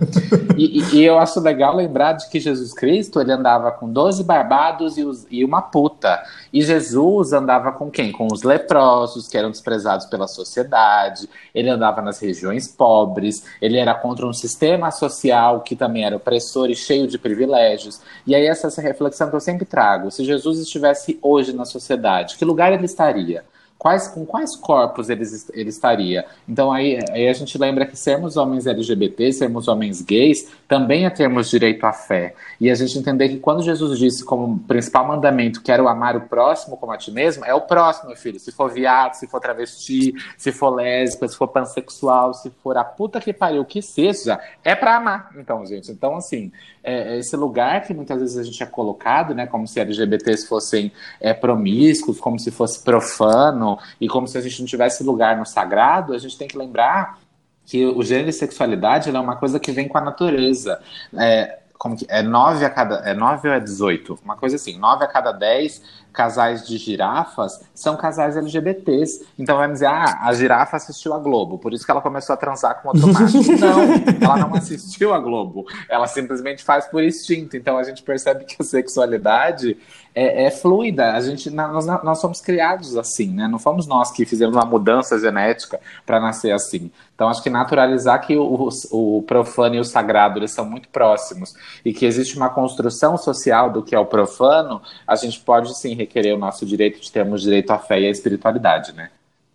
E, 0.56 0.80
e, 0.80 0.96
e 0.98 1.04
eu 1.04 1.18
acho 1.18 1.40
legal 1.40 1.76
lembrar 1.76 2.14
de 2.14 2.30
que 2.30 2.40
Jesus 2.40 2.74
Cristo, 2.74 3.20
ele 3.20 3.32
andava 3.32 3.72
com 3.72 3.92
12 3.92 4.24
barbados 4.24 4.98
e, 4.98 5.04
os, 5.04 5.26
e 5.32 5.44
uma 5.44 5.62
puta. 5.62 6.24
E 6.54 6.62
Jesus 6.62 7.34
andava 7.34 7.72
com 7.72 7.90
quem? 7.90 8.12
Com 8.12 8.28
os 8.32 8.44
leprosos, 8.44 9.28
que 9.28 9.38
eram 9.38 9.50
desprezados 9.50 10.06
pela 10.06 10.28
sociedade. 10.28 11.28
Ele 11.54 11.70
andava 11.70 12.02
nas 12.02 12.20
regiões 12.20 12.68
pobres. 12.68 13.44
Ele 13.60 13.78
era 13.78 13.96
contra 13.96 14.26
um 14.26 14.34
sistema 14.34 14.67
social 14.92 15.62
que 15.62 15.76
também 15.76 16.04
era 16.04 16.16
opressor 16.16 16.70
e 16.70 16.76
cheio 16.76 17.08
de 17.08 17.18
privilégios. 17.18 18.02
E 18.26 18.34
aí, 18.34 18.46
essa, 18.46 18.68
essa 18.68 18.82
reflexão 18.82 19.30
que 19.30 19.36
eu 19.36 19.40
sempre 19.40 19.66
trago: 19.66 20.12
se 20.12 20.26
Jesus 20.26 20.60
estivesse 20.60 21.20
hoje 21.22 21.54
na 21.54 21.66
sociedade, 21.66 22.38
que 22.38 22.44
lugar 22.44 22.74
ele 22.74 22.86
estaria? 22.86 23.46
Quais, 23.78 24.08
com 24.08 24.26
quais 24.26 24.56
corpos 24.56 25.10
ele, 25.10 25.24
ele 25.54 25.70
estaria? 25.70 26.26
Então 26.48 26.72
aí, 26.72 27.00
aí 27.12 27.28
a 27.28 27.34
gente 27.34 27.58
lembra 27.58 27.86
que 27.86 27.96
sermos 27.96 28.38
homens 28.38 28.66
LGBT, 28.66 29.32
sermos 29.32 29.68
homens 29.68 30.02
gays, 30.02 30.52
também 30.68 31.06
é 31.06 31.10
termos 31.10 31.50
direito 31.50 31.86
à 31.86 31.94
fé. 31.94 32.34
E 32.60 32.70
a 32.70 32.76
gente 32.76 32.98
entender 32.98 33.30
que 33.30 33.40
quando 33.40 33.64
Jesus 33.64 33.98
disse 33.98 34.26
como 34.26 34.60
principal 34.60 35.08
mandamento, 35.08 35.62
quero 35.62 35.88
amar 35.88 36.16
o 36.16 36.22
próximo 36.22 36.78
como 36.78 36.92
a 36.92 36.98
ti 36.98 37.12
mesmo, 37.12 37.46
é 37.46 37.54
o 37.54 37.62
próximo, 37.62 38.10
meu 38.10 38.18
filho. 38.18 38.40
Se 38.40 38.52
for 38.52 38.72
viado, 38.72 39.14
se 39.14 39.28
for 39.28 39.40
travesti, 39.40 40.14
se 40.38 40.52
for 40.52 40.70
lésbica, 40.70 41.28
se 41.28 41.38
for 41.38 41.48
pansexual, 41.48 42.34
se 42.34 42.50
for 42.64 42.78
a 42.78 42.84
puta 42.84 43.20
que 43.20 43.34
pariu, 43.34 43.64
que 43.66 43.82
seja, 43.82 44.40
é 44.64 44.76
para 44.76 44.96
amar. 44.96 45.32
Então, 45.38 45.66
gente, 45.66 45.92
então 45.92 46.16
assim, 46.16 46.52
é, 46.88 47.16
é, 47.16 47.18
esse 47.18 47.36
lugar 47.36 47.84
que 47.84 47.94
muitas 47.94 48.18
vezes 48.22 48.38
a 48.38 48.44
gente 48.44 48.64
é 48.64 48.66
colocado, 48.66 49.36
né, 49.36 49.46
como 49.46 49.68
se 49.68 49.78
LGBTs 49.78 50.48
fossem 50.48 50.90
é, 51.20 51.34
promíscuos, 51.34 52.18
como 52.18 52.40
se 52.40 52.50
fosse 52.50 52.82
profano, 52.82 53.67
e 54.00 54.08
como 54.08 54.28
se 54.28 54.38
a 54.38 54.42
gente 54.42 54.60
não 54.60 54.68
tivesse 54.68 55.04
lugar 55.04 55.38
no 55.38 55.46
sagrado, 55.46 56.14
a 56.14 56.20
gente 56.20 56.38
tem 56.38 56.48
que 56.48 56.58
lembrar 56.58 57.20
que 57.66 57.86
o 57.86 58.02
gênero 58.02 58.30
e 58.30 58.34
sexualidade 58.34 59.10
é 59.10 59.20
uma 59.20 59.36
coisa 59.36 59.60
que 59.60 59.72
vem 59.72 59.88
com 59.88 59.98
a 59.98 60.02
natureza. 60.02 60.80
É, 61.14 61.60
como 61.78 61.98
que, 61.98 62.06
é 62.10 62.22
9 62.22 62.64
a 62.66 62.70
cada. 62.70 62.96
É 63.00 63.14
9 63.14 63.50
ou 63.50 63.54
é 63.54 63.60
18? 63.60 64.20
Uma 64.24 64.36
coisa 64.36 64.56
assim, 64.56 64.78
9 64.80 65.04
a 65.04 65.08
cada 65.08 65.32
10 65.32 65.82
casais 66.18 66.66
de 66.66 66.80
girafas 66.80 67.62
são 67.76 67.96
casais 67.96 68.36
LGBTs. 68.36 69.28
Então 69.38 69.58
vai 69.58 69.72
dizer, 69.72 69.86
ah, 69.86 70.18
a 70.24 70.34
girafa 70.34 70.76
assistiu 70.76 71.14
a 71.14 71.20
Globo, 71.20 71.60
por 71.60 71.72
isso 71.74 71.86
que 71.86 71.92
ela 71.92 72.02
começou 72.02 72.34
a 72.34 72.38
transar 72.38 72.82
com 72.82 72.88
outro 72.88 73.14
macho. 73.14 73.38
não, 73.62 73.84
ela 74.20 74.38
não 74.38 74.56
assistiu 74.56 75.14
a 75.14 75.20
Globo. 75.20 75.68
Ela 75.88 76.08
simplesmente 76.08 76.64
faz 76.64 76.88
por 76.88 77.04
instinto. 77.04 77.56
Então 77.56 77.78
a 77.78 77.84
gente 77.84 78.02
percebe 78.02 78.46
que 78.46 78.56
a 78.60 78.66
sexualidade 78.66 79.78
é, 80.16 80.46
é 80.46 80.52
fluida. 80.52 81.14
A 81.14 81.22
gente, 81.22 81.52
nós, 81.52 81.86
nós 81.86 82.18
somos 82.18 82.42
criados 82.42 82.98
assim, 82.98 83.32
né? 83.32 83.48
Não 83.48 83.60
fomos 83.60 83.86
nós 83.86 84.10
que 84.10 84.26
fizemos 84.26 84.56
uma 84.56 84.66
mudança 84.66 85.20
genética 85.20 85.80
para 86.04 86.20
nascer 86.20 86.52
assim. 86.52 86.90
Então, 87.14 87.30
acho 87.30 87.42
que 87.42 87.50
naturalizar 87.50 88.22
que 88.26 88.38
o, 88.38 88.70
o, 88.92 89.24
profano 89.24 89.74
e 89.74 89.80
o 89.80 89.84
sagrado 89.84 90.38
eles 90.38 90.52
são 90.52 90.64
muito 90.64 90.88
próximos 90.90 91.54
e 91.84 91.92
que 91.92 92.06
existe 92.06 92.38
uma 92.38 92.48
construção 92.50 93.18
social 93.18 93.72
do 93.72 93.82
que 93.82 93.96
é 93.96 94.00
o 94.00 94.06
profano, 94.06 94.82
a 95.06 95.16
gente 95.16 95.40
pode 95.40 95.76
sim 95.80 95.96
requerer 96.08 96.36
o 96.36 96.40
nosso 96.40 96.66
direito 96.66 97.00
de 97.00 97.12
termos 97.12 97.42
direito 97.42 97.72
à 97.72 97.78
fé 97.78 98.00
e 98.00 98.08
à 98.08 98.10
espiritualidade, 98.10 98.94
né? 98.94 99.10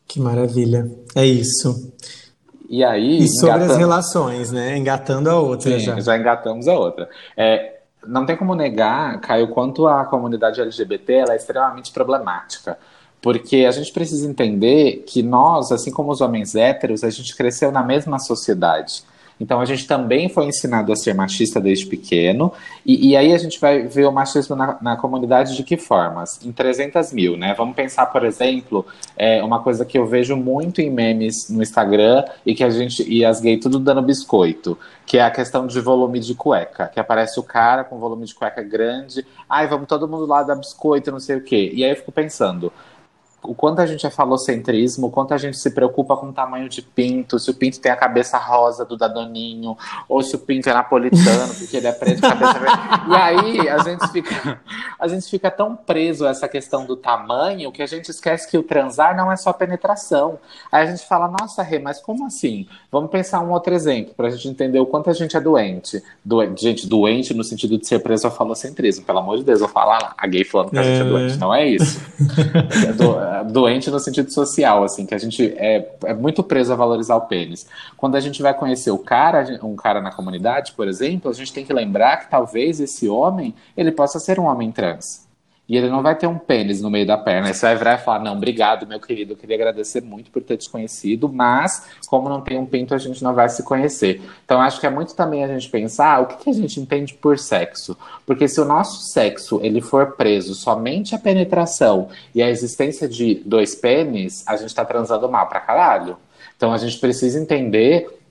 Que 0.07 0.21
maravilha. 0.21 0.91
É 1.15 1.25
isso. 1.25 1.93
E 2.69 2.85
aí. 2.85 3.19
E 3.19 3.29
sobre 3.29 3.57
engatando... 3.57 3.73
as 3.73 3.79
relações, 3.79 4.53
né? 4.53 4.77
Engatando 4.77 5.31
a 5.31 5.41
outra 5.41 5.79
sim, 5.79 5.85
já. 5.85 6.01
Já 6.01 6.17
engatamos 6.17 6.69
a 6.69 6.75
outra. 6.75 7.09
É, 7.37 7.81
não 8.07 8.27
tem 8.27 8.37
como 8.37 8.55
negar, 8.55 9.21
Caio, 9.21 9.49
quanto 9.49 9.87
a 9.87 10.05
comunidade 10.05 10.61
LGBT 10.61 11.13
ela 11.13 11.33
é 11.33 11.37
extremamente 11.37 11.93
problemática. 11.93 12.79
Porque 13.21 13.65
a 13.69 13.71
gente 13.71 13.93
precisa 13.93 14.29
entender 14.29 15.05
que 15.07 15.23
nós, 15.23 15.71
assim 15.71 15.93
como 15.93 16.11
os 16.11 16.21
homens 16.21 16.57
héteros, 16.57 17.05
a 17.05 17.11
gente 17.11 17.37
cresceu 17.37 17.71
na 17.71 17.83
mesma 17.83 18.19
sociedade. 18.19 19.05
Então 19.43 19.61
a 19.61 19.65
gente 19.65 19.89
também 19.89 20.29
foi 20.29 20.47
ensinado 20.47 20.93
a 20.93 20.97
ser 20.97 21.15
machista 21.15 21.61
desde 21.61 21.85
pequeno, 21.85 22.53
e, 22.87 23.09
e 23.11 23.17
aí 23.17 23.33
a 23.33 23.39
gente 23.39 23.59
vai 23.59 23.83
ver 23.83 24.07
o 24.07 24.13
machismo 24.13 24.55
na, 24.55 24.79
na, 24.81 24.97
comunidade 24.97 25.57
de 25.57 25.65
que 25.65 25.77
formas? 25.77 26.39
Em 26.45 26.53
300 26.53 27.13
mil, 27.13 27.37
né? 27.37 27.53
Vamos 27.59 27.75
pensar, 27.75 28.07
por 28.07 28.25
exemplo, 28.25 28.87
é, 29.17 29.43
uma 29.43 29.61
coisa 29.61 29.85
que 29.85 29.99
eu 29.99 30.07
vejo 30.07 30.37
muito 30.37 30.81
em 30.81 30.89
memes 30.89 31.51
no 31.51 31.61
Instagram 31.61 32.25
e 32.47 32.55
que 32.55 32.63
a 32.63 32.71
gente 32.71 33.03
e 33.03 33.25
as 33.25 33.41
gays 33.41 33.61
tudo 33.61 33.81
dando 33.81 34.01
biscoito, 34.01 34.79
que 35.05 35.19
é 35.19 35.23
a 35.23 35.31
questão 35.31 35.67
de 35.67 35.81
volume 35.81 36.21
de 36.21 36.37
cueca, 36.37 36.87
que 36.87 37.01
aparece 37.01 37.41
o 37.41 37.43
cara 37.43 37.83
com 37.83 37.99
volume 37.99 38.25
de 38.25 38.35
cueca 38.37 38.63
grande, 38.63 39.27
ai, 39.51 39.67
vamos 39.67 39.89
todo 39.89 40.07
mundo 40.07 40.25
lá 40.25 40.45
dar 40.45 40.55
biscoito, 40.55 41.11
não 41.11 41.19
sei 41.19 41.39
o 41.39 41.43
quê. 41.43 41.73
E 41.75 41.83
aí 41.85 41.91
eu 41.91 41.97
fico 41.97 42.13
pensando, 42.13 42.73
o 43.43 43.55
quanto 43.55 43.81
a 43.81 43.87
gente 43.87 44.07
é 44.07 44.11
falocentrismo, 44.11 45.09
o 45.09 45.11
quanto 45.11 45.35
a 45.35 45.39
gente 45.39 45.57
se 45.57 45.71
preocupa 45.71 46.17
com 46.17 46.29
o 46.29 46.33
tamanho 46.33 46.69
de 46.69 46.81
pinto, 46.81 47.39
se 47.39 47.51
o 47.51 47.55
pinto 47.55 47.81
tem 47.81 47.91
a 47.91 47.97
cabeça 47.97 48.39
rosa 48.39 48.85
do 48.85 48.97
Dadoninho, 48.97 49.77
ou 50.09 50.23
se 50.23 50.37
o 50.37 50.39
pinto 50.39 50.69
é 50.69 50.73
napolitano, 50.73 51.53
porque 51.55 51.77
ele 51.77 51.87
é 51.87 51.93
preto, 51.93 52.21
cabeça 52.21 52.59
verde. 52.59 52.73
E 53.13 53.15
aí 53.15 53.69
a 53.69 53.79
gente 53.79 54.09
fica, 54.09 54.61
a 54.99 55.09
gente 55.09 55.29
fica 55.29 55.51
tão 55.51 55.75
preso 55.75 56.27
a 56.27 56.31
essa 56.31 56.49
questão 56.49 56.87
do 56.87 56.97
tamanho 56.97 57.73
que 57.73 57.83
a 57.83 57.87
gente 57.87 58.11
esquece 58.11 58.49
que 58.49 58.57
o 58.57 58.63
transar 58.63 59.17
não 59.17 59.31
é 59.31 59.37
só 59.37 59.53
penetração. 59.53 60.39
Aí 60.71 60.85
a 60.85 60.87
gente 60.87 61.07
fala, 61.07 61.29
nossa, 61.29 61.63
Rê, 61.63 61.79
mas 61.79 62.01
como 62.01 62.27
assim? 62.27 62.67
Vamos 62.91 63.11
pensar 63.11 63.41
um 63.41 63.51
outro 63.51 63.75
exemplo, 63.75 64.15
para 64.15 64.29
a 64.29 64.31
gente 64.31 64.49
entender 64.49 64.79
o 64.79 64.87
quanto 64.87 65.11
a 65.11 65.13
gente 65.13 65.37
é 65.37 65.41
doente. 65.41 66.03
doente. 66.25 66.63
Gente, 66.63 66.87
doente 66.87 67.35
no 67.35 67.43
sentido 67.43 67.77
de 67.77 67.87
ser 67.87 67.99
preso 67.99 68.27
ao 68.27 68.33
falocentrismo, 68.33 69.05
pelo 69.05 69.19
amor 69.19 69.39
de 69.39 69.45
Deus, 69.45 69.61
eu 69.61 69.69
falar 69.69 69.99
lá, 70.01 70.15
a 70.17 70.27
gay 70.27 70.45
falando 70.45 70.71
que 70.71 70.79
a 70.79 70.83
gente 70.83 71.01
é 71.01 71.05
doente, 71.05 71.37
não 71.39 71.53
é 71.53 71.67
isso. 71.67 72.01
É 72.89 72.93
do, 72.93 73.13
doente 73.43 73.91
no 73.91 73.99
sentido 73.99 74.31
social, 74.31 74.85
assim, 74.85 75.07
que 75.07 75.15
a 75.15 75.19
gente 75.19 75.55
é, 75.57 75.97
é 76.05 76.15
muito 76.15 76.43
preso 76.43 76.73
a 76.73 76.77
valorizar 76.77 77.17
o 77.17 77.23
pênis. 77.23 77.67
Quando 77.97 78.17
a 78.17 78.21
gente 78.21 78.43
vai 78.43 78.53
conhecer 78.53 78.91
o 78.91 78.99
cara, 78.99 79.59
um 79.63 79.75
cara 79.75 80.01
na 80.01 80.13
comunidade, 80.13 80.73
por 80.73 80.87
exemplo, 80.87 81.31
a 81.31 81.35
gente 81.35 81.53
tem 81.53 81.65
que 81.65 81.73
lembrar 81.73 82.19
que 82.19 82.31
talvez 82.31 82.81
esse 82.81 83.09
homem, 83.09 83.55
ele 83.77 83.93
possa 83.93 84.19
ser 84.19 84.39
um 84.39 84.45
homem 84.45 84.71
trans. 84.71 85.27
E 85.73 85.77
ele 85.79 85.89
não 85.89 86.03
vai 86.03 86.15
ter 86.15 86.27
um 86.27 86.37
pênis 86.37 86.83
no 86.83 86.91
meio 86.91 87.07
da 87.07 87.17
perna. 87.17 87.49
Aí 87.49 87.55
você 87.55 87.65
vai 87.65 87.77
virar 87.77 87.95
e 87.95 88.05
falar: 88.05 88.19
Não, 88.19 88.35
obrigado, 88.35 88.87
meu 88.87 89.01
querido. 89.01 89.33
Eu 89.33 89.37
queria 89.39 89.57
agradecer 89.57 90.03
muito 90.03 90.31
por 90.31 90.43
ter 90.43 90.59
te 90.59 90.69
conhecido, 90.69 91.33
mas 91.33 91.87
como 92.09 92.29
não 92.29 92.43
tem 92.43 92.59
um 92.59 92.67
pinto, 92.67 92.95
a 92.95 92.99
gente 92.99 93.25
não 93.25 93.33
vai 93.33 93.49
se 93.49 93.63
conhecer. 93.63 94.21
Então 94.45 94.61
acho 94.61 94.79
que 94.79 94.87
é 94.87 94.91
muito 94.91 95.17
também 95.17 95.43
a 95.43 95.49
gente 95.49 95.71
pensar 95.71 96.21
o 96.21 96.27
que, 96.27 96.45
que 96.45 96.51
a 96.51 96.53
gente 96.53 96.79
entende 96.79 97.15
por 97.15 97.39
sexo. 97.39 97.97
Porque 98.27 98.47
se 98.49 98.61
o 98.61 98.67
nosso 98.67 99.01
sexo 99.15 99.61
ele 99.63 99.81
for 99.81 100.13
preso 100.13 100.55
somente 100.55 101.15
à 101.15 101.19
penetração 101.19 102.09
e 102.35 102.43
à 102.43 102.51
existência 102.51 103.09
de 103.09 103.37
dois 103.37 103.75
pênis, 103.75 104.47
a 104.47 104.59
gente 104.59 104.69
está 104.69 104.85
transando 104.85 105.27
mal 105.27 105.49
pra 105.49 105.59
caralho. 105.59 106.19
Então 106.55 106.71
a 106.71 106.77
gente 106.77 106.99
precisa 106.99 107.41
entender 107.41 108.22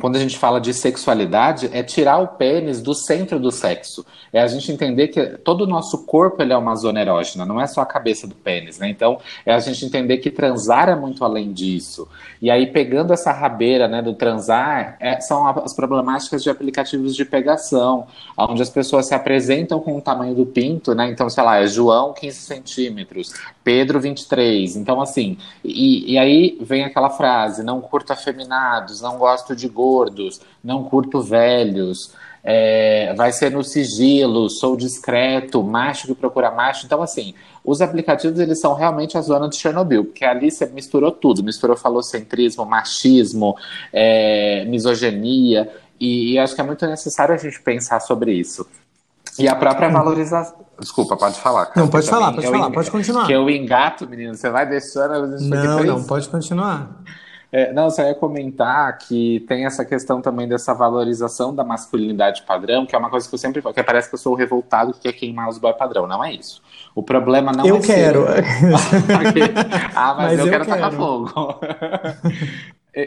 quando 0.00 0.16
a 0.16 0.18
gente 0.18 0.38
fala 0.38 0.60
de 0.60 0.72
sexualidade, 0.74 1.70
é 1.72 1.82
tirar 1.82 2.18
o 2.18 2.28
pênis 2.28 2.80
do 2.82 2.94
centro 2.94 3.40
do 3.40 3.50
sexo. 3.50 4.04
É 4.32 4.40
a 4.40 4.46
gente 4.46 4.70
entender 4.70 5.08
que 5.08 5.24
todo 5.38 5.62
o 5.62 5.66
nosso 5.66 6.04
corpo 6.04 6.42
ele 6.42 6.52
é 6.52 6.56
uma 6.56 6.74
zona 6.74 7.00
erógena, 7.00 7.46
não 7.46 7.60
é 7.60 7.66
só 7.66 7.80
a 7.80 7.86
cabeça 7.86 8.26
do 8.26 8.34
pênis, 8.34 8.78
né? 8.78 8.88
Então, 8.88 9.18
é 9.46 9.54
a 9.54 9.58
gente 9.58 9.84
entender 9.84 10.18
que 10.18 10.30
transar 10.30 10.88
é 10.88 10.94
muito 10.94 11.24
além 11.24 11.52
disso. 11.52 12.06
E 12.40 12.50
aí, 12.50 12.66
pegando 12.66 13.12
essa 13.12 13.32
rabeira 13.32 13.88
né, 13.88 14.02
do 14.02 14.14
transar, 14.14 14.96
é, 15.00 15.20
são 15.20 15.46
as 15.46 15.74
problemáticas 15.74 16.42
de 16.42 16.50
aplicativos 16.50 17.16
de 17.16 17.24
pegação, 17.24 18.06
onde 18.36 18.62
as 18.62 18.70
pessoas 18.70 19.06
se 19.06 19.14
apresentam 19.14 19.80
com 19.80 19.96
o 19.96 20.00
tamanho 20.00 20.34
do 20.34 20.46
pinto, 20.46 20.94
né? 20.94 21.08
Então, 21.10 21.28
sei 21.30 21.42
lá, 21.42 21.58
é 21.58 21.66
João 21.66 22.12
15 22.12 22.36
centímetros, 22.36 23.32
Pedro 23.68 24.00
23. 24.00 24.76
Então, 24.76 24.98
assim, 24.98 25.36
e, 25.62 26.14
e 26.14 26.16
aí 26.16 26.56
vem 26.58 26.84
aquela 26.84 27.10
frase: 27.10 27.62
não 27.62 27.82
curto 27.82 28.14
afeminados, 28.14 29.02
não 29.02 29.18
gosto 29.18 29.54
de 29.54 29.68
gordos, 29.68 30.40
não 30.64 30.84
curto 30.84 31.20
velhos, 31.20 32.14
é, 32.42 33.12
vai 33.14 33.30
ser 33.30 33.50
no 33.50 33.62
sigilo, 33.62 34.48
sou 34.48 34.74
discreto, 34.74 35.62
macho 35.62 36.06
que 36.06 36.14
procura 36.14 36.50
macho. 36.50 36.86
Então, 36.86 37.02
assim, 37.02 37.34
os 37.62 37.82
aplicativos 37.82 38.40
eles 38.40 38.58
são 38.58 38.72
realmente 38.72 39.18
a 39.18 39.20
zona 39.20 39.50
de 39.50 39.56
Chernobyl, 39.56 40.06
porque 40.06 40.24
ali 40.24 40.50
você 40.50 40.64
misturou 40.64 41.12
tudo, 41.12 41.44
misturou 41.44 41.76
falocentrismo, 41.76 42.64
machismo, 42.64 43.54
é, 43.92 44.64
misoginia, 44.64 45.70
e, 46.00 46.32
e 46.32 46.38
acho 46.38 46.54
que 46.54 46.60
é 46.62 46.64
muito 46.64 46.86
necessário 46.86 47.34
a 47.34 47.38
gente 47.38 47.60
pensar 47.60 48.00
sobre 48.00 48.32
isso. 48.32 48.66
E 49.38 49.48
a 49.48 49.54
própria 49.54 49.88
valorização. 49.88 50.66
Desculpa, 50.78 51.16
pode 51.16 51.40
falar. 51.40 51.66
Cara, 51.66 51.80
não, 51.80 51.88
pode 51.88 52.08
falar, 52.08 52.32
pode 52.32 52.46
falar, 52.46 52.70
pode 52.70 52.90
continuar. 52.90 53.26
Que 53.26 53.32
eu 53.32 53.48
engato, 53.50 54.08
menino, 54.08 54.34
você 54.34 54.48
vai 54.48 54.66
deixando. 54.66 55.38
Não, 55.40 55.82
não, 55.84 56.04
pode 56.04 56.28
continuar. 56.28 56.88
É, 57.50 57.72
não, 57.72 57.90
só 57.90 58.02
ia 58.02 58.14
comentar 58.14 58.98
que 58.98 59.44
tem 59.48 59.64
essa 59.64 59.82
questão 59.82 60.20
também 60.20 60.46
dessa 60.46 60.74
valorização 60.74 61.54
da 61.54 61.64
masculinidade 61.64 62.42
padrão, 62.42 62.84
que 62.84 62.94
é 62.94 62.98
uma 62.98 63.08
coisa 63.08 63.26
que 63.26 63.34
eu 63.34 63.38
sempre 63.38 63.62
falo, 63.62 63.74
que 63.74 63.82
parece 63.82 64.08
que 64.08 64.14
eu 64.14 64.18
sou 64.18 64.34
revoltado 64.34 64.92
que 64.92 65.00
quer 65.00 65.12
queimar 65.14 65.48
os 65.48 65.56
boy 65.56 65.72
padrão. 65.72 66.06
Não 66.06 66.22
é 66.22 66.34
isso. 66.34 66.62
O 66.94 67.02
problema 67.02 67.50
não 67.52 67.66
eu 67.66 67.76
é 67.76 67.80
quero. 67.80 68.26
Ser... 68.26 68.44
ah, 69.96 70.14
mas, 70.14 70.26
mas 70.26 70.38
eu, 70.38 70.44
eu 70.44 70.50
quero, 70.50 70.64
quero 70.64 70.66
tacar 70.66 70.92
fogo. 70.92 71.32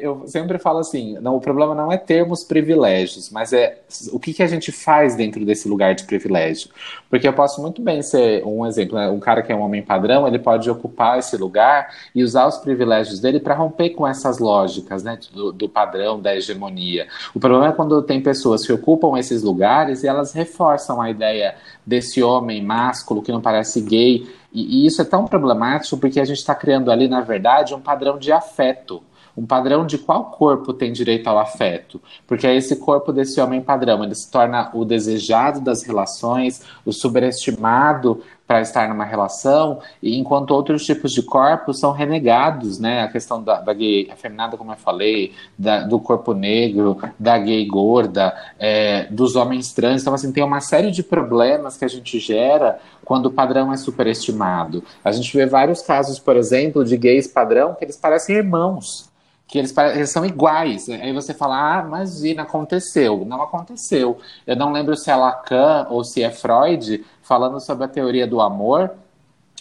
eu 0.02 0.24
sempre 0.26 0.58
falo 0.58 0.80
assim, 0.80 1.18
não, 1.20 1.36
o 1.36 1.42
problema 1.42 1.76
não 1.76 1.92
é 1.92 1.98
termos 1.98 2.44
privilégios, 2.44 3.30
mas 3.30 3.52
é 3.52 3.82
o 4.14 4.20
que, 4.20 4.34
que 4.34 4.42
a 4.42 4.48
gente 4.48 4.72
faz 4.72 5.16
dentro 5.16 5.44
desse 5.44 5.68
lugar 5.68 5.94
de 5.96 6.06
privilégio. 6.06 6.70
Porque 7.10 7.28
eu 7.28 7.34
posso 7.34 7.62
muito 7.62 7.82
bem 7.82 8.02
ser 8.02 8.42
um 8.46 8.66
exemplo, 8.66 8.98
né? 8.98 9.10
um 9.10 9.20
cara 9.20 9.42
que 9.42 9.52
é 9.52 9.56
um 9.56 9.62
homem 9.62 9.82
padrão, 9.82 10.26
ele 10.26 10.40
pode 10.40 10.70
ocupar 10.70 11.20
esse 11.20 11.36
lugar 11.36 11.94
e 12.16 12.24
usar 12.24 12.48
os 12.48 12.58
privilégios 12.58 13.20
dele 13.20 13.40
para 13.40 13.54
romper 13.54 13.90
com 13.90 14.08
essas 14.08 14.40
lógicas 14.40 15.04
né? 15.04 15.20
do, 15.34 15.52
do 15.52 15.68
padrão, 15.68 16.22
da 16.22 16.36
hegemonia. 16.36 17.08
O 17.36 17.40
problema 17.40 17.68
é 17.68 17.72
quando 17.72 18.02
tem 18.02 18.22
pessoas 18.22 18.66
que 18.66 18.72
ocupam 18.72 19.18
esses 19.20 19.44
lugares 19.44 20.04
e 20.04 20.08
elas 20.08 20.32
reforçam 20.32 21.02
a 21.02 21.10
ideia 21.10 21.56
desse 21.86 22.24
homem 22.24 22.64
másculo 22.64 23.22
que 23.22 23.32
não 23.32 23.42
parece 23.42 23.82
gay. 23.82 24.26
E, 24.54 24.84
e 24.84 24.86
isso 24.86 25.02
é 25.02 25.06
tão 25.06 25.26
problemático 25.26 25.98
porque 25.98 26.20
a 26.20 26.26
gente 26.26 26.38
está 26.38 26.56
criando 26.56 26.92
ali, 26.92 27.08
na 27.08 27.22
verdade, 27.22 27.74
um 27.74 27.82
padrão 27.82 28.18
de 28.18 28.32
afeto 28.32 29.04
Um 29.36 29.46
padrão 29.46 29.86
de 29.86 29.98
qual 29.98 30.26
corpo 30.26 30.74
tem 30.74 30.92
direito 30.92 31.28
ao 31.28 31.40
afeto? 31.40 32.02
Porque 32.28 32.46
é 32.46 32.56
esse 32.56 32.76
corpo 32.76 33.14
desse 33.14 33.40
homem 33.40 33.62
padrão, 33.62 34.04
ele 34.04 34.16
se 34.16 34.30
torna 34.30 34.70
o 34.74 34.84
desejado 34.84 35.62
das 35.62 35.84
relações, 35.84 36.62
o 36.86 36.92
superestimado 36.92 38.22
para 38.52 38.60
estar 38.60 38.90
numa 38.90 39.06
relação, 39.06 39.80
e 40.04 40.20
enquanto 40.20 40.52
outros 40.52 40.84
tipos 40.86 41.14
de 41.14 41.24
corpos 41.24 41.80
são 41.80 41.94
renegados, 41.94 42.80
né? 42.80 43.02
A 43.02 43.08
questão 43.08 43.42
da, 43.42 43.62
da 43.62 43.74
gay 43.74 44.10
afeminada, 44.12 44.58
como 44.58 44.74
eu 44.74 44.76
falei, 44.76 45.32
da, 45.58 45.84
do 45.84 45.98
corpo 45.98 46.34
negro, 46.34 46.98
da 47.18 47.38
gay 47.38 47.66
gorda, 47.66 48.36
é, 48.60 49.08
dos 49.10 49.38
homens 49.38 49.72
trans. 49.72 50.02
Então, 50.02 50.14
assim, 50.14 50.34
tem 50.34 50.44
uma 50.44 50.60
série 50.60 50.92
de 50.92 51.02
problemas 51.02 51.78
que 51.78 51.86
a 51.86 51.88
gente 51.88 52.20
gera 52.20 52.78
quando 53.06 53.28
o 53.28 53.32
padrão 53.32 53.72
é 53.72 53.78
superestimado. 53.78 54.84
A 55.02 55.14
gente 55.14 55.32
vê 55.36 55.46
vários 55.46 55.82
casos, 55.82 56.20
por 56.20 56.36
exemplo, 56.36 56.84
de 56.84 56.98
gays 56.98 57.28
padrão 57.28 57.74
que 57.74 57.86
eles 57.86 57.96
parecem 57.96 58.36
irmãos 58.36 59.11
que 59.52 59.60
eles, 59.60 59.76
eles, 59.78 60.10
são 60.10 60.26
iguais. 60.26 60.88
Aí 60.88 61.12
você 61.12 61.34
fala, 61.34 61.80
ah, 61.80 61.84
imagina, 61.86 62.44
aconteceu. 62.44 63.26
Não 63.26 63.42
aconteceu. 63.42 64.18
Eu 64.48 64.56
não 64.56 64.72
lembro 64.72 64.96
se 64.96 65.12
é 65.12 65.16
Lacan 65.16 65.88
ou 65.90 66.06
se 66.06 66.24
é 66.24 66.32
Freud 66.32 67.06
falando 67.22 67.60
sobre 67.60 67.84
a 67.84 67.88
teoria 67.90 68.26
do 68.26 68.40
amor, 68.40 68.92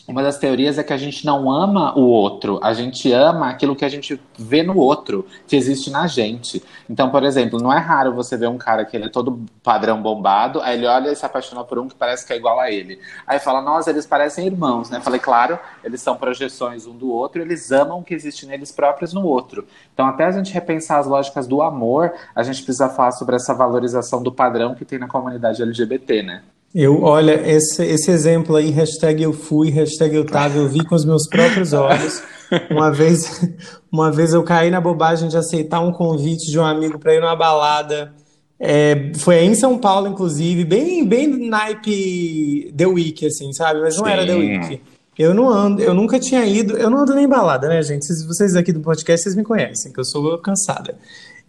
uma 0.07 0.23
das 0.23 0.39
teorias 0.39 0.79
é 0.79 0.83
que 0.83 0.93
a 0.93 0.97
gente 0.97 1.25
não 1.25 1.51
ama 1.51 1.97
o 1.97 2.03
outro, 2.03 2.59
a 2.63 2.73
gente 2.73 3.13
ama 3.13 3.49
aquilo 3.49 3.77
que 3.77 3.85
a 3.85 3.89
gente 3.89 4.21
vê 4.39 4.63
no 4.63 4.77
outro, 4.77 5.27
que 5.47 5.55
existe 5.55 5.91
na 5.91 6.07
gente. 6.07 6.63
Então, 6.89 7.11
por 7.11 7.23
exemplo, 7.23 7.61
não 7.61 7.73
é 7.73 7.79
raro 7.79 8.15
você 8.15 8.37
ver 8.37 8.49
um 8.49 8.59
cara 8.59 8.85
que 8.85 8.97
ele 8.97 9.07
é 9.07 9.09
todo 9.09 9.45
padrão 9.63 10.03
bombado, 10.03 10.61
aí 10.63 10.77
ele 10.77 10.87
olha 10.87 11.11
e 11.11 11.17
se 11.17 11.25
apaixona 11.25 11.63
por 11.65 11.79
um 11.79 11.89
que 11.89 11.95
parece 11.95 12.27
que 12.27 12.33
é 12.33 12.37
igual 12.37 12.59
a 12.59 12.71
ele. 12.71 12.99
Aí 13.27 13.39
fala, 13.39 13.61
nossa, 13.61 13.91
eles 13.91 14.07
parecem 14.07 14.47
irmãos, 14.47 14.91
né? 14.91 15.01
Falei, 15.01 15.21
claro, 15.21 15.59
eles 15.85 16.01
são 16.01 16.17
projeções 16.17 16.87
um 16.87 16.97
do 16.97 17.11
outro, 17.11 17.41
eles 17.41 17.71
amam 17.71 18.01
o 18.01 18.03
que 18.03 18.15
existe 18.15 18.47
neles 18.47 18.73
próprios 18.73 19.13
no 19.13 19.25
outro. 19.25 19.67
Então, 19.95 20.07
até 20.07 20.25
a 20.25 20.31
gente 20.33 20.53
repensar 20.53 20.99
as 20.99 21.07
lógicas 21.07 21.47
do 21.47 21.63
amor, 21.63 22.13
a 22.35 22.43
gente 22.43 22.63
precisa 22.63 22.89
falar 22.89 23.13
sobre 23.13 23.37
essa 23.37 23.55
valorização 23.55 24.23
do 24.23 24.33
padrão 24.33 24.75
que 24.75 24.85
tem 24.85 24.99
na 24.99 25.09
comunidade 25.09 25.63
LGBT, 25.63 26.23
né? 26.23 26.43
Eu, 26.75 27.03
olha, 27.03 27.33
esse, 27.51 27.83
esse 27.85 28.11
exemplo 28.11 28.55
aí, 28.55 28.71
hashtag 28.71 29.23
eu 29.23 29.33
fui, 29.33 29.71
hashtag 29.71 30.15
eu 30.15 30.25
tava, 30.25 30.57
eu 30.57 30.69
vi 30.69 30.85
com 30.85 30.95
os 30.95 31.05
meus 31.05 31.27
próprios 31.29 31.73
olhos. 31.73 32.23
Uma 32.71 32.91
vez, 32.93 33.49
uma 33.91 34.11
vez 34.11 34.33
eu 34.33 34.43
caí 34.43 34.71
na 34.71 34.81
bobagem 34.81 35.29
de 35.29 35.37
aceitar 35.37 35.81
um 35.81 35.93
convite 35.93 36.51
de 36.51 36.59
um 36.59 36.65
amigo 36.65 36.99
para 36.99 37.15
ir 37.15 37.21
numa 37.21 37.35
balada. 37.35 38.13
É, 38.59 39.13
foi 39.17 39.39
em 39.39 39.55
São 39.55 39.79
Paulo, 39.79 40.07
inclusive, 40.07 40.65
bem, 40.65 41.05
bem 41.05 41.49
naipe 41.49 42.73
The 42.77 42.87
Week, 42.87 43.27
assim, 43.27 43.53
sabe? 43.53 43.81
Mas 43.81 43.97
não 43.97 44.05
Sim. 44.05 44.11
era 44.11 44.27
The 44.27 44.35
Week. 44.35 44.81
Eu 45.19 45.35
não 45.35 45.51
ando, 45.51 45.83
eu 45.83 45.93
nunca 45.93 46.19
tinha 46.19 46.47
ido, 46.47 46.77
eu 46.77 46.89
não 46.89 46.99
ando 46.99 47.15
nem 47.15 47.29
balada, 47.29 47.69
né, 47.69 47.83
gente? 47.83 48.07
Vocês 48.27 48.55
aqui 48.55 48.73
do 48.73 48.81
podcast, 48.81 49.25
vocês 49.25 49.35
me 49.35 49.43
conhecem, 49.43 49.93
que 49.93 49.99
eu 49.99 50.05
sou 50.05 50.39
cansada. 50.39 50.97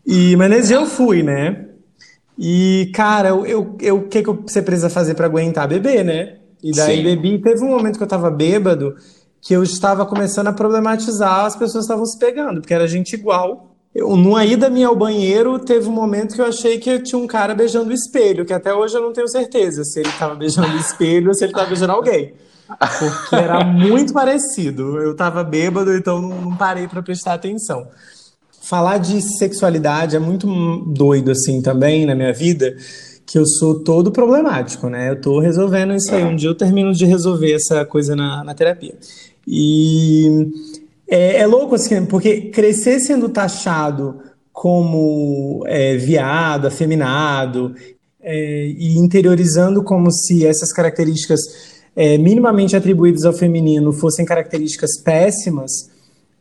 E, 0.05 0.35
mas 0.35 0.49
nesse 0.49 0.67
dia 0.69 0.77
eu 0.77 0.85
fui, 0.85 1.21
né? 1.21 1.67
E, 2.43 2.89
cara, 2.95 3.35
o 3.35 3.45
eu, 3.45 3.77
eu, 3.79 4.07
que, 4.07 4.23
que 4.23 4.31
você 4.31 4.63
precisa 4.63 4.89
fazer 4.89 5.13
para 5.13 5.27
aguentar? 5.27 5.67
Beber, 5.67 6.03
né? 6.03 6.37
E 6.63 6.71
daí 6.71 6.97
Sim. 6.97 7.03
bebi. 7.03 7.39
Teve 7.39 7.63
um 7.63 7.69
momento 7.69 7.97
que 7.97 8.03
eu 8.03 8.07
tava 8.07 8.31
bêbado 8.31 8.95
que 9.39 9.53
eu 9.53 9.61
estava 9.61 10.07
começando 10.07 10.47
a 10.47 10.53
problematizar, 10.53 11.45
as 11.45 11.55
pessoas 11.55 11.83
estavam 11.83 12.05
se 12.05 12.17
pegando, 12.17 12.59
porque 12.61 12.73
era 12.73 12.87
gente 12.87 13.13
igual. 13.13 13.75
Eu, 13.93 14.15
numa 14.15 14.43
ida 14.43 14.71
minha 14.71 14.87
ao 14.87 14.95
banheiro, 14.95 15.59
teve 15.59 15.87
um 15.87 15.91
momento 15.91 16.33
que 16.33 16.41
eu 16.41 16.45
achei 16.45 16.79
que 16.79 16.99
tinha 16.99 17.19
um 17.19 17.27
cara 17.27 17.53
beijando 17.53 17.91
o 17.91 17.93
espelho, 17.93 18.43
que 18.43 18.53
até 18.53 18.73
hoje 18.73 18.95
eu 18.95 19.01
não 19.03 19.13
tenho 19.13 19.27
certeza 19.27 19.83
se 19.83 19.99
ele 19.99 20.09
estava 20.09 20.33
beijando 20.33 20.75
o 20.75 20.79
espelho 20.79 21.27
ou 21.27 21.35
se 21.35 21.43
ele 21.43 21.51
estava 21.51 21.67
beijando 21.67 21.93
alguém. 21.93 22.33
Porque 22.67 23.35
era 23.35 23.63
muito 23.63 24.13
parecido. 24.13 24.97
Eu 24.97 25.11
estava 25.11 25.43
bêbado, 25.43 25.93
então 25.93 26.19
não, 26.19 26.41
não 26.41 26.55
parei 26.55 26.87
para 26.87 27.03
prestar 27.03 27.33
atenção 27.33 27.87
falar 28.61 28.99
de 28.99 29.21
sexualidade 29.37 30.15
é 30.15 30.19
muito 30.19 30.47
doido 30.87 31.31
assim 31.31 31.61
também 31.61 32.05
na 32.05 32.15
minha 32.15 32.31
vida, 32.31 32.75
que 33.25 33.37
eu 33.37 33.45
sou 33.45 33.83
todo 33.83 34.11
problemático, 34.11 34.87
né? 34.87 35.09
Eu 35.09 35.19
tô 35.19 35.39
resolvendo 35.39 35.93
isso 35.95 36.13
aí. 36.13 36.23
Um 36.23 36.35
dia 36.35 36.49
eu 36.49 36.55
termino 36.55 36.93
de 36.93 37.05
resolver 37.05 37.53
essa 37.53 37.85
coisa 37.85 38.15
na, 38.15 38.43
na 38.43 38.53
terapia. 38.53 38.95
E 39.47 40.47
é, 41.09 41.37
é 41.37 41.47
louco 41.47 41.75
assim, 41.75 42.05
porque 42.05 42.41
crescer 42.41 42.99
sendo 42.99 43.29
taxado 43.29 44.19
como 44.51 45.63
é, 45.65 45.97
viado, 45.97 46.67
afeminado, 46.67 47.73
é, 48.21 48.67
e 48.67 48.97
interiorizando 48.97 49.83
como 49.83 50.11
se 50.11 50.45
essas 50.45 50.71
características 50.71 51.39
é, 51.95 52.17
minimamente 52.17 52.75
atribuídas 52.75 53.25
ao 53.25 53.33
feminino 53.33 53.91
fossem 53.91 54.25
características 54.25 55.01
péssimas, 55.03 55.90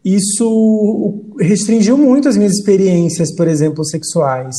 isso 0.04 1.22
restringiu 1.38 1.96
muito 1.98 2.28
as 2.28 2.36
minhas 2.36 2.54
experiências, 2.54 3.34
por 3.34 3.46
exemplo, 3.46 3.84
sexuais. 3.84 4.56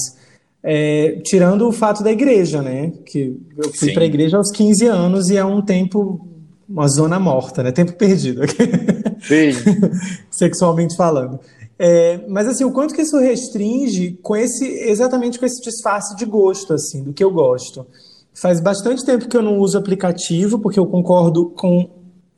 É, 0.64 1.20
tirando 1.24 1.68
o 1.68 1.72
fato 1.72 2.04
da 2.04 2.12
igreja, 2.12 2.62
né? 2.62 2.94
Que 3.06 3.36
eu 3.58 3.74
fui 3.74 3.94
para 3.94 4.04
a 4.04 4.06
igreja 4.06 4.38
aos 4.38 4.52
15 4.52 4.86
anos 4.86 5.30
e 5.30 5.38
é 5.38 5.44
um 5.44 5.62
tempo, 5.62 6.28
uma 6.70 6.88
zona 6.88 7.20
morta, 7.20 7.64
né? 7.64 7.72
Tempo 7.72 7.94
perdido. 7.94 8.42
Sim. 9.22 9.52
Sexualmente 10.30 10.96
falando. 10.96 11.40
É, 11.80 12.24
mas 12.28 12.48
assim, 12.48 12.64
o 12.64 12.72
quanto 12.72 12.94
que 12.94 13.02
isso 13.02 13.18
restringe 13.18 14.20
com 14.22 14.36
esse, 14.36 14.64
exatamente 14.88 15.40
com 15.40 15.46
esse 15.48 15.60
disfarce 15.64 16.16
de 16.16 16.26
gosto, 16.26 16.74
assim, 16.74 17.04
do 17.04 17.12
que 17.12 17.24
eu 17.24 17.32
gosto. 17.32 17.88
Faz 18.32 18.60
bastante 18.62 19.04
tempo 19.04 19.28
que 19.28 19.36
eu 19.36 19.42
não 19.42 19.58
uso 19.58 19.80
aplicativo, 19.80 20.60
porque 20.60 20.80
eu 20.80 20.86
concordo 20.86 21.50
com 21.50 21.90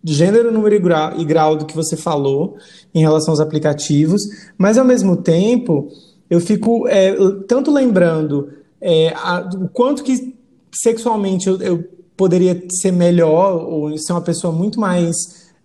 gênero, 0.03 0.51
número 0.51 0.75
e 0.75 1.25
grau, 1.25 1.55
do 1.55 1.65
que 1.65 1.75
você 1.75 1.95
falou 1.95 2.57
em 2.93 2.99
relação 2.99 3.31
aos 3.31 3.39
aplicativos, 3.39 4.21
mas 4.57 4.77
ao 4.77 4.85
mesmo 4.85 5.15
tempo 5.15 5.87
eu 6.29 6.39
fico 6.39 6.87
é, 6.87 7.15
tanto 7.47 7.71
lembrando 7.71 8.49
é, 8.81 9.13
a, 9.15 9.49
o 9.55 9.69
quanto 9.69 10.03
que 10.03 10.35
sexualmente 10.73 11.47
eu, 11.47 11.61
eu, 11.61 11.83
poderia 12.15 12.61
ser 12.79 12.91
melhor 12.91 13.65
ou 13.67 13.97
ser 13.97 14.13
uma 14.13 14.21
pessoa 14.21 14.53
muito 14.53 14.79
mais 14.79 15.15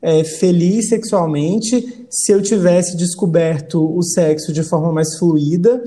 é, 0.01 0.25
feliz 0.25 0.89
sexualmente 0.89 2.07
se 2.09 2.33
eu 2.33 2.41
tivesse 2.41 2.97
descoberto 2.97 3.79
o 3.95 4.03
sexo 4.03 4.51
de 4.51 4.63
forma 4.63 4.91
mais 4.91 5.19
fluida, 5.19 5.83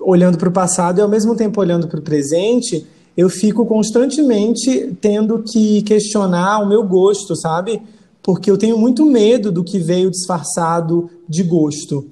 olhando 0.00 0.38
para 0.38 0.48
o 0.48 0.52
passado 0.52 0.98
e 0.98 1.02
ao 1.02 1.08
mesmo 1.08 1.34
tempo 1.34 1.60
olhando 1.60 1.88
para 1.88 1.98
o 1.98 2.02
presente, 2.02 2.86
eu 3.16 3.28
fico 3.28 3.64
constantemente 3.66 4.96
tendo 5.00 5.42
que 5.42 5.82
questionar 5.82 6.60
o 6.60 6.68
meu 6.68 6.82
gosto, 6.86 7.34
sabe? 7.36 7.82
Porque 8.24 8.50
eu 8.50 8.56
tenho 8.56 8.78
muito 8.78 9.04
medo 9.04 9.52
do 9.52 9.62
que 9.62 9.78
veio 9.78 10.10
disfarçado 10.10 11.10
de 11.28 11.42
gosto. 11.42 12.06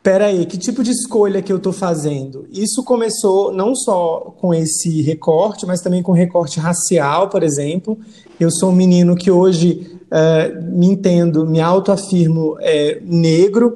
Pera 0.00 0.26
aí, 0.26 0.46
que 0.46 0.56
tipo 0.56 0.84
de 0.84 0.92
escolha 0.92 1.42
que 1.42 1.52
eu 1.52 1.56
estou 1.56 1.72
fazendo? 1.72 2.46
Isso 2.52 2.84
começou 2.84 3.52
não 3.52 3.74
só 3.74 4.32
com 4.40 4.54
esse 4.54 5.02
recorte, 5.02 5.66
mas 5.66 5.80
também 5.80 6.04
com 6.04 6.12
recorte 6.12 6.60
racial, 6.60 7.28
por 7.28 7.42
exemplo. 7.42 7.98
Eu 8.38 8.48
sou 8.48 8.70
um 8.70 8.74
menino 8.74 9.16
que 9.16 9.28
hoje 9.28 9.98
uh, 10.04 10.72
me 10.72 10.86
entendo, 10.86 11.44
me 11.44 11.60
autoafirmo 11.60 12.56
é, 12.60 13.00
negro, 13.04 13.74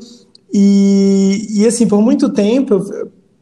e, 0.52 1.46
e 1.50 1.66
assim, 1.66 1.88
por 1.88 2.00
muito 2.00 2.28
tempo, 2.28 2.80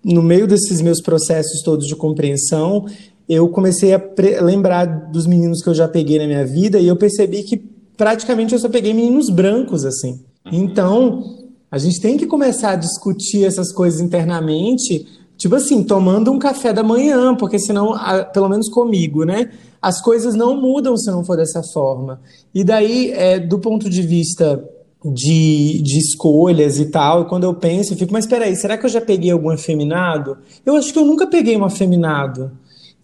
no 0.03 0.23
meio 0.23 0.47
desses 0.47 0.81
meus 0.81 1.03
processos 1.03 1.63
todos 1.63 1.87
de 1.87 1.95
compreensão, 1.95 2.87
eu 3.29 3.47
comecei 3.51 3.93
a 3.93 4.03
lembrar 4.41 4.87
dos 5.11 5.27
meninos 5.27 5.63
que 5.63 5.69
eu 5.69 5.75
já 5.75 5.87
peguei 5.87 6.19
na 6.19 6.27
minha 6.27 6.47
vida 6.47 6.79
e 6.79 6.87
eu 6.89 6.97
percebi 6.97 7.43
que 7.43 7.78
praticamente 7.99 8.55
eu 8.55 8.61
só 8.61 8.69
peguei 8.69 8.95
meninos 8.95 9.29
brancos, 9.29 9.85
assim. 9.85 10.21
Então, 10.51 11.37
a 11.71 11.77
gente 11.77 12.01
tem 12.01 12.17
que 12.17 12.27
começar 12.27 12.71
a 12.71 12.77
discutir 12.77 13.45
essas 13.45 13.73
coisas 13.73 14.01
internamente, 14.01 15.05
tipo 15.37 15.57
assim, 15.57 15.83
tomando 15.83 16.31
um 16.31 16.39
café 16.39 16.73
da 16.73 16.83
manhã, 16.83 17.35
porque 17.35 17.59
senão, 17.59 17.93
pelo 18.33 18.49
menos 18.49 18.71
comigo, 18.71 19.25
né? 19.25 19.51
As 19.83 20.01
coisas 20.01 20.35
não 20.35 20.59
mudam 20.59 20.97
se 20.97 21.11
não 21.11 21.25
for 21.25 21.37
dessa 21.37 21.61
forma. 21.75 22.21
E 22.55 22.63
daí, 22.63 23.11
é, 23.11 23.39
do 23.39 23.59
ponto 23.59 23.91
de 23.91 24.01
vista 24.01 24.65
de, 25.05 25.83
de 25.83 25.99
escolhas 25.99 26.79
e 26.79 26.87
tal, 26.87 27.23
e 27.23 27.29
quando 27.29 27.45
eu 27.45 27.55
penso, 27.55 27.93
eu 27.93 27.99
fico, 27.99 28.13
mas 28.13 28.27
peraí, 28.27 28.55
será 28.55 28.79
que 28.79 28.87
eu 28.87 28.91
já 28.91 29.01
peguei 29.01 29.33
algum 29.33 29.51
afeminado? 29.51 30.39
Eu 30.65 30.77
acho 30.77 30.93
que 30.93 30.99
eu 30.99 31.05
nunca 31.05 31.27
peguei 31.27 31.57
um 31.57 31.65
afeminado. 31.65 32.53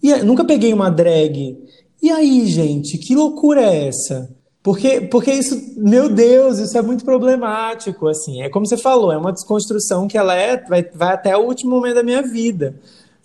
E 0.01 0.13
nunca 0.23 0.43
peguei 0.45 0.73
uma 0.73 0.89
drag. 0.89 1.57
E 2.01 2.09
aí, 2.09 2.45
gente, 2.45 2.97
que 2.97 3.15
loucura 3.15 3.61
é 3.61 3.87
essa? 3.87 4.34
Porque, 4.65 4.99
porque 4.99 5.31
isso, 5.31 5.75
meu 5.77 6.09
Deus, 6.09 6.57
isso 6.57 6.75
é 6.75 6.81
muito 6.81 7.05
problemático, 7.05 8.07
assim. 8.07 8.41
É 8.41 8.49
como 8.49 8.65
você 8.65 8.75
falou, 8.75 9.11
é 9.11 9.17
uma 9.17 9.31
desconstrução 9.31 10.07
que 10.07 10.17
ela 10.17 10.33
é, 10.33 10.57
vai, 10.65 10.81
vai 10.81 11.13
até 11.13 11.37
o 11.37 11.41
último 11.41 11.75
momento 11.75 11.93
da 11.93 12.03
minha 12.03 12.23
vida. 12.23 12.73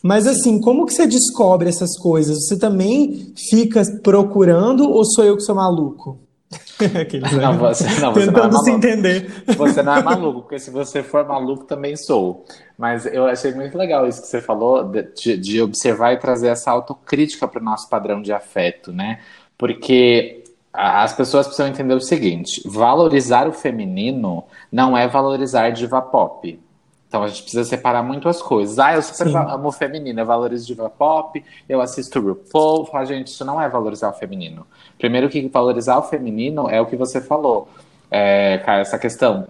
Mas 0.02 0.26
assim, 0.26 0.60
como 0.60 0.84
que 0.84 0.92
você 0.92 1.06
descobre 1.06 1.70
essas 1.70 1.96
coisas? 1.96 2.46
Você 2.46 2.58
também 2.58 3.32
fica 3.48 3.80
procurando 4.02 4.90
ou 4.90 5.02
sou 5.02 5.24
eu 5.24 5.34
que 5.34 5.42
sou 5.42 5.54
maluco? 5.54 6.18
Aqueles, 7.00 7.32
não, 7.32 7.56
você, 7.56 7.84
não, 8.00 8.12
você 8.12 8.26
Tentando 8.26 8.52
não 8.52 8.60
é 8.60 8.64
se 8.64 8.70
entender. 8.70 9.44
Você 9.56 9.82
não 9.82 9.96
é 9.96 10.02
maluco, 10.02 10.42
porque 10.42 10.58
se 10.58 10.70
você 10.70 11.02
for 11.02 11.26
maluco, 11.26 11.64
também 11.64 11.96
sou. 11.96 12.44
Mas 12.76 13.06
eu 13.06 13.24
achei 13.24 13.54
muito 13.54 13.78
legal 13.78 14.06
isso 14.06 14.20
que 14.20 14.28
você 14.28 14.42
falou, 14.42 14.92
de, 15.16 15.38
de 15.38 15.62
observar 15.62 16.12
e 16.12 16.18
trazer 16.18 16.48
essa 16.48 16.70
autocrítica 16.70 17.48
para 17.48 17.62
o 17.62 17.64
nosso 17.64 17.88
padrão 17.88 18.20
de 18.20 18.30
afeto, 18.30 18.92
né? 18.92 19.20
Porque 19.56 20.39
as 20.72 21.12
pessoas 21.12 21.46
precisam 21.46 21.68
entender 21.68 21.94
o 21.94 22.00
seguinte: 22.00 22.62
valorizar 22.64 23.48
o 23.48 23.52
feminino 23.52 24.44
não 24.70 24.96
é 24.96 25.08
valorizar 25.08 25.70
diva 25.70 26.00
pop. 26.00 26.58
Então 27.08 27.24
a 27.24 27.28
gente 27.28 27.42
precisa 27.42 27.64
separar 27.64 28.04
muito 28.04 28.28
as 28.28 28.40
coisas. 28.40 28.78
Ah, 28.78 28.94
eu 28.94 29.02
super 29.02 29.26
amo 29.36 29.68
o 29.68 29.72
feminino, 29.72 30.20
eu 30.20 30.26
valorizo 30.26 30.64
diva 30.64 30.88
pop, 30.88 31.44
eu 31.68 31.80
assisto 31.80 32.20
RuPaul. 32.20 32.86
Fala, 32.86 33.04
gente, 33.04 33.26
isso 33.26 33.44
não 33.44 33.60
é 33.60 33.68
valorizar 33.68 34.10
o 34.10 34.12
feminino. 34.12 34.64
Primeiro 34.96 35.28
que 35.28 35.48
valorizar 35.48 35.98
o 35.98 36.04
feminino 36.04 36.70
é 36.70 36.80
o 36.80 36.86
que 36.86 36.94
você 36.94 37.20
falou, 37.20 37.68
é, 38.08 38.58
cara, 38.58 38.82
essa 38.82 38.96
questão 38.96 39.48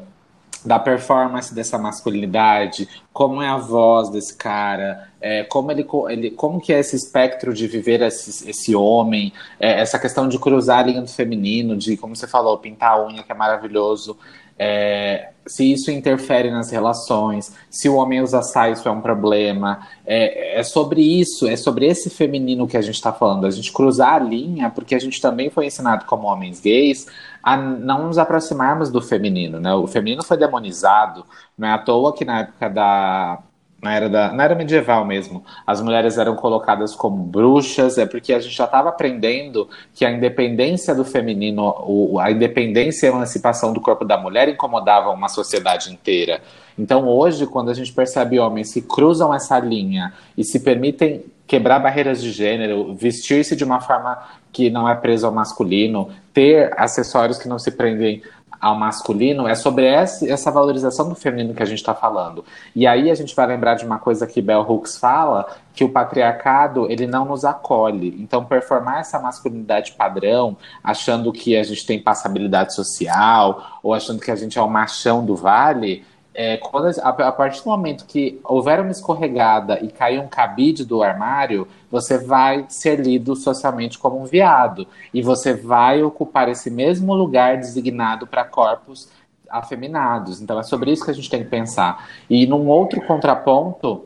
da 0.65 0.79
performance 0.79 1.55
dessa 1.55 1.77
masculinidade, 1.77 2.89
como 3.13 3.43
é 3.43 3.49
a 3.49 3.59
voz 3.59 4.09
desse 4.09 4.35
cara, 4.35 5.10
é, 5.21 5.45
como 5.45 5.71
ele, 5.71 5.87
ele, 6.09 6.31
como 6.31 6.61
que 6.61 6.73
é 6.73 6.81
esse 6.81 6.97
espectro 6.97 7.53
de 7.53 7.67
viver 7.67 8.01
esse, 8.03 8.49
esse 8.49 8.75
homem, 8.75 9.33
é, 9.59 9.81
essa 9.81 9.99
questão 9.99 10.29
de 10.29 10.39
cruzar 10.39 10.79
a 10.79 10.83
linha 10.83 11.03
do 11.03 11.09
feminino, 11.09 11.77
de 11.77 11.97
como 11.97 12.17
você 12.17 12.27
falou, 12.27 12.57
pintar 12.59 12.93
a 12.93 13.07
unha 13.07 13.23
que 13.23 13.31
é 13.31 13.35
maravilhoso, 13.35 14.17
é, 14.63 15.31
se 15.47 15.73
isso 15.73 15.91
interfere 15.91 16.51
nas 16.51 16.71
relações, 16.71 17.57
se 17.71 17.89
o 17.89 17.95
homem 17.95 18.21
usa 18.21 18.43
saia, 18.43 18.73
isso 18.73 18.87
é 18.87 18.93
um 18.93 19.01
problema. 19.01 19.87
É, 20.07 20.61
é 20.61 20.63
sobre 20.63 21.01
isso, 21.01 21.49
é 21.49 21.57
sobre 21.57 21.87
esse 21.87 22.11
feminino 22.11 22.69
que 22.69 22.77
a 22.77 22.83
gente 22.83 22.97
está 22.97 23.11
falando. 23.11 23.47
A 23.47 23.51
gente 23.51 23.73
cruzar 23.73 24.17
a 24.17 24.19
linha, 24.19 24.69
porque 24.69 24.95
a 24.95 24.99
gente 24.99 25.19
também 25.19 25.49
foi 25.49 25.67
ensinado 25.67 26.05
como 26.05 26.29
homens 26.29 26.61
gays 26.61 27.07
a 27.43 27.57
não 27.57 28.07
nos 28.07 28.19
aproximarmos 28.19 28.91
do 28.91 29.01
feminino. 29.01 29.59
Né? 29.59 29.73
O 29.73 29.87
feminino 29.87 30.23
foi 30.23 30.37
demonizado, 30.37 31.25
não 31.57 31.67
é 31.67 31.73
à 31.73 31.79
toa 31.79 32.15
que 32.15 32.27
na 32.27 32.41
época 32.41 32.69
da 32.69 33.43
na 33.83 33.95
era, 33.95 34.09
da, 34.09 34.33
na 34.33 34.45
era 34.45 34.55
medieval 34.55 35.05
mesmo, 35.05 35.43
as 35.67 35.81
mulheres 35.81 36.19
eram 36.19 36.37
colocadas 36.37 36.95
como 36.95 37.23
bruxas, 37.23 37.97
é 37.97 38.05
porque 38.05 38.33
a 38.33 38.41
gente 38.41 38.55
já 38.55 38.65
estava 38.65 38.91
aprendendo 38.91 39.69
que 39.95 40.05
a 40.05 40.11
independência 40.11 40.95
do 40.95 41.05
feminino, 41.05 41.75
o, 41.87 42.19
a 42.19 42.31
independência 42.31 43.07
e 43.07 43.09
a 43.09 43.13
emancipação 43.13 43.73
do 43.73 43.81
corpo 43.81 44.05
da 44.05 44.19
mulher 44.19 44.49
incomodavam 44.49 45.15
uma 45.15 45.29
sociedade 45.29 45.91
inteira. 45.91 46.43
Então 46.79 47.09
hoje, 47.09 47.47
quando 47.47 47.71
a 47.71 47.75
gente 47.75 47.93
percebe 47.93 48.39
homens 48.39 48.73
que 48.73 48.83
cruzam 48.83 49.35
essa 49.35 49.59
linha 49.59 50.13
e 50.37 50.45
se 50.45 50.61
permitem 50.61 51.25
quebrar 51.47 51.81
barreiras 51.81 52.23
de 52.23 52.31
gênero, 52.31 52.95
vestir-se 52.95 53.57
de 53.57 53.65
uma 53.65 53.81
forma 53.81 54.17
que 54.53 54.71
não 54.71 54.89
é 54.89 54.95
preso 54.95 55.27
ao 55.27 55.33
masculino, 55.33 56.09
ter 56.33 56.73
acessórios 56.77 57.39
que 57.39 57.49
não 57.49 57.59
se 57.59 57.73
prendem 57.73 58.23
ao 58.61 58.75
masculino, 58.75 59.49
é 59.49 59.55
sobre 59.55 59.87
essa 59.87 60.51
valorização 60.51 61.09
do 61.09 61.15
feminino 61.15 61.55
que 61.55 61.63
a 61.63 61.67
gente 61.67 61.79
está 61.79 61.95
falando. 61.95 62.45
E 62.77 62.87
aí 62.87 63.11
a 63.11 63.15
gente 63.15 63.35
vai 63.35 63.47
lembrar 63.47 63.75
de 63.75 63.87
uma 63.87 63.99
coisa 63.99 64.27
que 64.27 64.43
Bell 64.43 64.61
Hooks 64.61 64.99
fala, 64.99 65.49
que 65.73 65.83
o 65.83 65.89
patriarcado 65.89 66.91
ele 66.91 67.07
não 67.07 67.25
nos 67.25 67.45
acolhe. 67.45 68.15
Então, 68.21 68.45
performar 68.45 69.01
essa 69.01 69.19
masculinidade 69.19 69.93
padrão, 69.93 70.57
achando 70.85 71.33
que 71.33 71.57
a 71.57 71.63
gente 71.63 71.87
tem 71.87 72.03
passabilidade 72.03 72.75
social, 72.75 73.79
ou 73.83 73.95
achando 73.95 74.21
que 74.21 74.31
a 74.31 74.37
gente 74.37 74.59
é 74.59 74.63
o 74.63 74.69
machão 74.69 75.25
do 75.25 75.35
vale, 75.35 76.05
é, 76.35 76.57
quando, 76.57 76.87
a, 77.01 77.09
a, 77.09 77.33
partir 77.33 77.63
do 77.63 77.71
momento 77.71 78.07
que 78.07 78.41
houver 78.45 78.81
uma 78.81 78.91
escorregada 78.91 79.81
e 79.81 79.89
cair 79.89 80.21
um 80.21 80.29
cabide 80.29 80.85
do 80.85 81.03
armário, 81.03 81.67
você 81.91 82.19
vai 82.19 82.67
ser 82.69 83.01
lido 83.01 83.35
socialmente 83.35 83.99
como 83.99 84.21
um 84.21 84.25
viado. 84.25 84.87
E 85.13 85.23
você 85.23 85.53
vai 85.53 86.03
ocupar 86.03 86.49
esse 86.49 86.71
mesmo 86.71 87.15
lugar 87.15 87.57
designado 87.57 88.27
para 88.27 88.45
corpos 88.45 89.09
afeminados. 89.49 90.41
Então 90.41 90.59
é 90.59 90.63
sobre 90.63 90.93
isso 90.93 91.05
que 91.05 91.11
a 91.11 91.15
gente 91.15 91.29
tem 91.29 91.43
que 91.43 91.51
pensar. 91.51 92.09
E 92.29 92.47
num 92.47 92.69
outro 92.69 93.01
contraponto, 93.03 94.05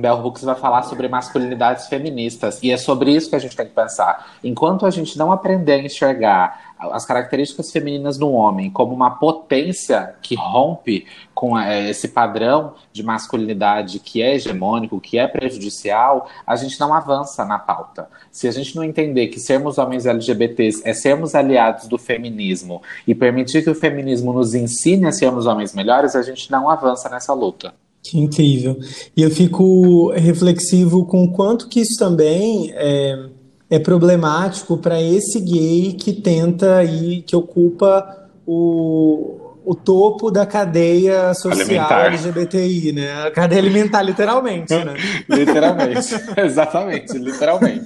Bell 0.00 0.24
Hooks 0.24 0.42
vai 0.42 0.54
falar 0.54 0.82
sobre 0.82 1.08
masculinidades 1.08 1.86
feministas. 1.86 2.62
E 2.62 2.70
é 2.70 2.76
sobre 2.76 3.12
isso 3.12 3.30
que 3.30 3.36
a 3.36 3.38
gente 3.38 3.56
tem 3.56 3.66
que 3.66 3.74
pensar. 3.74 4.34
Enquanto 4.42 4.86
a 4.86 4.90
gente 4.90 5.18
não 5.18 5.32
aprender 5.32 5.72
a 5.72 5.78
enxergar 5.78 6.70
as 6.78 7.04
características 7.04 7.70
femininas 7.70 8.18
no 8.18 8.32
homem 8.32 8.70
como 8.70 8.94
uma 8.94 9.10
potência 9.10 10.14
que 10.22 10.34
rompe 10.34 11.06
com 11.34 11.58
é, 11.58 11.90
esse 11.90 12.08
padrão 12.08 12.74
de 12.92 13.02
masculinidade 13.02 13.98
que 13.98 14.22
é 14.22 14.34
hegemônico, 14.34 15.00
que 15.00 15.18
é 15.18 15.26
prejudicial, 15.26 16.28
a 16.46 16.56
gente 16.56 16.80
não 16.80 16.94
avança 16.94 17.44
na 17.44 17.58
pauta. 17.58 18.08
Se 18.30 18.48
a 18.48 18.50
gente 18.50 18.74
não 18.74 18.82
entender 18.82 19.28
que 19.28 19.38
sermos 19.38 19.76
homens 19.76 20.06
LGBTs 20.06 20.82
é 20.84 20.94
sermos 20.94 21.34
aliados 21.34 21.86
do 21.86 21.98
feminismo 21.98 22.82
e 23.06 23.14
permitir 23.14 23.62
que 23.62 23.70
o 23.70 23.74
feminismo 23.74 24.32
nos 24.32 24.54
ensine 24.54 25.06
a 25.06 25.12
sermos 25.12 25.46
homens 25.46 25.74
melhores, 25.74 26.16
a 26.16 26.22
gente 26.22 26.50
não 26.50 26.70
avança 26.70 27.08
nessa 27.08 27.34
luta. 27.34 27.74
Que 28.02 28.18
incrível. 28.18 28.78
E 29.16 29.22
eu 29.22 29.30
fico 29.30 30.10
reflexivo 30.12 31.04
com 31.04 31.24
o 31.24 31.32
quanto 31.32 31.68
que 31.68 31.80
isso 31.80 31.98
também 31.98 32.72
é, 32.74 33.26
é 33.68 33.78
problemático 33.78 34.78
para 34.78 35.00
esse 35.00 35.38
gay 35.40 35.92
que 35.92 36.12
tenta 36.12 36.82
e 36.82 37.22
que 37.22 37.36
ocupa 37.36 38.28
o, 38.46 39.50
o 39.64 39.74
topo 39.74 40.30
da 40.30 40.46
cadeia 40.46 41.32
social 41.34 41.60
alimentar. 41.60 42.06
LGBTI, 42.06 42.92
né? 42.92 43.26
A 43.26 43.30
cadeia 43.30 43.60
alimentar, 43.60 44.02
literalmente, 44.02 44.74
né? 44.74 44.94
literalmente. 45.28 46.08
Exatamente, 46.36 47.18
literalmente. 47.18 47.84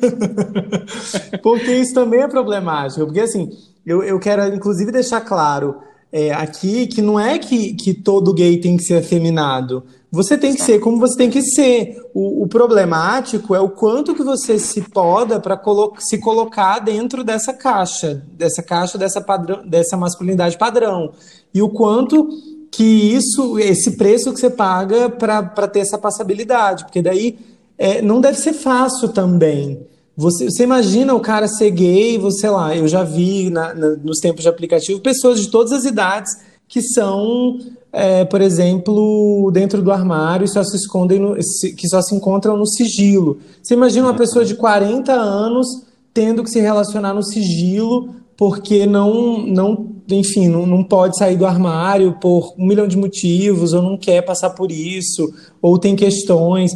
porque 1.42 1.72
isso 1.72 1.92
também 1.92 2.20
é 2.20 2.28
problemático. 2.28 3.04
Porque, 3.04 3.20
assim, 3.20 3.50
eu, 3.84 4.02
eu 4.02 4.18
quero, 4.20 4.46
inclusive, 4.54 4.92
deixar 4.92 5.20
claro 5.22 5.76
é, 6.10 6.32
aqui 6.32 6.86
que 6.86 7.02
não 7.02 7.18
é 7.18 7.38
que, 7.40 7.74
que 7.74 7.92
todo 7.92 8.32
gay 8.32 8.58
tem 8.58 8.76
que 8.76 8.84
ser 8.84 8.94
afeminado. 8.94 9.84
Você 10.14 10.38
tem 10.38 10.54
que 10.54 10.62
ser 10.62 10.78
como 10.78 10.98
você 10.98 11.16
tem 11.16 11.28
que 11.28 11.42
ser. 11.42 12.00
O, 12.14 12.44
o 12.44 12.48
problemático 12.48 13.54
é 13.54 13.60
o 13.60 13.68
quanto 13.68 14.14
que 14.14 14.22
você 14.22 14.58
se 14.58 14.82
poda 14.82 15.40
para 15.40 15.56
colo 15.56 15.92
se 15.98 16.18
colocar 16.18 16.78
dentro 16.78 17.24
dessa 17.24 17.52
caixa, 17.52 18.22
dessa 18.32 18.62
caixa 18.62 18.96
dessa, 18.96 19.20
padrão, 19.20 19.66
dessa 19.66 19.96
masculinidade 19.96 20.56
padrão. 20.56 21.12
E 21.52 21.60
o 21.60 21.68
quanto 21.68 22.28
que 22.70 22.84
isso, 22.84 23.58
esse 23.58 23.96
preço 23.96 24.32
que 24.32 24.40
você 24.40 24.50
paga 24.50 25.10
para 25.10 25.68
ter 25.68 25.80
essa 25.80 25.98
passabilidade. 25.98 26.84
Porque 26.84 27.02
daí 27.02 27.38
é, 27.76 28.00
não 28.00 28.20
deve 28.20 28.38
ser 28.38 28.52
fácil 28.52 29.08
também. 29.08 29.86
Você, 30.16 30.44
você, 30.44 30.62
imagina 30.62 31.12
o 31.12 31.20
cara 31.20 31.48
ser 31.48 31.70
gay, 31.70 32.18
você, 32.18 32.42
sei 32.42 32.50
lá, 32.50 32.76
eu 32.76 32.86
já 32.86 33.02
vi 33.02 33.50
na, 33.50 33.74
na, 33.74 33.88
nos 33.96 34.20
tempos 34.20 34.42
de 34.42 34.48
aplicativo 34.48 35.00
pessoas 35.00 35.40
de 35.40 35.50
todas 35.50 35.72
as 35.72 35.84
idades 35.84 36.32
que 36.68 36.80
são, 36.82 37.58
é, 37.94 38.24
por 38.24 38.40
exemplo, 38.40 39.50
dentro 39.52 39.80
do 39.80 39.92
armário 39.92 40.44
e 40.44 40.48
só 40.48 40.64
se 40.64 40.76
escondem, 40.76 41.20
no, 41.20 41.36
que 41.36 41.88
só 41.88 42.02
se 42.02 42.14
encontram 42.14 42.56
no 42.56 42.66
sigilo. 42.66 43.38
Você 43.62 43.74
imagina 43.74 44.08
uma 44.08 44.16
pessoa 44.16 44.44
de 44.44 44.56
40 44.56 45.12
anos 45.12 45.66
tendo 46.12 46.42
que 46.42 46.50
se 46.50 46.60
relacionar 46.60 47.14
no 47.14 47.22
sigilo 47.22 48.14
porque 48.36 48.84
não, 48.84 49.38
não 49.46 49.94
enfim, 50.10 50.48
não, 50.48 50.66
não 50.66 50.82
pode 50.82 51.16
sair 51.16 51.36
do 51.36 51.46
armário 51.46 52.18
por 52.20 52.52
um 52.58 52.66
milhão 52.66 52.88
de 52.88 52.96
motivos, 52.96 53.72
ou 53.72 53.80
não 53.80 53.96
quer 53.96 54.22
passar 54.22 54.50
por 54.50 54.72
isso, 54.72 55.32
ou 55.62 55.78
tem 55.78 55.94
questões. 55.94 56.72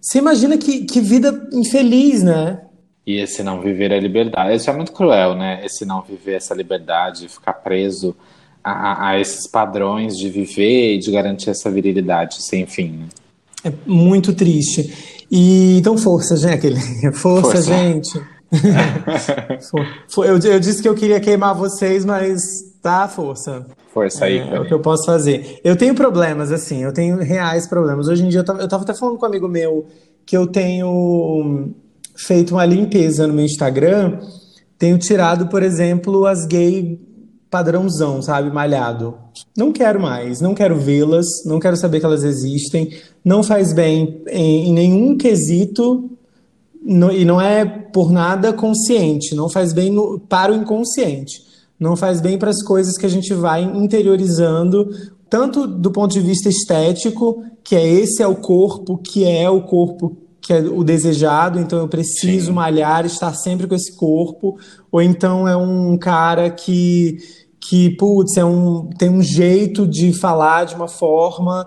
Você 0.00 0.18
imagina 0.18 0.58
que, 0.58 0.84
que 0.84 1.00
vida 1.00 1.48
infeliz, 1.52 2.24
né? 2.24 2.62
E 3.06 3.18
esse 3.18 3.42
não 3.42 3.60
viver 3.60 3.92
a 3.92 4.00
liberdade. 4.00 4.56
Isso 4.56 4.68
é 4.68 4.72
muito 4.72 4.92
cruel, 4.92 5.36
né? 5.36 5.64
Esse 5.64 5.84
não 5.84 6.02
viver 6.02 6.34
essa 6.34 6.54
liberdade, 6.54 7.28
ficar 7.28 7.54
preso 7.54 8.16
a, 8.62 9.08
a 9.10 9.20
esses 9.20 9.46
padrões 9.46 10.16
de 10.16 10.28
viver 10.28 10.94
e 10.94 10.98
de 10.98 11.10
garantir 11.10 11.50
essa 11.50 11.70
virilidade 11.70 12.42
sem 12.42 12.66
fim. 12.66 12.90
Né? 12.98 13.08
É 13.64 13.72
muito 13.86 14.32
triste. 14.32 15.24
E 15.30 15.78
então, 15.78 15.96
força, 15.96 16.36
gente. 16.36 16.70
Força, 17.14 17.52
força. 17.52 17.62
gente. 17.62 18.20
eu, 20.26 20.52
eu 20.52 20.60
disse 20.60 20.82
que 20.82 20.88
eu 20.88 20.94
queria 20.94 21.20
queimar 21.20 21.54
vocês, 21.54 22.04
mas 22.04 22.42
tá, 22.82 23.06
força. 23.06 23.64
Força 23.92 24.24
aí. 24.24 24.38
É, 24.38 24.56
é, 24.56 24.60
o 24.60 24.66
que 24.66 24.74
eu 24.74 24.80
posso 24.80 25.04
fazer. 25.04 25.60
Eu 25.62 25.76
tenho 25.76 25.94
problemas, 25.94 26.50
assim, 26.50 26.82
eu 26.82 26.92
tenho 26.92 27.18
reais 27.18 27.68
problemas. 27.68 28.08
Hoje 28.08 28.24
em 28.24 28.28
dia, 28.28 28.40
eu 28.40 28.44
tava, 28.44 28.60
eu 28.60 28.68
tava 28.68 28.82
até 28.82 28.94
falando 28.94 29.18
com 29.18 29.24
um 29.24 29.28
amigo 29.28 29.48
meu 29.48 29.86
que 30.26 30.36
eu 30.36 30.46
tenho 30.46 31.70
feito 32.16 32.52
uma 32.54 32.64
limpeza 32.64 33.26
no 33.26 33.34
meu 33.34 33.44
Instagram, 33.44 34.20
tenho 34.78 34.98
tirado, 34.98 35.48
por 35.48 35.62
exemplo, 35.62 36.26
as 36.26 36.46
gay 36.46 37.00
padrãozão, 37.50 38.22
sabe, 38.22 38.50
malhado. 38.50 39.14
Não 39.56 39.72
quero 39.72 40.00
mais, 40.00 40.40
não 40.40 40.54
quero 40.54 40.76
vê-las, 40.76 41.26
não 41.44 41.58
quero 41.58 41.76
saber 41.76 42.00
que 42.00 42.06
elas 42.06 42.22
existem, 42.22 42.90
não 43.24 43.42
faz 43.42 43.72
bem 43.72 44.22
em, 44.28 44.68
em 44.68 44.72
nenhum 44.72 45.16
quesito 45.16 46.10
no, 46.82 47.10
e 47.10 47.24
não 47.24 47.40
é 47.40 47.64
por 47.64 48.12
nada 48.12 48.52
consciente, 48.52 49.34
não 49.34 49.48
faz 49.48 49.72
bem 49.72 49.90
no, 49.90 50.20
para 50.20 50.52
o 50.52 50.56
inconsciente 50.56 51.50
não 51.80 51.96
faz 51.96 52.20
bem 52.20 52.36
para 52.36 52.50
as 52.50 52.62
coisas 52.62 52.98
que 52.98 53.06
a 53.06 53.08
gente 53.08 53.32
vai 53.32 53.62
interiorizando, 53.62 54.90
tanto 55.30 55.66
do 55.66 55.90
ponto 55.90 56.12
de 56.12 56.20
vista 56.20 56.50
estético, 56.50 57.42
que 57.64 57.74
é 57.74 57.86
esse 57.86 58.22
é 58.22 58.26
o 58.26 58.36
corpo, 58.36 58.98
que 58.98 59.24
é 59.24 59.48
o 59.48 59.62
corpo 59.62 60.14
que 60.42 60.54
é 60.54 60.60
o 60.60 60.82
desejado, 60.82 61.60
então 61.60 61.78
eu 61.78 61.88
preciso 61.88 62.46
Sim. 62.46 62.52
malhar, 62.52 63.04
estar 63.04 63.34
sempre 63.34 63.66
com 63.66 63.74
esse 63.74 63.94
corpo, 63.94 64.58
ou 64.90 65.00
então 65.00 65.46
é 65.46 65.56
um 65.56 65.96
cara 65.98 66.50
que 66.50 67.18
que 67.60 67.90
putz, 67.96 68.36
é 68.36 68.44
um, 68.44 68.88
tem 68.98 69.10
um 69.10 69.22
jeito 69.22 69.86
de 69.86 70.12
falar 70.18 70.64
de 70.64 70.74
uma 70.74 70.88
forma. 70.88 71.66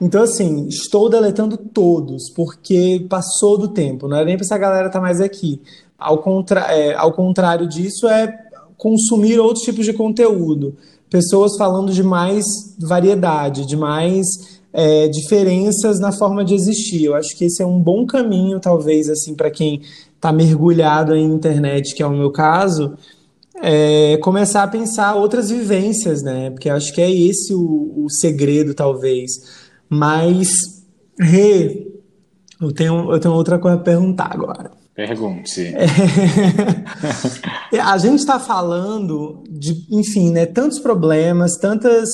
Então, 0.00 0.22
assim, 0.22 0.66
estou 0.68 1.10
deletando 1.10 1.56
todos, 1.56 2.30
porque 2.34 3.04
passou 3.08 3.58
do 3.58 3.68
tempo, 3.68 4.08
não 4.08 4.16
é 4.16 4.24
nem 4.24 4.36
para 4.36 4.44
essa 4.44 4.56
galera 4.56 4.88
tá 4.88 5.00
mais 5.00 5.20
aqui. 5.20 5.60
Ao, 5.98 6.18
contra 6.18 6.60
é, 6.72 6.94
ao 6.94 7.12
contrário 7.12 7.68
disso, 7.68 8.08
é 8.08 8.32
consumir 8.76 9.38
outros 9.38 9.64
tipos 9.64 9.84
de 9.84 9.92
conteúdo. 9.92 10.76
Pessoas 11.10 11.56
falando 11.56 11.92
de 11.92 12.02
mais 12.02 12.44
variedade, 12.78 13.66
de 13.66 13.76
mais 13.76 14.26
é, 14.72 15.08
diferenças 15.08 15.98
na 15.98 16.12
forma 16.12 16.44
de 16.44 16.54
existir. 16.54 17.04
Eu 17.04 17.14
acho 17.14 17.36
que 17.36 17.46
esse 17.46 17.62
é 17.62 17.66
um 17.66 17.80
bom 17.80 18.06
caminho, 18.06 18.60
talvez, 18.60 19.08
assim, 19.08 19.34
para 19.34 19.50
quem 19.50 19.82
está 20.14 20.32
mergulhado 20.32 21.14
em 21.14 21.24
internet, 21.24 21.94
que 21.94 22.02
é 22.02 22.06
o 22.06 22.10
meu 22.10 22.30
caso, 22.30 22.94
é, 23.62 24.16
começar 24.18 24.62
a 24.62 24.68
pensar 24.68 25.14
outras 25.14 25.50
vivências, 25.50 26.22
né? 26.22 26.50
Porque 26.50 26.68
acho 26.68 26.92
que 26.92 27.00
é 27.00 27.10
esse 27.10 27.54
o, 27.54 28.04
o 28.04 28.10
segredo, 28.10 28.74
talvez. 28.74 29.30
Mas, 29.88 30.48
Rê, 31.18 31.86
eu 32.60 32.72
tenho, 32.72 33.12
eu 33.12 33.20
tenho 33.20 33.34
outra 33.34 33.58
coisa 33.58 33.76
a 33.76 33.80
perguntar 33.80 34.30
agora. 34.32 34.70
Pergunte. 34.94 35.72
É, 37.72 37.78
a 37.80 37.96
gente 37.98 38.18
está 38.18 38.40
falando 38.40 39.44
de, 39.48 39.86
enfim, 39.90 40.32
né, 40.32 40.44
tantos 40.44 40.80
problemas, 40.80 41.56
tantas 41.56 42.08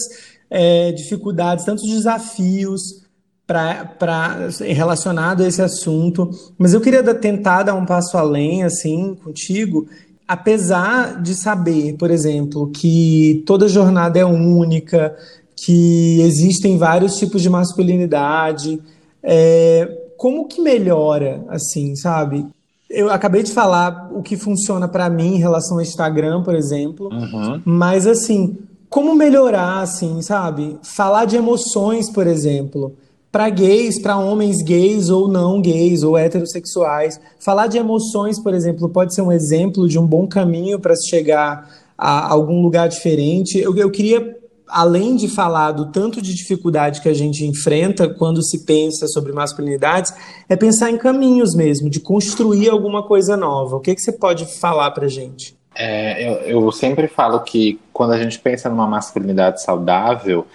é, 0.51 0.93
dificuldades, 0.93 1.65
tantos 1.65 1.89
desafios 1.89 3.05
para 3.47 4.49
relacionado 4.61 5.43
a 5.43 5.49
esse 5.49 5.61
assunto, 5.63 6.31
mas 6.57 6.73
eu 6.73 6.81
queria 6.81 7.03
tentar 7.15 7.63
dar 7.63 7.75
um 7.75 7.85
passo 7.85 8.17
além, 8.17 8.65
assim, 8.65 9.15
contigo, 9.15 9.87
apesar 10.27 11.21
de 11.23 11.35
saber, 11.35 11.97
por 11.97 12.11
exemplo, 12.11 12.71
que 12.71 13.43
toda 13.47 13.69
jornada 13.69 14.19
é 14.19 14.25
única, 14.25 15.15
que 15.57 16.21
existem 16.23 16.77
vários 16.77 17.17
tipos 17.17 17.41
de 17.43 17.49
masculinidade, 17.51 18.81
é, 19.23 19.89
como 20.17 20.47
que 20.47 20.61
melhora, 20.61 21.45
assim, 21.49 21.95
sabe? 21.97 22.47
Eu 22.91 23.11
acabei 23.11 23.43
de 23.43 23.53
falar 23.53 24.11
o 24.13 24.23
que 24.23 24.37
funciona 24.37 24.87
para 24.89 25.09
mim 25.11 25.35
em 25.35 25.39
relação 25.39 25.77
ao 25.77 25.83
Instagram, 25.83 26.43
por 26.43 26.55
exemplo, 26.55 27.09
Uhum. 27.13 27.61
mas 27.65 28.07
assim, 28.07 28.57
como 28.89 29.15
melhorar, 29.15 29.81
assim, 29.81 30.23
sabe? 30.23 30.77
Falar 30.83 31.25
de 31.25 31.37
emoções, 31.37 32.11
por 32.11 32.27
exemplo, 32.27 32.95
para 33.35 33.51
gays, 33.51 34.01
para 34.01 34.17
homens 34.17 34.63
gays 34.63 35.09
ou 35.09 35.27
não 35.27 35.61
gays 35.61 36.05
ou 36.05 36.17
heterossexuais. 36.17 37.21
Falar 37.41 37.67
de 37.67 37.77
emoções, 37.77 38.41
por 38.41 38.55
exemplo, 38.55 38.89
pode 38.89 39.13
ser 39.13 39.23
um 39.23 39.33
exemplo 39.33 39.89
de 39.89 39.99
um 39.99 40.07
bom 40.07 40.29
caminho 40.29 40.79
para 40.79 40.95
chegar 40.95 41.69
a 41.99 42.33
algum 42.33 42.63
lugar 42.63 42.89
diferente. 42.89 43.59
Eu, 43.59 43.77
eu 43.77 43.91
queria, 43.91 44.37
além 44.69 45.17
de 45.17 45.27
falar 45.27 45.73
do 45.73 45.91
tanto 45.91 46.23
de 46.23 46.33
dificuldade 46.33 47.01
que 47.01 47.09
a 47.09 47.13
gente 47.13 47.45
enfrenta 47.45 48.09
quando 48.09 48.41
se 48.41 48.65
pensa 48.65 49.09
sobre 49.09 49.33
masculinidades, 49.33 50.15
é 50.49 50.55
pensar 50.55 50.93
em 50.93 50.97
caminhos 50.97 51.57
mesmo, 51.57 51.91
de 51.91 51.99
construir 51.99 52.69
alguma 52.69 53.03
coisa 53.03 53.37
nova. 53.37 53.75
O 53.75 53.81
que, 53.81 53.97
que 53.97 54.01
você 54.01 54.13
pode 54.13 54.47
falar 54.61 54.93
para 54.93 55.09
gente? 55.09 55.57
É, 55.75 56.25
eu, 56.25 56.63
eu 56.63 56.71
sempre 56.71 57.09
falo 57.09 57.41
que 57.41 57.81
quando 57.93 58.13
a 58.13 58.23
gente 58.23 58.39
pensa 58.39 58.69
numa 58.69 58.87
masculinidade 58.87 59.61
saudável, 59.61 60.47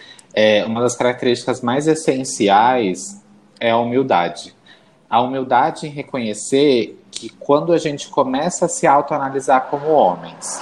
é, 0.41 0.63
uma 0.63 0.79
das 0.79 0.95
características 0.95 1.59
mais 1.59 1.85
essenciais 1.85 3.21
é 3.59 3.71
a 3.71 3.77
humildade. 3.77 4.55
A 5.09 5.19
humildade 5.21 5.85
em 5.85 5.89
reconhecer 5.89 6.97
que 7.11 7.27
quando 7.27 7.73
a 7.73 7.77
gente 7.77 8.07
começa 8.07 8.67
a 8.67 8.69
se 8.69 8.87
autoanalisar 8.87 9.67
como 9.69 9.89
homens, 9.89 10.61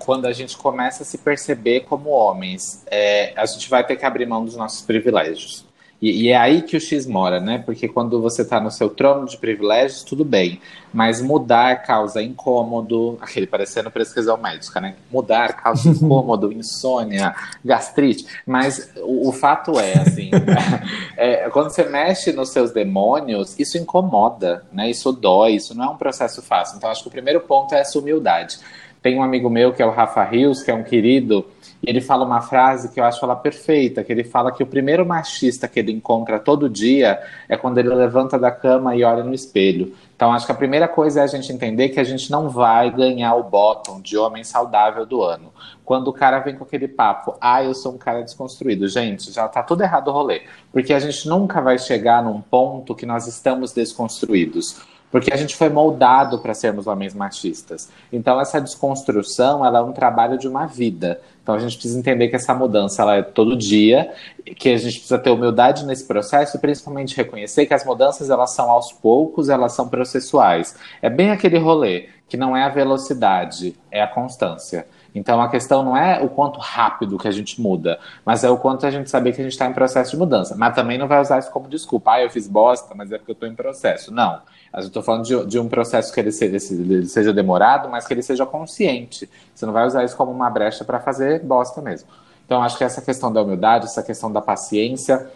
quando 0.00 0.26
a 0.26 0.32
gente 0.32 0.56
começa 0.56 1.04
a 1.04 1.06
se 1.06 1.18
perceber 1.18 1.82
como 1.82 2.10
homens, 2.10 2.82
é, 2.90 3.32
a 3.36 3.46
gente 3.46 3.70
vai 3.70 3.86
ter 3.86 3.94
que 3.94 4.04
abrir 4.04 4.26
mão 4.26 4.44
dos 4.44 4.56
nossos 4.56 4.82
privilégios. 4.82 5.64
E, 6.00 6.22
e 6.22 6.28
é 6.28 6.36
aí 6.36 6.62
que 6.62 6.76
o 6.76 6.80
X 6.80 7.06
mora, 7.06 7.40
né? 7.40 7.58
Porque 7.58 7.88
quando 7.88 8.20
você 8.22 8.42
está 8.42 8.60
no 8.60 8.70
seu 8.70 8.88
trono 8.88 9.26
de 9.26 9.36
privilégios, 9.36 10.04
tudo 10.04 10.24
bem. 10.24 10.60
Mas 10.92 11.20
mudar 11.20 11.82
causa 11.82 12.22
incômodo, 12.22 13.18
aquele 13.20 13.46
parecendo 13.46 13.90
prescrição 13.90 14.36
médica, 14.36 14.80
né? 14.80 14.94
Mudar 15.10 15.54
causa 15.54 15.88
incômodo, 15.90 16.52
insônia, 16.52 17.34
gastrite. 17.64 18.26
Mas 18.46 18.92
o, 18.98 19.28
o 19.28 19.32
fato 19.32 19.78
é, 19.80 19.94
assim, 19.98 20.30
é, 21.16 21.50
quando 21.50 21.70
você 21.70 21.84
mexe 21.84 22.32
nos 22.32 22.50
seus 22.50 22.70
demônios, 22.70 23.58
isso 23.58 23.76
incomoda, 23.76 24.64
né? 24.72 24.88
Isso 24.88 25.12
dói, 25.12 25.54
isso 25.54 25.76
não 25.76 25.84
é 25.84 25.88
um 25.88 25.96
processo 25.96 26.40
fácil. 26.40 26.76
Então, 26.76 26.88
acho 26.90 27.02
que 27.02 27.08
o 27.08 27.12
primeiro 27.12 27.40
ponto 27.40 27.74
é 27.74 27.80
essa 27.80 27.98
humildade. 27.98 28.58
Tem 29.08 29.16
um 29.16 29.22
amigo 29.22 29.48
meu 29.48 29.72
que 29.72 29.80
é 29.80 29.86
o 29.86 29.90
Rafa 29.90 30.22
Rios, 30.22 30.62
que 30.62 30.70
é 30.70 30.74
um 30.74 30.82
querido, 30.82 31.46
e 31.82 31.88
ele 31.88 31.98
fala 31.98 32.26
uma 32.26 32.42
frase 32.42 32.92
que 32.92 33.00
eu 33.00 33.04
acho 33.04 33.24
ela 33.24 33.34
perfeita, 33.34 34.04
que 34.04 34.12
ele 34.12 34.22
fala 34.22 34.52
que 34.52 34.62
o 34.62 34.66
primeiro 34.66 35.06
machista 35.06 35.66
que 35.66 35.80
ele 35.80 35.90
encontra 35.90 36.38
todo 36.38 36.68
dia 36.68 37.18
é 37.48 37.56
quando 37.56 37.78
ele 37.78 37.88
levanta 37.88 38.38
da 38.38 38.50
cama 38.50 38.94
e 38.94 39.02
olha 39.02 39.24
no 39.24 39.32
espelho. 39.32 39.94
Então 40.14 40.30
acho 40.30 40.44
que 40.44 40.52
a 40.52 40.54
primeira 40.54 40.86
coisa 40.86 41.20
é 41.20 41.22
a 41.22 41.26
gente 41.26 41.50
entender 41.50 41.88
que 41.88 41.98
a 41.98 42.04
gente 42.04 42.30
não 42.30 42.50
vai 42.50 42.90
ganhar 42.90 43.34
o 43.34 43.44
bottom 43.44 43.98
de 43.98 44.18
homem 44.18 44.44
saudável 44.44 45.06
do 45.06 45.22
ano. 45.22 45.54
Quando 45.86 46.08
o 46.08 46.12
cara 46.12 46.40
vem 46.40 46.54
com 46.54 46.64
aquele 46.64 46.86
papo, 46.86 47.34
ah, 47.40 47.64
eu 47.64 47.72
sou 47.72 47.94
um 47.94 47.98
cara 47.98 48.20
desconstruído. 48.20 48.88
Gente, 48.88 49.32
já 49.32 49.48
tá 49.48 49.62
tudo 49.62 49.82
errado 49.82 50.08
o 50.08 50.12
rolê. 50.12 50.42
Porque 50.70 50.92
a 50.92 51.00
gente 51.00 51.26
nunca 51.26 51.62
vai 51.62 51.78
chegar 51.78 52.22
num 52.22 52.42
ponto 52.42 52.94
que 52.94 53.06
nós 53.06 53.26
estamos 53.26 53.72
desconstruídos. 53.72 54.76
Porque 55.10 55.32
a 55.32 55.36
gente 55.36 55.56
foi 55.56 55.68
moldado 55.68 56.38
para 56.38 56.52
sermos 56.52 56.86
homens 56.86 57.14
machistas. 57.14 57.88
Então, 58.12 58.40
essa 58.40 58.60
desconstrução 58.60 59.64
ela 59.64 59.78
é 59.78 59.82
um 59.82 59.92
trabalho 59.92 60.36
de 60.36 60.46
uma 60.46 60.66
vida. 60.66 61.20
Então, 61.42 61.54
a 61.54 61.58
gente 61.58 61.74
precisa 61.76 61.98
entender 61.98 62.28
que 62.28 62.36
essa 62.36 62.54
mudança 62.54 63.00
ela 63.00 63.16
é 63.16 63.22
todo 63.22 63.56
dia, 63.56 64.12
que 64.56 64.68
a 64.68 64.76
gente 64.76 64.98
precisa 64.98 65.18
ter 65.18 65.30
humildade 65.30 65.86
nesse 65.86 66.04
processo 66.06 66.56
e 66.56 66.60
principalmente 66.60 67.16
reconhecer 67.16 67.64
que 67.64 67.72
as 67.72 67.84
mudanças 67.84 68.28
elas 68.28 68.50
são 68.50 68.70
aos 68.70 68.92
poucos, 68.92 69.48
elas 69.48 69.72
são 69.72 69.88
processuais. 69.88 70.76
É 71.00 71.08
bem 71.08 71.30
aquele 71.30 71.58
rolê 71.58 72.08
que 72.28 72.36
não 72.36 72.54
é 72.54 72.64
a 72.64 72.68
velocidade, 72.68 73.74
é 73.90 74.02
a 74.02 74.06
constância. 74.06 74.86
Então 75.14 75.40
a 75.40 75.48
questão 75.48 75.82
não 75.82 75.96
é 75.96 76.22
o 76.22 76.28
quanto 76.28 76.58
rápido 76.58 77.18
que 77.18 77.26
a 77.26 77.30
gente 77.30 77.60
muda, 77.60 77.98
mas 78.24 78.44
é 78.44 78.50
o 78.50 78.58
quanto 78.58 78.86
a 78.86 78.90
gente 78.90 79.08
saber 79.08 79.32
que 79.32 79.40
a 79.40 79.44
gente 79.44 79.52
está 79.52 79.66
em 79.66 79.72
processo 79.72 80.12
de 80.12 80.16
mudança. 80.16 80.54
Mas 80.56 80.74
também 80.74 80.98
não 80.98 81.08
vai 81.08 81.20
usar 81.20 81.38
isso 81.38 81.50
como 81.50 81.68
desculpa. 81.68 82.12
Ah, 82.12 82.22
eu 82.22 82.30
fiz 82.30 82.46
bosta, 82.46 82.94
mas 82.94 83.10
é 83.10 83.18
porque 83.18 83.30
eu 83.30 83.34
estou 83.34 83.48
em 83.48 83.54
processo. 83.54 84.12
Não. 84.12 84.40
Eu 84.72 84.80
estou 84.80 85.02
falando 85.02 85.24
de, 85.24 85.46
de, 85.46 85.58
um 85.58 85.68
processo 85.68 86.12
que 86.12 86.20
ele 86.20 86.30
seja, 86.30 86.74
ele 86.74 87.06
seja, 87.06 87.32
demorado, 87.32 87.88
mas 87.88 88.06
que 88.06 88.12
ele 88.12 88.22
seja 88.22 88.44
consciente. 88.44 89.28
Você 89.54 89.64
não 89.64 89.72
vai 89.72 89.86
usar 89.86 90.04
isso 90.04 90.16
como 90.16 90.30
uma 90.30 90.50
brecha 90.50 90.84
para 90.84 91.00
fazer 91.00 91.42
bosta 91.42 91.80
mesmo. 91.80 92.08
Então, 92.44 92.62
acho 92.62 92.78
que 92.78 92.84
essa 92.84 93.02
questão 93.02 93.32
da 93.32 93.42
humildade, 93.42 93.86
essa 93.86 94.02
questão 94.02 94.32
da 94.32 94.40
paciência, 94.40 95.30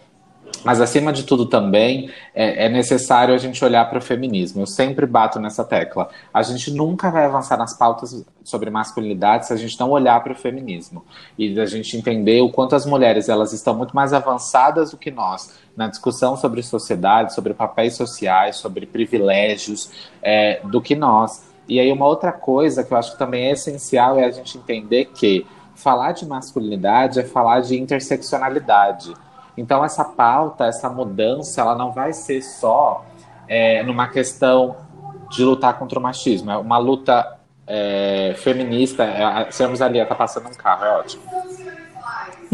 mas, 0.64 0.80
acima 0.80 1.12
de 1.12 1.24
tudo, 1.24 1.46
também 1.46 2.10
é, 2.34 2.66
é 2.66 2.68
necessário 2.68 3.34
a 3.34 3.38
gente 3.38 3.64
olhar 3.64 3.88
para 3.88 3.98
o 3.98 4.02
feminismo. 4.02 4.62
Eu 4.62 4.66
sempre 4.66 5.06
bato 5.06 5.40
nessa 5.40 5.64
tecla. 5.64 6.08
A 6.32 6.42
gente 6.42 6.70
nunca 6.70 7.10
vai 7.10 7.24
avançar 7.24 7.56
nas 7.56 7.76
pautas 7.76 8.24
sobre 8.44 8.70
masculinidade 8.70 9.46
se 9.46 9.52
a 9.52 9.56
gente 9.56 9.78
não 9.78 9.90
olhar 9.90 10.22
para 10.22 10.32
o 10.32 10.36
feminismo. 10.36 11.04
E 11.36 11.58
a 11.58 11.66
gente 11.66 11.96
entender 11.96 12.40
o 12.40 12.50
quanto 12.50 12.76
as 12.76 12.86
mulheres 12.86 13.28
elas 13.28 13.52
estão 13.52 13.74
muito 13.74 13.94
mais 13.94 14.12
avançadas 14.12 14.92
do 14.92 14.96
que 14.96 15.10
nós 15.10 15.60
na 15.76 15.88
discussão 15.88 16.36
sobre 16.36 16.62
sociedade, 16.62 17.34
sobre 17.34 17.54
papéis 17.54 17.94
sociais, 17.96 18.56
sobre 18.56 18.86
privilégios, 18.86 19.90
é, 20.22 20.60
do 20.64 20.80
que 20.80 20.94
nós. 20.94 21.50
E 21.68 21.80
aí, 21.80 21.90
uma 21.90 22.06
outra 22.06 22.32
coisa 22.32 22.84
que 22.84 22.92
eu 22.92 22.98
acho 22.98 23.12
que 23.12 23.18
também 23.18 23.46
é 23.46 23.52
essencial 23.52 24.18
é 24.18 24.24
a 24.24 24.30
gente 24.30 24.58
entender 24.58 25.06
que 25.06 25.46
falar 25.74 26.12
de 26.12 26.26
masculinidade 26.26 27.20
é 27.20 27.24
falar 27.24 27.60
de 27.60 27.80
interseccionalidade. 27.80 29.14
Então, 29.56 29.84
essa 29.84 30.04
pauta, 30.04 30.64
essa 30.64 30.88
mudança, 30.88 31.60
ela 31.60 31.74
não 31.74 31.92
vai 31.92 32.12
ser 32.12 32.40
só 32.42 33.04
é, 33.48 33.82
numa 33.82 34.08
questão 34.08 34.76
de 35.30 35.44
lutar 35.44 35.78
contra 35.78 35.98
o 35.98 36.02
machismo. 36.02 36.50
É 36.50 36.56
uma 36.56 36.78
luta 36.78 37.36
é, 37.66 38.34
feminista. 38.38 39.04
É, 39.04 39.50
sermos 39.50 39.82
ali, 39.82 40.04
tá 40.04 40.14
passando 40.14 40.48
um 40.48 40.54
carro, 40.54 40.84
é 40.84 40.90
ótimo. 40.98 41.22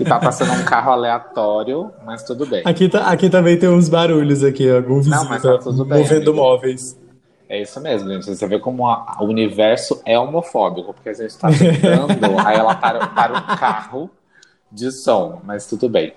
E 0.00 0.04
tá 0.04 0.18
passando 0.18 0.52
um 0.52 0.64
carro 0.64 0.92
aleatório, 0.92 1.90
mas 2.04 2.22
tudo 2.22 2.46
bem. 2.46 2.62
Aqui, 2.64 2.88
tá, 2.88 3.10
aqui 3.10 3.28
também 3.28 3.58
tem 3.58 3.68
uns 3.68 3.88
barulhos 3.88 4.42
aqui, 4.44 4.70
algum 4.70 4.96
vizinho 4.98 5.16
Não, 5.16 5.24
mas 5.28 5.42
tá 5.42 5.58
tudo 5.58 5.84
bem, 5.84 5.98
movendo 5.98 6.30
amigo. 6.30 6.36
móveis. 6.36 6.98
É 7.48 7.60
isso 7.60 7.80
mesmo, 7.80 8.08
gente. 8.08 8.26
Você 8.26 8.46
vê 8.46 8.58
como 8.60 8.86
a- 8.88 9.16
o 9.20 9.24
universo 9.24 10.00
é 10.06 10.16
homofóbico, 10.18 10.94
porque 10.94 11.08
a 11.08 11.12
gente 11.12 11.30
está 11.30 11.48
tentando, 11.50 12.08
aí 12.46 12.56
ela 12.56 12.74
para, 12.76 13.06
para 13.08 13.32
um 13.38 13.56
carro 13.56 14.10
de 14.70 14.90
som, 14.90 15.40
mas 15.44 15.66
tudo 15.66 15.88
bem. 15.88 16.14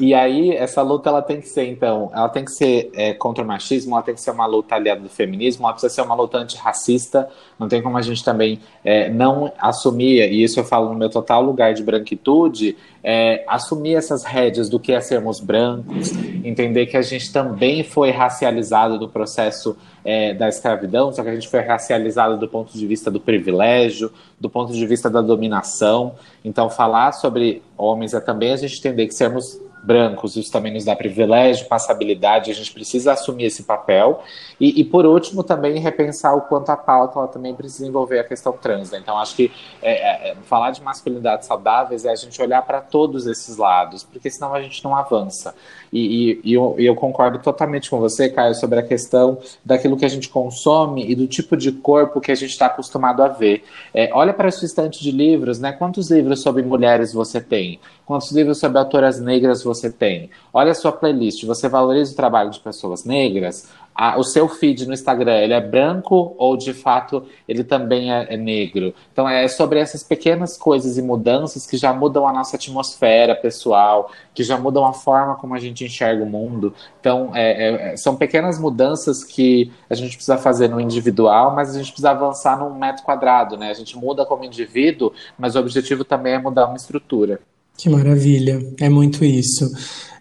E 0.00 0.12
aí, 0.12 0.50
essa 0.50 0.82
luta 0.82 1.08
ela 1.08 1.22
tem 1.22 1.40
que 1.40 1.48
ser, 1.48 1.66
então, 1.66 2.10
ela 2.12 2.28
tem 2.28 2.44
que 2.44 2.50
ser 2.50 2.90
é, 2.94 3.14
contra 3.14 3.44
o 3.44 3.46
machismo, 3.46 3.94
ela 3.94 4.02
tem 4.02 4.14
que 4.14 4.20
ser 4.20 4.32
uma 4.32 4.46
luta 4.46 4.74
aliada 4.74 5.00
do 5.00 5.08
feminismo, 5.08 5.64
ela 5.64 5.72
precisa 5.72 5.94
ser 5.94 6.02
uma 6.02 6.14
luta 6.14 6.38
antirracista, 6.38 7.28
não 7.60 7.68
tem 7.68 7.82
como 7.82 7.98
a 7.98 8.02
gente 8.02 8.24
também 8.24 8.58
é, 8.82 9.10
não 9.10 9.52
assumir, 9.58 10.32
e 10.32 10.42
isso 10.42 10.58
eu 10.58 10.64
falo 10.64 10.88
no 10.88 10.98
meu 10.98 11.10
total 11.10 11.42
lugar 11.42 11.74
de 11.74 11.82
branquitude, 11.82 12.74
é, 13.04 13.44
assumir 13.46 13.94
essas 13.94 14.24
rédeas 14.24 14.70
do 14.70 14.80
que 14.80 14.92
é 14.92 15.00
sermos 15.02 15.40
brancos, 15.40 16.10
entender 16.42 16.86
que 16.86 16.96
a 16.96 17.02
gente 17.02 17.30
também 17.30 17.84
foi 17.84 18.10
racializado 18.10 18.98
no 18.98 19.08
processo 19.08 19.76
é, 20.02 20.32
da 20.32 20.48
escravidão, 20.48 21.12
só 21.12 21.22
que 21.22 21.28
a 21.28 21.34
gente 21.34 21.48
foi 21.48 21.60
racializado 21.60 22.38
do 22.38 22.48
ponto 22.48 22.72
de 22.72 22.86
vista 22.86 23.10
do 23.10 23.20
privilégio, 23.20 24.10
do 24.40 24.48
ponto 24.48 24.72
de 24.72 24.86
vista 24.86 25.10
da 25.10 25.20
dominação. 25.20 26.14
Então, 26.42 26.70
falar 26.70 27.12
sobre 27.12 27.62
homens 27.76 28.14
é 28.14 28.20
também 28.20 28.52
a 28.52 28.56
gente 28.56 28.78
entender 28.78 29.06
que 29.06 29.14
sermos 29.14 29.60
brancos, 29.82 30.36
isso 30.36 30.52
também 30.52 30.72
nos 30.72 30.84
dá 30.84 30.94
privilégio, 30.94 31.66
passabilidade, 31.66 32.50
a 32.50 32.54
gente 32.54 32.72
precisa 32.72 33.12
assumir 33.12 33.44
esse 33.44 33.62
papel. 33.62 34.22
E, 34.60 34.80
e, 34.80 34.84
por 34.84 35.06
último, 35.06 35.42
também 35.42 35.78
repensar 35.78 36.36
o 36.36 36.42
quanto 36.42 36.68
a 36.68 36.76
pauta 36.76 37.18
ela 37.18 37.28
também 37.28 37.54
precisa 37.54 37.86
envolver 37.86 38.18
a 38.18 38.24
questão 38.24 38.52
trans. 38.52 38.90
Né? 38.90 38.98
Então, 38.98 39.18
acho 39.18 39.34
que 39.34 39.50
é, 39.80 40.32
é, 40.32 40.34
falar 40.42 40.70
de 40.70 40.82
masculinidades 40.82 41.46
saudáveis 41.46 42.04
é 42.04 42.10
a 42.10 42.14
gente 42.14 42.40
olhar 42.42 42.60
para 42.62 42.80
todos 42.80 43.26
esses 43.26 43.56
lados, 43.56 44.04
porque 44.04 44.30
senão 44.30 44.52
a 44.52 44.60
gente 44.60 44.84
não 44.84 44.94
avança. 44.94 45.54
E, 45.90 46.00
e, 46.32 46.40
e, 46.44 46.54
eu, 46.54 46.74
eu, 46.78 46.94
concordo 46.94 47.38
totalmente 47.38 47.88
com 47.88 47.98
você, 47.98 48.28
Caio, 48.28 48.54
sobre 48.54 48.78
a 48.78 48.82
questão 48.82 49.38
daquilo 49.64 49.96
que 49.96 50.04
a 50.04 50.08
gente 50.08 50.28
consome 50.28 51.10
e 51.10 51.14
do 51.14 51.26
tipo 51.26 51.56
de 51.56 51.72
corpo 51.72 52.20
que 52.20 52.30
a 52.30 52.34
gente 52.34 52.50
está 52.50 52.66
acostumado 52.66 53.22
a 53.22 53.28
ver. 53.28 53.64
É, 53.94 54.10
olha 54.12 54.34
para 54.34 54.48
a 54.48 54.52
sua 54.52 54.66
estante 54.66 55.02
de 55.02 55.10
livros, 55.10 55.58
né? 55.58 55.72
Quantos 55.72 56.10
livros 56.10 56.42
sobre 56.42 56.62
mulheres 56.62 57.14
você 57.14 57.40
tem? 57.40 57.80
Quantos 58.10 58.32
livros 58.32 58.58
sobre 58.58 58.76
autoras 58.76 59.20
negras 59.20 59.62
você 59.62 59.88
tem? 59.88 60.30
Olha 60.52 60.72
a 60.72 60.74
sua 60.74 60.90
playlist. 60.90 61.44
Você 61.44 61.68
valoriza 61.68 62.12
o 62.12 62.16
trabalho 62.16 62.50
de 62.50 62.58
pessoas 62.58 63.04
negras? 63.04 63.68
A, 64.00 64.18
o 64.18 64.24
seu 64.24 64.48
feed 64.48 64.86
no 64.86 64.94
Instagram, 64.94 65.36
ele 65.40 65.52
é 65.52 65.60
branco 65.60 66.34
ou 66.38 66.56
de 66.56 66.72
fato 66.72 67.26
ele 67.46 67.62
também 67.62 68.10
é, 68.10 68.32
é, 68.32 68.36
negro? 68.38 68.94
Então 69.12 69.28
é 69.28 69.46
sobre 69.46 69.78
essas 69.78 70.02
pequenas 70.02 70.56
coisas 70.56 70.96
e 70.96 71.02
mudanças 71.02 71.66
que 71.66 71.76
já 71.76 71.92
mudam 71.92 72.26
a 72.26 72.32
nossa 72.32 72.56
atmosfera 72.56 73.34
pessoal, 73.34 74.10
que 74.34 74.42
já 74.42 74.56
mudam 74.56 74.86
a 74.86 74.94
forma 74.94 75.34
como 75.34 75.54
a 75.54 75.58
gente 75.58 75.84
enxerga 75.84 76.24
o 76.24 76.26
mundo. 76.26 76.72
Então 76.98 77.32
é, 77.34 77.50
é, 77.50 77.92
é 77.92 77.96
são 77.98 78.16
pequenas 78.16 78.58
mudanças 78.58 79.22
que 79.22 79.70
a 79.90 79.94
gente 79.94 80.16
precisa 80.16 80.38
fazer 80.38 80.68
no 80.68 80.80
individual, 80.80 81.54
mas 81.54 81.68
a 81.68 81.74
gente 81.74 81.88
precisa 81.88 82.12
avançar 82.12 82.58
num 82.58 82.74
metro 82.74 83.04
quadrado, 83.04 83.58
né? 83.58 83.68
A 83.68 83.74
gente 83.74 83.98
muda 83.98 84.24
como 84.24 84.44
indivíduo, 84.44 85.12
mas 85.38 85.56
o 85.56 85.58
objetivo 85.58 86.04
também 86.04 86.32
é 86.32 86.38
mudar 86.38 86.68
uma 86.68 86.76
estrutura. 86.76 87.38
Que 87.76 87.90
maravilha, 87.90 88.60
é 88.80 88.88
muito 88.88 89.22
isso. 89.26 89.70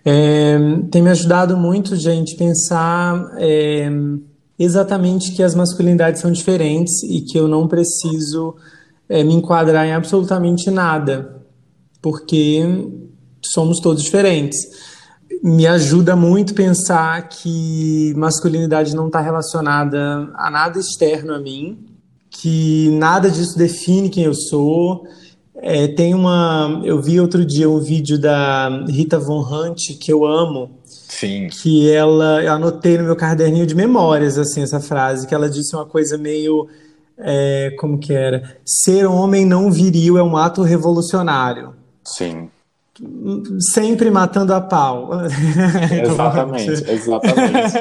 É, 0.06 0.58
tem 0.90 1.02
me 1.02 1.10
ajudado 1.10 1.58
muito, 1.58 1.96
gente, 1.96 2.36
pensar 2.36 3.32
é, 3.38 3.90
exatamente 4.58 5.32
que 5.32 5.44
as 5.44 5.54
masculinidades 5.54 6.22
são 6.22 6.32
diferentes 6.32 7.04
e 7.04 7.22
que 7.22 7.38
eu 7.38 7.48
não 7.48 7.68
preciso 7.68 8.56
é, 9.08 9.24
me 9.24 9.34
enquadrar 9.34 9.86
em 9.86 9.94
absolutamente 9.94 10.70
nada, 10.70 11.42
porque 12.02 12.64
somos 13.44 13.80
todos 13.80 14.04
diferentes. 14.04 14.60
Me 15.44 15.66
ajuda 15.68 16.16
muito 16.16 16.54
pensar 16.54 17.30
que 17.30 18.14
masculinidade 18.16 18.96
não 18.96 19.08
está 19.08 19.22
relacionada 19.22 20.30
a 20.36 20.50
nada 20.50 20.80
externo 20.80 21.34
a 21.34 21.40
mim, 21.40 21.86
que 22.30 22.90
nada 22.92 23.30
disso 23.30 23.58
define 23.58 24.10
quem 24.10 24.24
eu 24.24 24.34
sou 24.34 25.04
é, 25.62 25.88
tem 25.88 26.14
uma. 26.14 26.82
Eu 26.86 27.02
vi 27.02 27.20
outro 27.20 27.46
dia 27.46 27.70
um 27.70 27.80
vídeo 27.80 28.18
da 28.18 28.70
Rita 28.88 29.20
Von 29.20 29.42
Hunt 29.42 29.98
que 30.00 30.12
eu 30.12 30.26
amo. 30.26 30.72
Sim. 30.86 31.48
Que 31.50 31.92
ela. 31.92 32.42
Eu 32.44 32.54
anotei 32.54 32.98
no 32.98 33.04
meu 33.04 33.16
caderninho 33.16 33.66
de 33.66 33.76
memórias, 33.76 34.38
assim, 34.38 34.62
essa 34.62 34.80
frase, 34.80 35.28
que 35.28 35.36
ela 35.36 35.50
disse 35.50 35.76
uma 35.76 35.86
coisa 35.86 36.18
meio. 36.18 36.68
É, 37.18 37.76
como 37.78 38.00
que 38.00 38.14
era? 38.14 38.58
Ser 38.66 39.06
homem 39.06 39.46
não 39.46 39.70
viril 39.70 40.18
é 40.18 40.24
um 40.24 40.38
ato 40.38 40.62
revolucionário. 40.62 41.74
Sim. 42.06 42.50
Sempre 43.74 44.10
matando 44.10 44.54
a 44.54 44.62
pau. 44.62 45.10
Exatamente, 46.04 46.92
exatamente. 46.92 47.74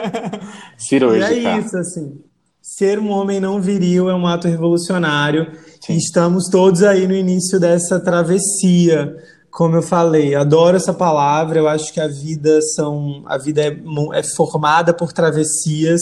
Cirúrgica. 0.77 1.33
E 1.35 1.47
é 1.47 1.59
isso, 1.59 1.77
assim. 1.77 2.21
Ser 2.61 2.99
um 2.99 3.11
homem 3.11 3.41
não 3.41 3.61
viril 3.61 4.11
é 4.11 4.15
um 4.15 4.27
ato 4.27 4.47
revolucionário. 4.47 5.53
Sim. 5.81 5.95
E 5.95 5.97
estamos 5.97 6.49
todos 6.49 6.83
aí 6.83 7.07
no 7.07 7.15
início 7.15 7.59
dessa 7.59 7.99
travessia. 8.01 9.17
Como 9.51 9.77
eu 9.77 9.83
falei, 9.83 10.35
adoro 10.35 10.77
essa 10.77 10.93
palavra. 10.93 11.59
Eu 11.59 11.69
acho 11.69 11.93
que 11.93 12.01
a 12.01 12.09
vida 12.09 12.61
são 12.75 13.23
a 13.27 13.39
vida 13.39 13.63
é, 13.63 13.77
é 14.15 14.23
formada 14.23 14.93
por 14.93 15.13
travessias 15.13 16.01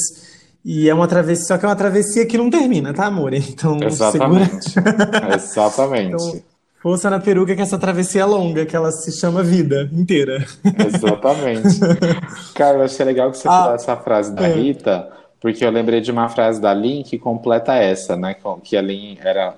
e 0.69 0.89
é 0.89 0.95
uma 0.95 1.07
travessia, 1.07 1.45
só 1.47 1.59
que 1.59 1.65
é 1.65 1.69
uma 1.69 1.77
travessia 1.77 2.27
que 2.27 2.37
não 2.37 2.51
termina, 2.51 2.93
tá, 2.93 3.07
amor? 3.07 3.33
Então, 3.33 3.79
Exatamente. 3.81 4.69
Segura... 4.69 5.31
Exatamente. 5.37 6.15
Então, 6.15 6.43
força 6.83 7.09
na 7.09 7.21
peruca 7.21 7.55
que 7.55 7.63
essa 7.63 7.79
travessia 7.79 8.23
é 8.23 8.25
longa, 8.25 8.67
que 8.67 8.75
ela 8.75 8.91
se 8.91 9.13
chama 9.13 9.45
vida 9.45 9.89
inteira. 9.93 10.45
Exatamente. 10.65 11.79
Cara, 12.53 12.79
eu 12.79 12.83
achei 12.83 13.07
legal 13.07 13.31
que 13.31 13.39
você 13.39 13.47
ah, 13.49 13.75
essa 13.77 13.97
frase 13.97 14.35
da 14.35 14.49
é. 14.49 14.55
Rita, 14.55 15.09
porque 15.41 15.65
eu 15.65 15.71
lembrei 15.71 16.01
de 16.01 16.11
uma 16.11 16.29
frase 16.29 16.61
da 16.61 16.75
Lin 16.75 17.05
que 17.05 17.17
completa 17.17 17.77
essa, 17.77 18.17
né? 18.17 18.35
Que 18.65 18.77
a 18.77 18.83
Lin 18.83 19.19
era. 19.21 19.55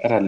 Era 0.00 0.20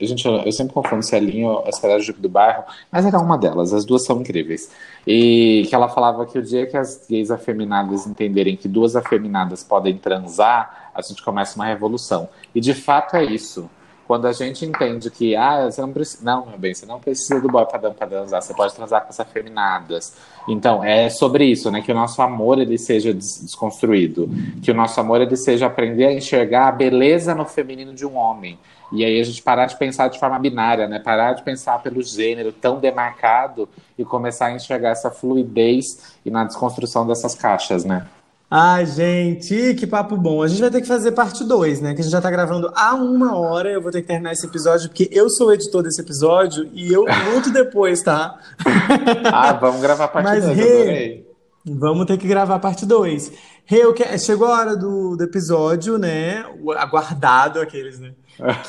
gente, 0.00 0.26
eu 0.26 0.52
sempre 0.52 0.72
confundo 0.72 1.02
se 1.02 1.16
é 1.16 1.20
Lin 1.20 1.44
ou 1.44 1.72
se 1.72 1.84
era 1.84 1.98
Jupe 1.98 2.20
do 2.20 2.28
Bairro, 2.28 2.64
mas 2.90 3.04
era 3.04 3.18
uma 3.18 3.36
delas, 3.36 3.72
as 3.72 3.84
duas 3.84 4.04
são 4.04 4.20
incríveis. 4.20 4.70
E 5.06 5.66
que 5.68 5.74
ela 5.74 5.88
falava 5.88 6.24
que 6.26 6.38
o 6.38 6.42
dia 6.42 6.66
que 6.66 6.76
as 6.76 7.06
gays 7.08 7.30
afeminadas 7.30 8.06
entenderem 8.06 8.56
que 8.56 8.68
duas 8.68 8.94
afeminadas 8.94 9.62
podem 9.64 9.96
transar, 9.98 10.90
a 10.94 11.02
gente 11.02 11.22
começa 11.22 11.56
uma 11.56 11.66
revolução. 11.66 12.28
E 12.54 12.60
de 12.60 12.72
fato 12.72 13.16
é 13.16 13.24
isso. 13.24 13.68
Quando 14.06 14.26
a 14.26 14.32
gente 14.32 14.64
entende 14.64 15.10
que, 15.10 15.34
ah, 15.34 15.68
você 15.68 15.80
não 15.80 15.92
precisa. 15.92 16.24
Não, 16.24 16.46
meu 16.46 16.56
bem, 16.56 16.72
você 16.72 16.86
não 16.86 17.00
precisa 17.00 17.40
do 17.40 17.48
boy 17.48 17.66
para 17.66 17.90
transar, 17.90 18.40
você 18.40 18.54
pode 18.54 18.72
transar 18.72 19.02
com 19.02 19.08
as 19.08 19.18
afeminadas. 19.18 20.14
Então, 20.48 20.82
é 20.82 21.10
sobre 21.10 21.44
isso, 21.44 21.72
né? 21.72 21.82
Que 21.82 21.90
o 21.90 21.94
nosso 21.94 22.22
amor 22.22 22.60
ele 22.60 22.78
seja 22.78 23.12
desconstruído. 23.12 24.30
Que 24.62 24.70
o 24.70 24.74
nosso 24.74 25.00
amor 25.00 25.20
ele 25.20 25.36
seja 25.36 25.66
aprender 25.66 26.06
a 26.06 26.12
enxergar 26.12 26.68
a 26.68 26.72
beleza 26.72 27.34
no 27.34 27.44
feminino 27.44 27.92
de 27.92 28.06
um 28.06 28.16
homem. 28.16 28.56
E 28.92 29.04
aí 29.04 29.20
a 29.20 29.24
gente 29.24 29.42
parar 29.42 29.66
de 29.66 29.76
pensar 29.76 30.08
de 30.08 30.18
forma 30.18 30.38
binária, 30.38 30.86
né? 30.86 30.98
Parar 30.98 31.32
de 31.32 31.42
pensar 31.42 31.82
pelo 31.82 32.02
gênero 32.02 32.52
tão 32.52 32.78
demarcado 32.78 33.68
e 33.98 34.04
começar 34.04 34.46
a 34.46 34.52
enxergar 34.52 34.90
essa 34.90 35.10
fluidez 35.10 36.16
e 36.24 36.30
na 36.30 36.44
desconstrução 36.44 37.06
dessas 37.06 37.34
caixas, 37.34 37.84
né? 37.84 38.06
Ai, 38.48 38.86
gente, 38.86 39.74
que 39.74 39.88
papo 39.88 40.16
bom. 40.16 40.40
A 40.40 40.46
gente 40.46 40.60
vai 40.60 40.70
ter 40.70 40.80
que 40.80 40.86
fazer 40.86 41.10
parte 41.10 41.42
2, 41.42 41.80
né? 41.80 41.94
Que 41.94 42.00
a 42.00 42.04
gente 42.04 42.12
já 42.12 42.20
tá 42.20 42.30
gravando 42.30 42.70
há 42.76 42.94
uma 42.94 43.36
hora. 43.36 43.68
Eu 43.68 43.82
vou 43.82 43.90
ter 43.90 44.02
que 44.02 44.06
terminar 44.06 44.32
esse 44.32 44.46
episódio, 44.46 44.88
porque 44.88 45.08
eu 45.10 45.28
sou 45.28 45.48
o 45.48 45.52
editor 45.52 45.82
desse 45.82 46.00
episódio 46.00 46.70
e 46.72 46.92
eu 46.92 47.04
luto 47.34 47.50
depois, 47.50 48.02
tá? 48.02 48.38
ah, 49.32 49.52
vamos 49.54 49.80
gravar 49.80 50.06
parte 50.08 50.40
2, 50.40 50.44
adorei. 50.44 51.26
Vamos 51.68 52.06
ter 52.06 52.16
que 52.16 52.28
gravar 52.28 52.60
parte 52.60 52.86
2. 52.86 53.32
Rê, 53.64 53.82
chegou 54.20 54.46
a 54.46 54.60
hora 54.60 54.76
do, 54.76 55.16
do 55.16 55.24
episódio, 55.24 55.98
né? 55.98 56.46
O 56.62 56.70
aguardado 56.70 57.60
aqueles, 57.60 57.98
né? 57.98 58.12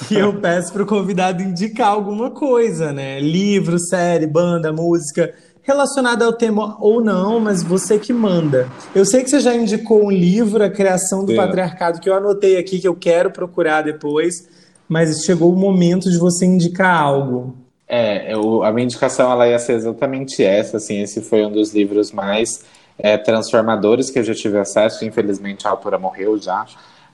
Que 0.08 0.16
eu 0.16 0.34
peço 0.40 0.72
pro 0.72 0.86
convidado 0.86 1.42
indicar 1.42 1.90
alguma 1.90 2.32
coisa, 2.32 2.92
né? 2.92 3.20
Livro, 3.20 3.80
série, 3.80 4.28
banda, 4.28 4.72
música 4.72 5.34
relacionada 5.68 6.24
ao 6.24 6.32
tema 6.32 6.78
ou 6.80 7.04
não, 7.04 7.42
mas 7.42 7.62
você 7.62 8.00
que 8.00 8.14
manda. 8.14 8.70
Eu 8.96 9.06
sei 9.06 9.22
que 9.22 9.30
você 9.30 9.42
já 9.42 9.54
indicou 9.54 10.06
um 10.06 10.10
livro, 10.10 10.64
A 10.64 10.70
Criação 10.70 11.26
do 11.26 11.34
é. 11.34 11.36
Patriarcado, 11.36 12.00
que 12.00 12.10
eu 12.10 12.14
anotei 12.14 12.58
aqui, 12.58 12.80
que 12.80 12.88
eu 12.88 12.96
quero 12.96 13.32
procurar 13.32 13.82
depois, 13.82 14.48
mas 14.88 15.26
chegou 15.26 15.52
o 15.54 15.58
momento 15.58 16.10
de 16.10 16.18
você 16.18 16.46
indicar 16.46 16.98
algo. 16.98 17.54
É, 17.86 18.34
eu, 18.34 18.64
a 18.64 18.72
minha 18.72 18.86
indicação 18.86 19.30
ela 19.30 19.46
ia 19.46 19.60
ser 19.60 19.74
exatamente 19.74 20.42
essa, 20.42 20.78
assim, 20.78 21.02
esse 21.02 21.20
foi 21.22 21.46
um 21.46 21.52
dos 21.52 21.74
livros 21.74 22.14
mais 22.14 22.64
é, 22.98 23.18
transformadores 23.18 24.10
que 24.10 24.20
eu 24.20 24.24
já 24.24 24.34
tive 24.34 24.58
acesso, 24.58 25.04
infelizmente 25.04 25.68
a 25.68 25.72
autora 25.72 26.00
morreu 26.00 26.38
já, 26.38 26.66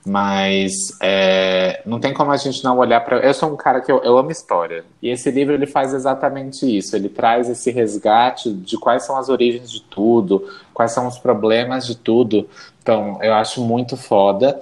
mas 0.06 0.72
é, 1.00 1.80
não 1.86 1.98
tem 1.98 2.12
como 2.12 2.30
a 2.30 2.36
gente 2.36 2.62
não 2.62 2.76
olhar 2.76 3.00
para. 3.00 3.18
Eu 3.20 3.32
sou 3.32 3.50
um 3.50 3.56
cara 3.56 3.80
que 3.80 3.90
eu, 3.90 4.02
eu, 4.02 4.18
amo 4.18 4.30
história. 4.30 4.84
E 5.00 5.08
esse 5.08 5.30
livro 5.30 5.54
ele 5.54 5.66
faz 5.66 5.94
exatamente 5.94 6.64
isso. 6.64 6.94
Ele 6.94 7.08
traz 7.08 7.48
esse 7.48 7.70
resgate 7.70 8.52
de 8.52 8.76
quais 8.76 9.04
são 9.04 9.16
as 9.16 9.30
origens 9.30 9.70
de 9.70 9.80
tudo, 9.80 10.46
quais 10.74 10.92
são 10.92 11.06
os 11.06 11.18
problemas 11.18 11.86
de 11.86 11.96
tudo. 11.96 12.46
Então, 12.82 13.18
eu 13.22 13.32
acho 13.32 13.62
muito 13.62 13.96
foda. 13.96 14.60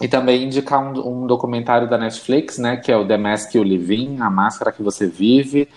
E 0.00 0.08
também 0.08 0.44
indicar 0.44 0.82
um, 0.82 1.22
um 1.22 1.26
documentário 1.26 1.88
da 1.88 1.98
Netflix, 1.98 2.56
né, 2.56 2.78
que 2.78 2.90
é 2.90 2.96
o 2.96 3.06
The 3.06 3.18
Mask 3.18 3.54
You 3.54 3.62
Live 3.62 3.94
In, 3.94 4.20
A 4.20 4.30
Máscara 4.30 4.72
que 4.72 4.82
Você 4.82 5.06
Vive 5.06 5.68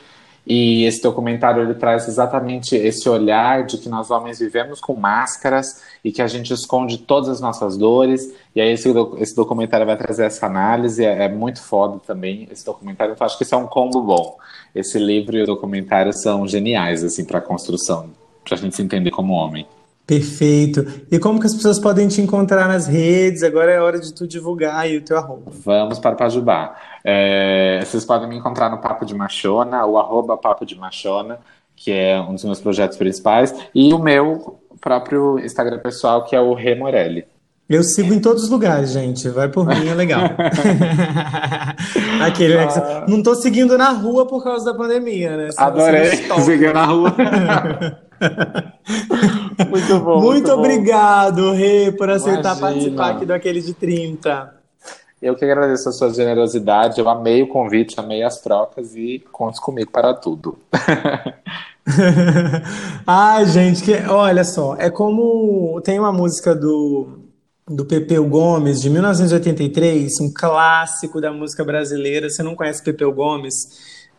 e 0.46 0.86
esse 0.86 1.02
documentário 1.02 1.64
ele 1.64 1.74
traz 1.74 2.08
exatamente 2.08 2.76
esse 2.76 3.10
olhar 3.10 3.64
de 3.64 3.78
que 3.80 3.90
nós 3.90 4.12
homens 4.12 4.38
vivemos 4.38 4.80
com 4.80 4.96
máscaras 4.96 5.82
e 6.06 6.12
que 6.12 6.22
a 6.22 6.28
gente 6.28 6.54
esconde 6.54 7.00
todas 7.00 7.28
as 7.30 7.42
nossas 7.42 7.76
dores. 7.76 8.32
E 8.56 8.62
aí 8.62 8.74
esse, 8.74 8.94
esse 9.18 9.36
documentário 9.36 9.88
vai 9.88 9.98
trazer 9.98 10.26
essa 10.26 10.46
análise, 10.46 11.04
é, 11.04 11.24
é 11.24 11.28
muito 11.28 11.60
foda 11.60 12.00
também 12.06 12.48
esse 12.52 12.64
documentário. 12.64 13.14
Então 13.14 13.26
acho 13.26 13.36
que 13.36 13.44
isso 13.44 13.56
é 13.56 13.58
um 13.58 13.66
combo 13.66 14.00
bom. 14.02 14.38
Esse 14.76 15.00
livro 15.00 15.36
e 15.36 15.42
o 15.42 15.48
documentário 15.48 16.14
são 16.14 16.48
geniais 16.48 17.04
assim 17.04 17.26
para 17.26 17.40
a 17.40 17.42
construção, 17.42 18.12
para 18.44 18.54
a 18.54 18.58
gente 18.58 18.76
se 18.76 18.84
entender 18.84 19.10
como 19.10 19.34
homem. 19.34 19.66
Perfeito. 20.06 20.86
E 21.12 21.18
como 21.18 21.40
que 21.40 21.48
as 21.48 21.56
pessoas 21.56 21.80
podem 21.80 22.08
te 22.08 22.22
encontrar 22.22 22.68
nas 22.68 22.86
redes? 22.86 23.42
Agora 23.42 23.72
é 23.72 23.82
hora 23.82 24.00
de 24.00 24.14
tu 24.14 24.28
divulgar 24.28 24.76
aí 24.76 24.98
o 24.98 25.02
teu 25.02 25.18
arroba. 25.18 25.52
Vamos 25.52 25.98
para 25.98 26.14
o 26.14 26.18
Pajubá. 26.18 26.76
É, 27.04 27.80
vocês 27.84 28.06
podem 28.06 28.30
me 28.30 28.38
encontrar 28.38 28.70
no 28.70 28.78
Papo 28.78 29.08
de 29.08 29.16
Machona, 29.16 29.84
o 29.88 29.98
arroba 29.98 30.38
Papo 30.38 30.68
de 30.68 30.76
Machona, 30.78 31.40
que 31.76 31.92
é 31.92 32.22
um 32.22 32.36
dos 32.36 32.44
meus 32.44 32.62
projetos 32.62 32.96
principais, 32.96 33.56
e 33.74 33.92
o 33.92 33.98
meu 33.98 34.60
próprio 34.80 35.40
Instagram 35.40 35.80
pessoal, 35.80 36.26
que 36.26 36.36
é 36.36 36.40
o 36.40 36.54
Rê 36.54 36.76
Morelli. 36.76 37.26
Eu 37.68 37.84
sigo 37.84 38.14
em 38.14 38.20
todos 38.20 38.44
os 38.44 38.50
lugares, 38.50 38.92
gente. 38.92 39.28
Vai 39.30 39.50
por 39.50 39.66
mim, 39.66 39.88
é 39.88 39.96
legal. 39.96 40.22
Aquele, 42.24 42.56
né, 42.56 42.68
ah. 42.76 43.06
Não 43.08 43.24
tô 43.24 43.34
seguindo 43.34 43.76
na 43.76 43.90
rua 43.90 44.28
por 44.28 44.44
causa 44.44 44.66
da 44.66 44.78
pandemia, 44.78 45.36
né? 45.36 45.52
Senão 45.52 45.68
Adorei 45.68 46.12
seguir 46.44 46.74
na 46.74 46.86
rua. 46.86 47.16
muito 49.68 50.00
bom. 50.00 50.22
Muito, 50.22 50.22
muito 50.22 50.52
obrigado, 50.52 51.54
Rê, 51.54 51.92
por 51.92 52.08
aceitar 52.08 52.56
Imagina. 52.56 52.62
participar 52.62 53.10
aqui 53.12 53.26
do 53.26 53.34
Aquele 53.34 53.62
de 53.62 53.74
30. 53.74 54.55
Eu 55.26 55.36
que 55.36 55.44
agradeço 55.44 55.90
a 55.90 55.92
sua 55.92 56.14
generosidade. 56.14 57.00
Eu 57.00 57.10
amei 57.10 57.42
o 57.42 57.48
convite, 57.48 58.00
amei 58.00 58.22
as 58.22 58.40
trocas 58.42 58.96
e 58.96 59.26
conte 59.32 59.60
comigo 59.60 59.90
para 59.90 60.14
tudo. 60.14 60.56
Ai, 63.08 63.44
gente, 63.50 63.82
que, 63.82 63.96
olha 64.08 64.44
só, 64.44 64.76
é 64.78 64.88
como 64.92 65.82
tem 65.82 65.98
uma 65.98 66.12
música 66.12 66.54
do 66.54 67.24
do 67.68 67.84
Pepeu 67.84 68.24
Gomes, 68.30 68.80
de 68.80 68.92
1983, 68.92 70.20
um 70.22 70.32
clássico 70.32 71.20
da 71.20 71.34
música 71.34 71.64
brasileira. 71.64 72.30
Você 72.30 72.44
não 72.44 72.54
conhece 72.54 72.84
Pepeu 72.84 73.12
Gomes? 73.12 73.56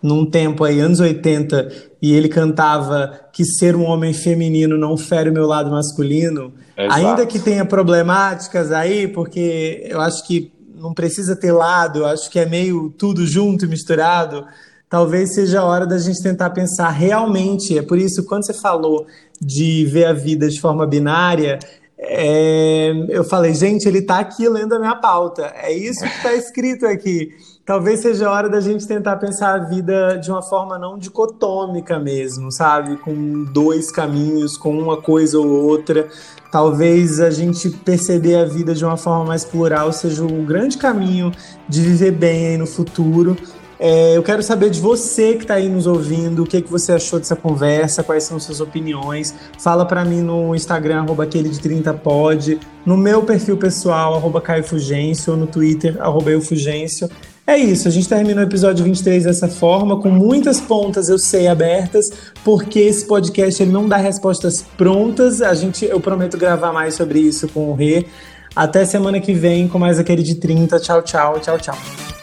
Num 0.02 0.28
tempo 0.28 0.64
aí, 0.64 0.80
anos 0.80 0.98
80, 0.98 1.68
e 2.02 2.14
ele 2.14 2.28
cantava 2.28 3.28
que 3.32 3.44
ser 3.44 3.76
um 3.76 3.84
homem 3.84 4.12
feminino 4.12 4.76
não 4.76 4.96
fere 4.96 5.30
o 5.30 5.32
meu 5.32 5.46
lado 5.46 5.70
masculino. 5.70 6.52
Exato. 6.76 6.94
Ainda 6.94 7.26
que 7.26 7.38
tenha 7.38 7.64
problemáticas 7.64 8.72
aí, 8.72 9.06
porque 9.06 9.86
eu 9.88 10.00
acho 10.00 10.26
que 10.26 10.55
não 10.76 10.92
precisa 10.92 11.34
ter 11.34 11.52
lado, 11.52 12.04
acho 12.04 12.30
que 12.30 12.38
é 12.38 12.46
meio 12.46 12.90
tudo 12.90 13.26
junto 13.26 13.64
e 13.64 13.68
misturado. 13.68 14.46
Talvez 14.88 15.34
seja 15.34 15.60
a 15.60 15.64
hora 15.64 15.86
da 15.86 15.98
gente 15.98 16.22
tentar 16.22 16.50
pensar 16.50 16.90
realmente. 16.90 17.76
É 17.76 17.82
por 17.82 17.98
isso, 17.98 18.24
quando 18.24 18.46
você 18.46 18.54
falou 18.54 19.06
de 19.40 19.84
ver 19.86 20.04
a 20.04 20.12
vida 20.12 20.48
de 20.48 20.60
forma 20.60 20.86
binária, 20.86 21.58
é, 21.98 22.92
eu 23.08 23.24
falei, 23.24 23.54
gente, 23.54 23.88
ele 23.88 23.98
está 23.98 24.18
aqui 24.18 24.48
lendo 24.48 24.74
a 24.74 24.78
minha 24.78 24.94
pauta. 24.96 25.52
É 25.56 25.72
isso 25.72 26.00
que 26.00 26.16
está 26.16 26.34
escrito 26.34 26.86
aqui. 26.86 27.30
Talvez 27.64 28.00
seja 28.00 28.28
a 28.28 28.32
hora 28.32 28.48
da 28.48 28.60
gente 28.60 28.86
tentar 28.86 29.16
pensar 29.16 29.54
a 29.54 29.64
vida 29.64 30.16
de 30.18 30.30
uma 30.30 30.40
forma 30.40 30.78
não 30.78 30.96
dicotômica 30.96 31.98
mesmo, 31.98 32.52
sabe? 32.52 32.96
Com 32.98 33.42
dois 33.42 33.90
caminhos, 33.90 34.56
com 34.56 34.78
uma 34.78 35.02
coisa 35.02 35.36
ou 35.38 35.48
outra. 35.48 36.08
Talvez 36.50 37.20
a 37.20 37.30
gente 37.30 37.70
perceber 37.70 38.36
a 38.36 38.44
vida 38.44 38.74
de 38.74 38.84
uma 38.84 38.96
forma 38.96 39.24
mais 39.24 39.44
plural 39.44 39.92
seja 39.92 40.24
o 40.24 40.42
grande 40.42 40.78
caminho 40.78 41.32
de 41.68 41.82
viver 41.82 42.12
bem 42.12 42.48
aí 42.48 42.56
no 42.56 42.66
futuro 42.66 43.36
é, 43.78 44.16
eu 44.16 44.22
quero 44.22 44.42
saber 44.42 44.70
de 44.70 44.80
você 44.80 45.34
que 45.34 45.42
está 45.42 45.54
aí 45.54 45.68
nos 45.68 45.86
ouvindo, 45.86 46.42
o 46.42 46.46
que, 46.46 46.62
que 46.62 46.70
você 46.70 46.92
achou 46.92 47.18
dessa 47.18 47.36
conversa, 47.36 48.02
quais 48.02 48.24
são 48.24 48.40
suas 48.40 48.60
opiniões. 48.60 49.34
Fala 49.58 49.84
para 49.84 50.04
mim 50.04 50.22
no 50.22 50.54
Instagram, 50.54 51.02
arroba 51.02 51.24
aquele 51.24 51.48
de 51.48 51.60
30pod, 51.60 52.58
no 52.86 52.96
meu 52.96 53.22
perfil 53.22 53.56
pessoal, 53.56 54.14
arroba 54.14 54.40
Caio 54.40 54.64
Fugêncio, 54.64 55.34
ou 55.34 55.38
no 55.38 55.46
Twitter, 55.46 55.96
arroba 56.00 56.30
Eufugêncio. 56.30 57.08
É 57.46 57.56
isso, 57.56 57.86
a 57.86 57.92
gente 57.92 58.08
termina 58.08 58.40
o 58.40 58.44
episódio 58.44 58.84
23 58.84 59.22
dessa 59.22 59.46
forma, 59.46 60.00
com 60.00 60.10
muitas 60.10 60.60
pontas, 60.60 61.08
eu 61.08 61.16
sei, 61.16 61.46
abertas, 61.46 62.10
porque 62.42 62.80
esse 62.80 63.06
podcast 63.06 63.62
ele 63.62 63.70
não 63.70 63.88
dá 63.88 63.96
respostas 63.96 64.62
prontas. 64.76 65.40
A 65.40 65.54
gente, 65.54 65.84
eu 65.84 66.00
prometo 66.00 66.36
gravar 66.36 66.72
mais 66.72 66.94
sobre 66.94 67.20
isso 67.20 67.46
com 67.46 67.70
o 67.70 67.74
Rê. 67.74 68.06
Até 68.54 68.84
semana 68.84 69.20
que 69.20 69.32
vem 69.32 69.68
com 69.68 69.78
mais 69.78 69.98
aquele 70.00 70.24
de 70.24 70.34
30. 70.34 70.80
Tchau, 70.80 71.02
tchau, 71.02 71.38
tchau, 71.38 71.58
tchau. 71.58 72.15